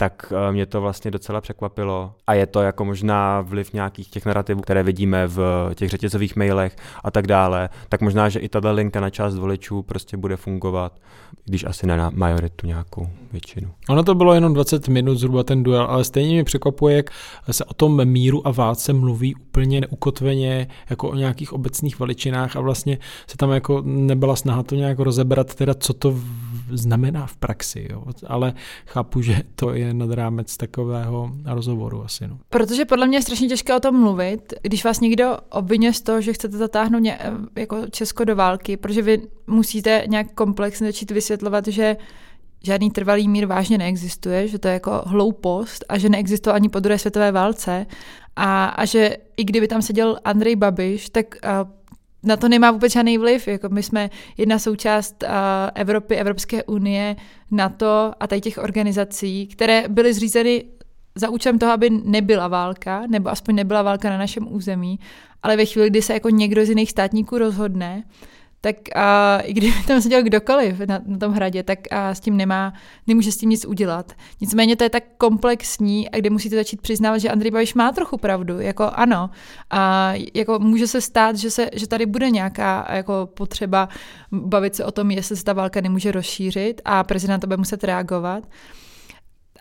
tak 0.00 0.32
eh, 0.48 0.52
mě 0.52 0.66
to 0.66 0.80
vlastně 0.80 1.10
docela 1.10 1.40
překvapilo. 1.40 2.12
A 2.26 2.34
je 2.34 2.46
to 2.46 2.60
jako 2.60 2.84
možná 2.84 3.40
vliv 3.40 3.72
nějakých 3.72 4.10
těch 4.10 4.26
narrativů, 4.26 4.60
které 4.60 4.82
vidíme 4.82 5.26
v 5.26 5.70
těch 5.74 5.90
řetězových 5.90 6.36
mailech 6.36 6.76
a 7.04 7.10
tak 7.10 7.26
dále. 7.26 7.68
Tak 7.88 8.00
možná, 8.00 8.28
že 8.28 8.38
i 8.38 8.48
tato 8.48 8.72
linka 8.72 9.00
na 9.00 9.10
část 9.10 9.34
voličů 9.34 9.82
prostě 9.82 10.16
bude 10.16 10.36
fungovat, 10.36 10.92
když 11.44 11.64
asi 11.64 11.86
ne 11.86 11.96
na 11.96 12.10
majoritu 12.14 12.66
nějakou 12.66 13.08
většinu. 13.32 13.70
Ono 13.88 14.02
to 14.02 14.14
bylo 14.14 14.34
jenom 14.34 14.54
20 14.54 14.88
minut 14.88 15.14
zhruba 15.14 15.42
ten 15.42 15.62
duel, 15.62 15.82
ale 15.82 16.04
stejně 16.04 16.32
mě 16.32 16.44
překvapuje, 16.44 16.96
jak 16.96 17.10
se 17.50 17.64
o 17.64 17.74
tom 17.74 18.04
míru 18.04 18.46
a 18.46 18.50
válce 18.50 18.92
mluví 18.92 19.34
úplně 19.34 19.80
neukotveně, 19.80 20.68
jako 20.90 21.08
o 21.08 21.14
nějakých 21.14 21.52
obecných 21.52 22.00
veličinách 22.00 22.56
a 22.56 22.60
vlastně 22.60 22.98
se 23.26 23.36
tam 23.36 23.50
jako 23.50 23.82
nebyla 23.84 24.36
snaha 24.36 24.62
to 24.62 24.74
nějak 24.74 24.98
rozebrat, 24.98 25.54
teda 25.54 25.74
co 25.74 25.92
to 25.92 26.14
znamená 26.70 27.26
v 27.26 27.36
praxi, 27.36 27.88
jo. 27.90 28.04
ale 28.26 28.54
chápu, 28.86 29.22
že 29.22 29.42
to 29.54 29.74
je 29.74 29.94
nad 29.94 30.10
rámec 30.10 30.56
takového 30.56 31.32
rozhovoru 31.44 32.04
asi. 32.04 32.28
No. 32.28 32.38
Protože 32.48 32.84
podle 32.84 33.06
mě 33.06 33.18
je 33.18 33.22
strašně 33.22 33.48
těžké 33.48 33.76
o 33.76 33.80
tom 33.80 34.00
mluvit, 34.00 34.54
když 34.62 34.84
vás 34.84 35.00
někdo 35.00 35.36
obvinuje 35.50 35.92
z 35.92 36.00
toho, 36.00 36.20
že 36.20 36.32
chcete 36.32 36.56
zatáhnout 36.56 37.02
ně, 37.02 37.18
jako 37.56 37.86
Česko 37.90 38.24
do 38.24 38.36
války, 38.36 38.76
protože 38.76 39.02
vy 39.02 39.22
musíte 39.46 40.04
nějak 40.08 40.32
komplexně 40.34 40.86
začít 40.86 41.10
vysvětlovat, 41.10 41.66
že 41.66 41.96
žádný 42.64 42.90
trvalý 42.90 43.28
mír 43.28 43.46
vážně 43.46 43.78
neexistuje, 43.78 44.48
že 44.48 44.58
to 44.58 44.68
je 44.68 44.74
jako 44.74 45.02
hloupost 45.06 45.84
a 45.88 45.98
že 45.98 46.08
neexistoval 46.08 46.56
ani 46.56 46.68
po 46.68 46.80
druhé 46.80 46.98
světové 46.98 47.32
válce 47.32 47.86
a, 48.36 48.66
a 48.66 48.84
že 48.84 49.16
i 49.36 49.44
kdyby 49.44 49.68
tam 49.68 49.82
seděl 49.82 50.18
Andrej 50.24 50.56
Babiš, 50.56 51.10
tak 51.10 51.34
na 52.22 52.36
to 52.36 52.48
nemá 52.48 52.70
vůbec 52.70 52.92
žádný 52.92 53.18
vliv. 53.18 53.48
Jako 53.48 53.68
my 53.68 53.82
jsme 53.82 54.10
jedna 54.36 54.58
součást 54.58 55.22
uh, 55.22 55.30
Evropy, 55.74 56.16
Evropské 56.16 56.64
unie, 56.64 57.16
NATO 57.50 58.12
a 58.20 58.26
tady 58.26 58.40
těch 58.40 58.58
organizací, 58.58 59.46
které 59.46 59.84
byly 59.88 60.14
zřízeny 60.14 60.64
za 61.14 61.30
účelem 61.30 61.58
toho, 61.58 61.72
aby 61.72 61.90
nebyla 61.90 62.48
válka, 62.48 63.02
nebo 63.06 63.28
aspoň 63.28 63.54
nebyla 63.54 63.82
válka 63.82 64.10
na 64.10 64.18
našem 64.18 64.52
území, 64.52 64.98
ale 65.42 65.56
ve 65.56 65.64
chvíli, 65.64 65.90
kdy 65.90 66.02
se 66.02 66.12
jako 66.12 66.30
někdo 66.30 66.64
z 66.64 66.68
jiných 66.68 66.90
státníků 66.90 67.38
rozhodne, 67.38 68.04
tak 68.60 68.76
a, 68.94 69.38
i 69.40 69.52
kdyby 69.52 69.74
tam 69.86 70.00
seděl 70.02 70.22
kdokoliv 70.22 70.78
na, 70.80 71.00
na 71.06 71.18
tom 71.18 71.32
hradě, 71.32 71.62
tak 71.62 71.78
a, 71.90 72.14
s 72.14 72.20
tím 72.20 72.36
nemá, 72.36 72.72
nemůže 73.06 73.32
s 73.32 73.36
tím 73.36 73.50
nic 73.50 73.64
udělat. 73.64 74.12
Nicméně 74.40 74.76
to 74.76 74.84
je 74.84 74.90
tak 74.90 75.04
komplexní, 75.18 76.10
a 76.10 76.16
kde 76.16 76.30
musíte 76.30 76.56
začít 76.56 76.80
přiznávat, 76.80 77.20
že 77.20 77.30
Andrej 77.30 77.50
Babiš 77.50 77.74
má 77.74 77.92
trochu 77.92 78.16
pravdu. 78.16 78.60
Jako 78.60 78.90
ano, 78.94 79.30
a 79.70 80.12
jako 80.34 80.58
může 80.58 80.86
se 80.86 81.00
stát, 81.00 81.36
že, 81.36 81.50
se, 81.50 81.70
že 81.72 81.86
tady 81.88 82.06
bude 82.06 82.30
nějaká 82.30 82.86
jako 82.90 83.28
potřeba 83.34 83.88
bavit 84.32 84.74
se 84.74 84.84
o 84.84 84.90
tom, 84.90 85.10
jestli 85.10 85.36
se 85.36 85.44
ta 85.44 85.52
válka 85.52 85.80
nemůže 85.80 86.12
rozšířit 86.12 86.80
a 86.84 87.04
prezident 87.04 87.40
to 87.40 87.46
bude 87.46 87.56
muset 87.56 87.84
reagovat 87.84 88.44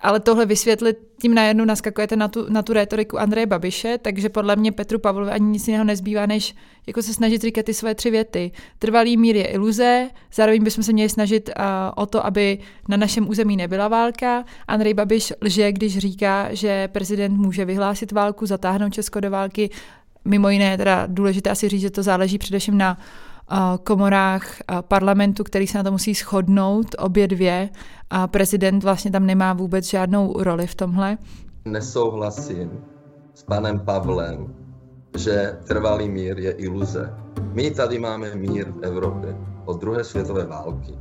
ale 0.02 0.20
tohle 0.20 0.46
vysvětlit, 0.46 0.98
tím 1.22 1.34
najednou 1.34 1.66
naskakujete 1.66 2.16
na 2.16 2.28
tu, 2.28 2.46
na 2.50 2.62
tu 2.62 2.74
retoriku 2.74 3.20
Andreje 3.20 3.46
Babiše, 3.46 3.98
takže 3.98 4.30
podle 4.30 4.56
mě 4.56 4.72
Petru 4.72 5.00
Pavlovi 5.00 5.32
ani 5.32 5.46
nic 5.46 5.68
jiného 5.68 5.86
nezbývá, 5.86 6.26
než 6.26 6.56
jako 6.88 7.02
se 7.02 7.14
snažit 7.14 7.42
říkat 7.42 7.66
ty 7.66 7.74
své 7.74 7.96
tři 7.96 8.12
věty. 8.12 8.52
Trvalý 8.80 9.18
mír 9.18 9.36
je 9.36 9.46
iluze, 9.46 10.10
zároveň 10.34 10.64
bychom 10.64 10.84
se 10.84 10.94
měli 10.94 11.10
snažit 11.10 11.50
uh, 11.50 11.64
o 11.96 12.06
to, 12.06 12.26
aby 12.26 12.60
na 12.88 12.98
našem 12.98 13.30
území 13.30 13.58
nebyla 13.58 13.88
válka. 13.88 14.46
Andrej 14.68 14.94
Babiš 14.94 15.34
lže, 15.42 15.72
když 15.72 15.98
říká, 15.98 16.48
že 16.52 16.88
prezident 16.88 17.38
může 17.38 17.66
vyhlásit 17.66 18.12
válku, 18.12 18.46
zatáhnout 18.46 18.94
Česko 18.94 19.20
do 19.20 19.32
války. 19.32 19.70
Mimo 20.26 20.50
jiné, 20.50 20.78
teda 20.78 21.06
důležité 21.08 21.50
asi 21.50 21.70
říct, 21.70 21.82
že 21.82 21.90
to 21.90 22.04
záleží 22.04 22.38
především 22.38 22.78
na 22.78 22.98
komorách 23.84 24.48
parlamentu, 24.82 25.44
který 25.44 25.68
se 25.68 25.78
na 25.78 25.84
to 25.84 25.92
musí 25.92 26.14
shodnout, 26.14 26.96
obě 27.00 27.28
dvě. 27.28 27.70
A 28.10 28.28
prezident 28.28 28.84
vlastně 28.84 29.12
tam 29.12 29.26
nemá 29.26 29.54
vůbec 29.54 29.90
žádnou 29.90 30.44
roli 30.44 30.68
v 30.68 30.76
tomhle. 30.76 31.18
Nesouhlasím 31.66 32.72
s 33.34 33.44
panem 33.44 33.80
Pavlem, 33.80 34.56
že 35.18 35.58
trvalý 35.68 36.10
mír 36.10 36.40
je 36.40 36.52
iluze. 36.52 37.14
My 37.54 37.72
tady 37.72 38.00
máme 38.00 38.36
mír 38.36 38.72
v 38.72 38.84
Evropě 38.84 39.38
od 39.66 39.82
druhé 39.82 40.04
světové 40.04 40.46
války. 40.46 40.94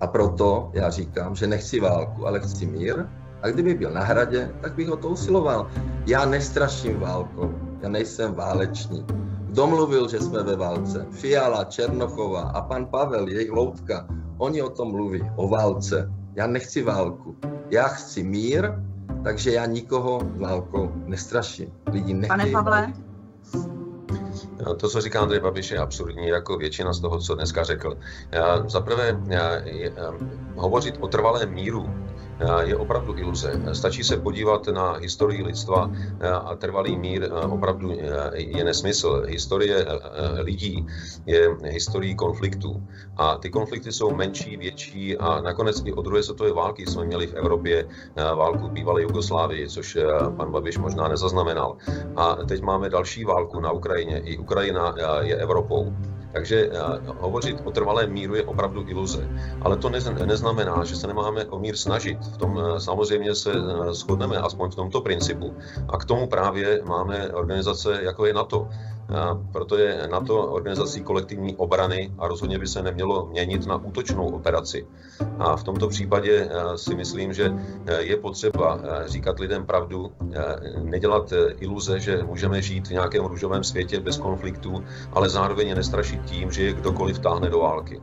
A 0.00 0.06
proto 0.06 0.70
já 0.74 0.90
říkám, 0.90 1.34
že 1.34 1.46
nechci 1.46 1.80
válku, 1.80 2.26
ale 2.26 2.40
chci 2.40 2.66
mír. 2.66 3.06
A 3.42 3.48
kdyby 3.48 3.74
byl 3.74 3.90
na 3.90 4.04
hradě, 4.04 4.50
tak 4.60 4.74
bych 4.74 4.88
ho 4.88 4.96
to 4.96 5.08
usiloval. 5.08 5.70
Já 6.06 6.24
nestraším 6.24 7.00
válkou, 7.00 7.54
já 7.82 7.88
nejsem 7.88 8.34
válečník 8.34 9.12
domluvil, 9.56 10.08
že 10.08 10.20
jsme 10.20 10.42
ve 10.42 10.56
válce. 10.56 11.06
Fiala, 11.10 11.64
Černochová 11.64 12.40
a 12.40 12.60
pan 12.62 12.86
Pavel, 12.86 13.28
jejich 13.28 13.50
loutka, 13.50 14.06
oni 14.38 14.62
o 14.62 14.70
tom 14.70 14.90
mluví, 14.90 15.30
o 15.36 15.48
válce. 15.48 16.12
Já 16.34 16.46
nechci 16.46 16.82
válku. 16.82 17.36
Já 17.70 17.88
chci 17.88 18.22
mír, 18.22 18.70
takže 19.24 19.52
já 19.52 19.66
nikoho 19.66 20.20
válkou 20.36 20.92
nestraším. 21.06 21.72
Lidi 21.92 22.14
nechtějí 22.14 22.38
Pane 22.38 22.52
Pavle? 22.52 22.92
To, 24.80 24.88
co 24.88 25.00
říká 25.00 25.20
Andrej 25.20 25.40
Babiš, 25.40 25.70
je 25.70 25.78
absurdní, 25.78 26.28
jako 26.28 26.56
většina 26.56 26.92
z 26.92 27.00
toho, 27.00 27.18
co 27.18 27.34
dneska 27.34 27.64
řekl. 27.64 27.98
Za 28.66 28.80
prvé, 28.80 29.20
hovořit 30.56 30.96
o 31.00 31.08
trvalém 31.08 31.50
míru 31.50 31.90
je 32.60 32.76
opravdu 32.76 33.18
iluze. 33.18 33.60
Stačí 33.72 34.04
se 34.04 34.16
podívat 34.16 34.66
na 34.68 34.92
historii 34.92 35.42
lidstva 35.42 35.90
a 36.44 36.54
trvalý 36.54 36.96
mír 36.96 37.30
opravdu 37.50 37.92
je 38.34 38.64
nesmysl. 38.64 39.22
Historie 39.26 39.86
lidí 40.38 40.86
je 41.26 41.56
historií 41.64 42.14
konfliktů. 42.14 42.82
A 43.16 43.38
ty 43.38 43.50
konflikty 43.50 43.92
jsou 43.92 44.14
menší, 44.14 44.56
větší 44.56 45.16
a 45.16 45.40
nakonec 45.40 45.82
i 45.84 45.92
od 45.92 46.02
druhé 46.02 46.22
světové 46.22 46.52
války 46.52 46.86
jsme 46.86 47.04
měli 47.04 47.26
v 47.26 47.34
Evropě 47.34 47.88
válku 48.16 48.68
bývalé 48.68 49.02
Jugoslávii, 49.02 49.68
což 49.68 49.98
pan 50.36 50.52
Babiš 50.52 50.78
možná 50.78 51.08
nezaznamenal. 51.08 51.76
A 52.16 52.34
teď 52.34 52.62
máme 52.62 52.90
další 52.90 53.24
válku 53.24 53.60
na 53.60 53.72
Ukrajině. 53.72 54.18
I 54.18 54.38
Ukrajina 54.38 54.94
je 55.20 55.36
Evropou. 55.36 55.92
Takže 56.36 56.68
eh, 56.68 56.78
hovořit 57.18 57.56
o 57.64 57.70
trvalém 57.70 58.12
míru 58.12 58.34
je 58.34 58.44
opravdu 58.44 58.84
iluze. 58.88 59.28
Ale 59.62 59.76
to 59.76 59.88
neznamená, 60.26 60.84
že 60.84 60.96
se 60.96 61.06
nemáme 61.06 61.44
o 61.44 61.58
mír 61.58 61.76
snažit. 61.76 62.18
V 62.20 62.36
tom 62.36 62.60
eh, 62.60 62.80
samozřejmě 62.80 63.34
se 63.34 63.52
eh, 63.52 63.94
shodneme 63.94 64.36
aspoň 64.36 64.70
v 64.70 64.74
tomto 64.74 65.00
principu. 65.00 65.56
A 65.88 65.96
k 65.96 66.04
tomu 66.04 66.26
právě 66.26 66.82
máme 66.84 67.32
organizace, 67.32 68.02
jako 68.02 68.26
je 68.26 68.34
NATO. 68.34 68.68
Proto 69.52 69.76
je 69.78 70.08
NATO 70.10 70.38
organizací 70.38 71.02
kolektivní 71.02 71.56
obrany 71.56 72.12
a 72.18 72.28
rozhodně 72.28 72.58
by 72.58 72.66
se 72.66 72.82
nemělo 72.82 73.26
měnit 73.26 73.66
na 73.66 73.76
útočnou 73.76 74.28
operaci. 74.28 74.86
A 75.38 75.56
v 75.56 75.64
tomto 75.64 75.88
případě 75.88 76.48
si 76.76 76.94
myslím, 76.94 77.32
že 77.32 77.52
je 77.98 78.16
potřeba 78.16 78.80
říkat 79.06 79.38
lidem 79.38 79.66
pravdu, 79.66 80.12
nedělat 80.82 81.32
iluze, 81.58 82.00
že 82.00 82.22
můžeme 82.22 82.62
žít 82.62 82.88
v 82.88 82.90
nějakém 82.90 83.24
růžovém 83.24 83.64
světě 83.64 84.00
bez 84.00 84.16
konfliktů, 84.18 84.84
ale 85.12 85.28
zároveň 85.28 85.74
nestrašit 85.74 86.24
tím, 86.24 86.50
že 86.50 86.62
je 86.62 86.72
kdokoliv 86.72 87.18
táhne 87.18 87.50
do 87.50 87.58
války. 87.58 88.00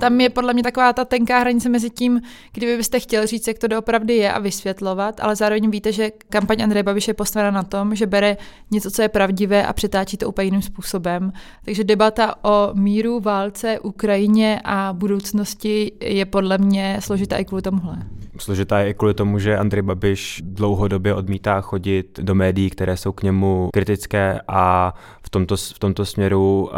Tam 0.00 0.20
je 0.20 0.30
podle 0.30 0.54
mě 0.54 0.62
taková 0.62 0.92
ta 0.92 1.04
tenká 1.04 1.38
hranice 1.38 1.68
mezi 1.68 1.90
tím, 1.90 2.20
kdyby 2.52 2.76
byste 2.76 3.00
chtěl 3.00 3.26
říct, 3.26 3.48
jak 3.48 3.58
to 3.58 3.68
doopravdy 3.68 4.16
je 4.16 4.32
a 4.32 4.38
vysvětlovat, 4.38 5.20
ale 5.20 5.36
zároveň 5.36 5.70
víte, 5.70 5.92
že 5.92 6.10
kampaň 6.28 6.62
Andreje 6.62 6.82
Babiše 6.82 7.10
je 7.10 7.14
postavena 7.14 7.50
na 7.50 7.62
tom, 7.62 7.94
že 7.94 8.06
bere 8.06 8.36
něco, 8.70 8.90
co 8.90 9.02
je 9.02 9.08
pravdivé 9.08 9.66
a 9.66 9.72
přetáčí 9.72 10.16
to 10.16 10.28
úplně 10.28 10.44
jiným 10.44 10.62
způsobem. 10.62 11.32
Takže 11.64 11.84
debata 11.84 12.44
o 12.44 12.70
míru, 12.74 13.20
válce, 13.20 13.78
Ukrajině 13.78 14.60
a 14.64 14.92
budoucnosti 14.92 15.92
je 16.00 16.26
podle 16.26 16.58
mě 16.58 16.96
složitá 17.00 17.36
i 17.36 17.44
kvůli 17.44 17.62
tomuhle. 17.62 17.96
Složitá 18.38 18.78
je 18.78 18.90
i 18.90 18.94
kvůli 18.94 19.14
tomu, 19.14 19.38
že 19.38 19.58
Andrej 19.58 19.82
Babiš 19.82 20.42
dlouhodobě 20.44 21.14
odmítá 21.14 21.60
chodit 21.60 22.20
do 22.22 22.34
médií, 22.34 22.70
které 22.70 22.96
jsou 22.96 23.12
k 23.12 23.22
němu 23.22 23.68
kritické 23.72 24.40
a 24.48 24.94
v 25.22 25.30
tomto, 25.30 25.56
v 25.56 25.78
tomto 25.78 26.04
směru 26.04 26.62
uh, 26.62 26.76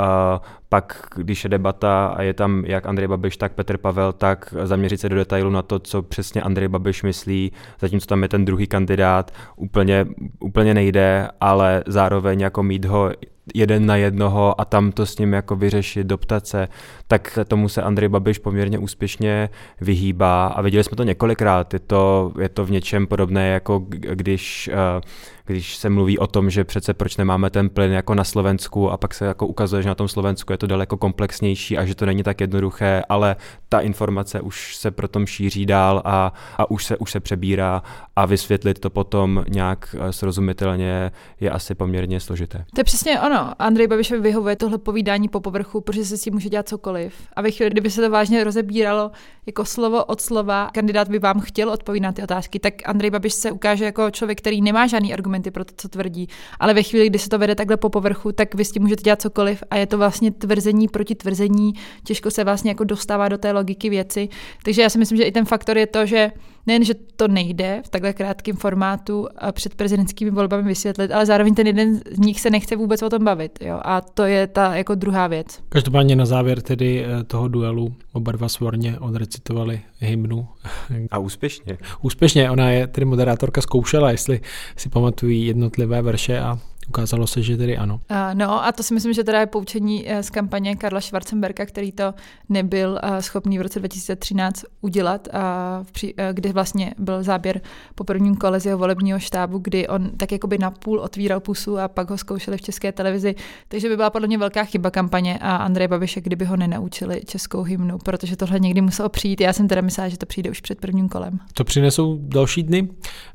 pak, 0.68 1.08
když 1.16 1.44
je 1.44 1.50
debata 1.50 2.06
a 2.06 2.22
je 2.22 2.34
tam 2.34 2.64
jak 2.64 2.86
Andrej 2.86 3.08
Babiš, 3.08 3.36
tak 3.36 3.52
Petr 3.52 3.76
Pavel, 3.76 4.12
tak 4.12 4.54
zaměřit 4.64 5.00
se 5.00 5.08
do 5.08 5.16
detailu 5.16 5.50
na 5.50 5.62
to, 5.62 5.78
co 5.78 6.02
přesně 6.02 6.42
Andrej 6.42 6.68
Babiš 6.68 7.02
myslí, 7.02 7.52
zatímco 7.80 8.06
tam 8.06 8.22
je 8.22 8.28
ten 8.28 8.44
druhý 8.44 8.66
kandidát, 8.66 9.30
úplně, 9.56 10.06
úplně 10.40 10.74
nejde, 10.74 11.28
ale 11.40 11.84
zároveň 11.86 12.40
jako 12.40 12.62
mít 12.62 12.84
ho 12.84 13.10
jeden 13.54 13.86
na 13.86 13.96
jednoho 13.96 14.60
a 14.60 14.64
tam 14.64 14.92
to 14.92 15.06
s 15.06 15.18
ním 15.18 15.32
jako 15.32 15.56
vyřešit, 15.56 16.06
doptat 16.06 16.46
se, 16.46 16.68
tak 17.08 17.38
tomu 17.48 17.68
se 17.68 17.82
Andrej 17.82 18.08
Babiš 18.08 18.38
poměrně 18.38 18.78
úspěšně 18.78 19.48
vyhýbá 19.80 20.46
a 20.46 20.62
viděli 20.62 20.84
jsme 20.84 20.96
to 20.96 21.02
několikrát. 21.02 21.72
Je 21.72 21.80
to, 21.80 22.32
je 22.40 22.48
to 22.48 22.64
v 22.64 22.70
něčem 22.70 23.06
podobné, 23.06 23.48
jako 23.48 23.78
když 23.88 24.70
uh, 24.72 25.00
když 25.46 25.76
se 25.76 25.90
mluví 25.90 26.18
o 26.18 26.26
tom, 26.26 26.50
že 26.50 26.64
přece 26.64 26.94
proč 26.94 27.16
nemáme 27.16 27.50
ten 27.50 27.68
plyn 27.68 27.92
jako 27.92 28.14
na 28.14 28.24
Slovensku 28.24 28.90
a 28.90 28.96
pak 28.96 29.14
se 29.14 29.26
jako 29.26 29.46
ukazuje, 29.46 29.82
že 29.82 29.88
na 29.88 29.94
tom 29.94 30.08
Slovensku 30.08 30.52
je 30.52 30.58
to 30.58 30.66
daleko 30.66 30.96
komplexnější 30.96 31.78
a 31.78 31.84
že 31.84 31.94
to 31.94 32.06
není 32.06 32.22
tak 32.22 32.40
jednoduché, 32.40 33.02
ale 33.08 33.36
ta 33.68 33.80
informace 33.80 34.40
už 34.40 34.76
se 34.76 34.90
pro 34.90 35.08
tom 35.08 35.26
šíří 35.26 35.66
dál 35.66 36.02
a, 36.04 36.32
a 36.56 36.70
už, 36.70 36.84
se, 36.84 36.96
už 36.96 37.10
se 37.10 37.20
přebírá 37.20 37.82
a 38.16 38.26
vysvětlit 38.26 38.78
to 38.78 38.90
potom 38.90 39.44
nějak 39.48 39.96
eh, 39.98 40.12
srozumitelně 40.12 41.10
je 41.40 41.50
asi 41.50 41.74
poměrně 41.74 42.20
složité. 42.20 42.64
To 42.74 42.80
je 42.80 42.84
přesně 42.84 43.20
ono. 43.20 43.35
Andrej 43.38 43.86
Babišovi 43.86 44.20
vyhovuje 44.20 44.56
tohle 44.56 44.78
povídání 44.78 45.28
po 45.28 45.40
povrchu, 45.40 45.80
protože 45.80 46.04
se 46.04 46.16
s 46.16 46.22
tím 46.22 46.34
může 46.34 46.48
dělat 46.48 46.68
cokoliv. 46.68 47.14
A 47.36 47.42
ve 47.42 47.50
chvíli, 47.50 47.70
kdyby 47.70 47.90
se 47.90 48.00
to 48.00 48.10
vážně 48.10 48.44
rozebíralo 48.44 49.10
jako 49.46 49.64
slovo 49.64 50.04
od 50.04 50.20
slova, 50.20 50.70
kandidát 50.74 51.08
by 51.08 51.18
vám 51.18 51.40
chtěl 51.40 51.70
odpovídat 51.70 52.08
na 52.08 52.12
ty 52.12 52.22
otázky, 52.22 52.58
tak 52.58 52.74
Andrej 52.84 53.10
Babiš 53.10 53.32
se 53.34 53.50
ukáže 53.50 53.84
jako 53.84 54.10
člověk, 54.10 54.38
který 54.38 54.62
nemá 54.62 54.86
žádný 54.86 55.12
argument 55.12 55.36
argumenty 55.36 55.50
pro 55.50 55.64
to, 55.64 55.72
co 55.76 55.88
tvrdí. 55.88 56.28
Ale 56.60 56.74
ve 56.74 56.82
chvíli, 56.82 57.08
kdy 57.08 57.18
se 57.18 57.28
to 57.28 57.38
vede 57.38 57.54
takhle 57.54 57.76
po 57.76 57.90
povrchu, 57.90 58.32
tak 58.32 58.54
vy 58.54 58.64
s 58.64 58.72
tím 58.72 58.82
můžete 58.82 59.02
dělat 59.02 59.22
cokoliv 59.22 59.62
a 59.70 59.76
je 59.76 59.86
to 59.86 59.98
vlastně 59.98 60.30
tvrzení 60.30 60.88
proti 60.88 61.14
tvrzení, 61.14 61.72
těžko 62.04 62.30
se 62.30 62.44
vlastně 62.44 62.70
jako 62.70 62.84
dostává 62.84 63.28
do 63.28 63.38
té 63.38 63.52
logiky 63.52 63.90
věci. 63.90 64.28
Takže 64.64 64.82
já 64.82 64.88
si 64.88 64.98
myslím, 64.98 65.16
že 65.16 65.24
i 65.24 65.32
ten 65.32 65.44
faktor 65.44 65.78
je 65.78 65.86
to, 65.86 66.06
že 66.06 66.30
nejen, 66.66 66.84
že 66.84 66.94
to 66.94 67.28
nejde 67.28 67.82
v 67.86 67.88
takhle 67.88 68.12
krátkém 68.12 68.56
formátu 68.56 69.28
před 69.52 69.74
prezidentskými 69.74 70.30
volbami 70.30 70.62
vysvětlit, 70.62 71.10
ale 71.10 71.26
zároveň 71.26 71.54
ten 71.54 71.66
jeden 71.66 72.00
z 72.10 72.18
nich 72.18 72.40
se 72.40 72.50
nechce 72.50 72.76
vůbec 72.76 73.02
o 73.02 73.10
tom 73.10 73.24
bavit. 73.24 73.58
Jo? 73.60 73.80
A 73.84 74.00
to 74.00 74.24
je 74.24 74.46
ta 74.46 74.76
jako 74.76 74.94
druhá 74.94 75.26
věc. 75.26 75.62
Každopádně 75.68 76.16
na 76.16 76.26
závěr 76.26 76.60
tedy 76.60 77.04
eh, 77.04 77.24
toho 77.24 77.48
duelu 77.48 77.94
oba 78.12 78.32
dva 78.32 78.48
svorně 78.48 78.98
odrecitovali 78.98 79.80
hymnu. 79.98 80.48
A 81.10 81.18
úspěšně. 81.18 81.78
Úspěšně, 82.02 82.50
ona 82.50 82.70
je 82.70 82.86
tedy 82.86 83.04
moderátorka 83.04 83.60
zkoušela, 83.60 84.10
jestli 84.10 84.40
si 84.76 84.88
pamatují 84.88 85.46
jednotlivé 85.46 86.02
verše 86.02 86.40
a 86.40 86.58
Ukázalo 86.88 87.26
se, 87.26 87.42
že 87.42 87.56
tedy 87.56 87.76
ano. 87.76 88.00
Uh, 88.10 88.16
no 88.34 88.64
a 88.64 88.72
to 88.72 88.82
si 88.82 88.94
myslím, 88.94 89.12
že 89.12 89.24
teda 89.24 89.40
je 89.40 89.46
poučení 89.46 90.04
eh, 90.10 90.22
z 90.22 90.30
kampaně 90.30 90.76
Karla 90.76 91.00
Schwarzenberga, 91.00 91.66
který 91.66 91.92
to 91.92 92.14
nebyl 92.48 92.90
uh, 92.90 93.18
schopný 93.18 93.58
v 93.58 93.62
roce 93.62 93.78
2013 93.78 94.64
udělat, 94.80 95.28
uh, 95.34 96.26
kdy 96.32 96.52
vlastně 96.52 96.94
byl 96.98 97.22
záběr 97.22 97.60
po 97.94 98.04
prvním 98.04 98.36
kole 98.36 98.60
z 98.60 98.66
jeho 98.66 98.78
volebního 98.78 99.18
štábu, 99.18 99.58
kdy 99.58 99.88
on 99.88 100.10
tak 100.16 100.32
jakoby 100.32 100.58
napůl 100.58 101.00
otvíral 101.00 101.40
pusu 101.40 101.78
a 101.78 101.88
pak 101.88 102.10
ho 102.10 102.18
zkoušeli 102.18 102.56
v 102.56 102.62
české 102.62 102.92
televizi. 102.92 103.34
Takže 103.68 103.88
by 103.88 103.96
byla 103.96 104.10
podle 104.10 104.28
mě 104.28 104.38
velká 104.38 104.64
chyba 104.64 104.90
kampaně 104.90 105.38
a 105.38 105.56
Andrej 105.56 105.88
Babiše, 105.88 106.20
kdyby 106.20 106.44
ho 106.44 106.56
nenaučili 106.56 107.22
českou 107.26 107.62
hymnu, 107.62 107.98
protože 107.98 108.36
tohle 108.36 108.60
někdy 108.60 108.80
muselo 108.80 109.08
přijít. 109.08 109.40
Já 109.40 109.52
jsem 109.52 109.68
teda 109.68 109.80
myslela, 109.80 110.08
že 110.08 110.18
to 110.18 110.26
přijde 110.26 110.50
už 110.50 110.60
před 110.60 110.80
prvním 110.80 111.08
kolem. 111.08 111.38
To 111.54 111.64
přinesou 111.64 112.18
další 112.20 112.62
dny. 112.62 112.88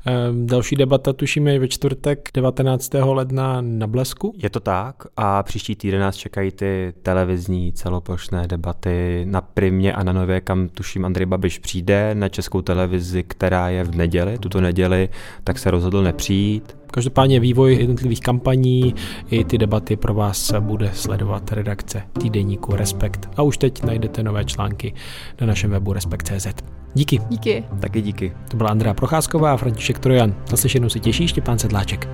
Ehm, 0.06 0.46
další 0.46 0.76
debata 0.76 1.12
tušíme 1.12 1.58
ve 1.58 1.68
čtvrtek 1.68 2.28
19. 2.34 2.90
ledna 2.94 3.41
na, 3.42 3.60
na 3.60 3.86
blesku? 3.86 4.34
Je 4.36 4.50
to 4.50 4.60
tak 4.60 4.96
a 5.16 5.42
příští 5.42 5.76
týden 5.76 6.00
nás 6.00 6.16
čekají 6.16 6.50
ty 6.50 6.92
televizní 7.02 7.72
celoplošné 7.72 8.46
debaty 8.46 9.26
na 9.28 9.40
Primě 9.40 9.92
a 9.92 10.02
na 10.02 10.12
Nově, 10.12 10.40
kam 10.40 10.68
tuším 10.68 11.04
Andrej 11.04 11.26
Babiš 11.26 11.58
přijde, 11.58 12.14
na 12.14 12.28
českou 12.28 12.62
televizi, 12.62 13.22
která 13.22 13.68
je 13.68 13.84
v 13.84 13.94
neděli, 13.94 14.38
tuto 14.38 14.60
neděli, 14.60 15.08
tak 15.44 15.58
se 15.58 15.70
rozhodl 15.70 16.02
nepřijít. 16.02 16.76
Každopádně 16.86 17.40
vývoj 17.40 17.74
jednotlivých 17.74 18.20
kampaní 18.20 18.94
i 19.30 19.44
ty 19.44 19.58
debaty 19.58 19.96
pro 19.96 20.14
vás 20.14 20.52
bude 20.60 20.90
sledovat 20.94 21.52
redakce 21.52 22.02
týdeníku 22.20 22.76
Respekt. 22.76 23.30
A 23.36 23.42
už 23.42 23.58
teď 23.58 23.82
najdete 23.82 24.22
nové 24.22 24.44
články 24.44 24.94
na 25.40 25.46
našem 25.46 25.70
webu 25.70 25.92
Respekt.cz. 25.92 26.46
Díky. 26.94 27.20
Díky. 27.28 27.64
Taky 27.80 28.02
díky. 28.02 28.32
To 28.50 28.56
byla 28.56 28.70
Andrea 28.70 28.94
Procházková 28.94 29.52
a 29.52 29.56
František 29.56 29.98
Trojan. 29.98 30.34
Zase 30.48 30.68
jednou 30.74 30.88
se 30.88 31.00
těší 31.00 31.28
Štěpán 31.28 31.58
Sedláček. 31.58 32.08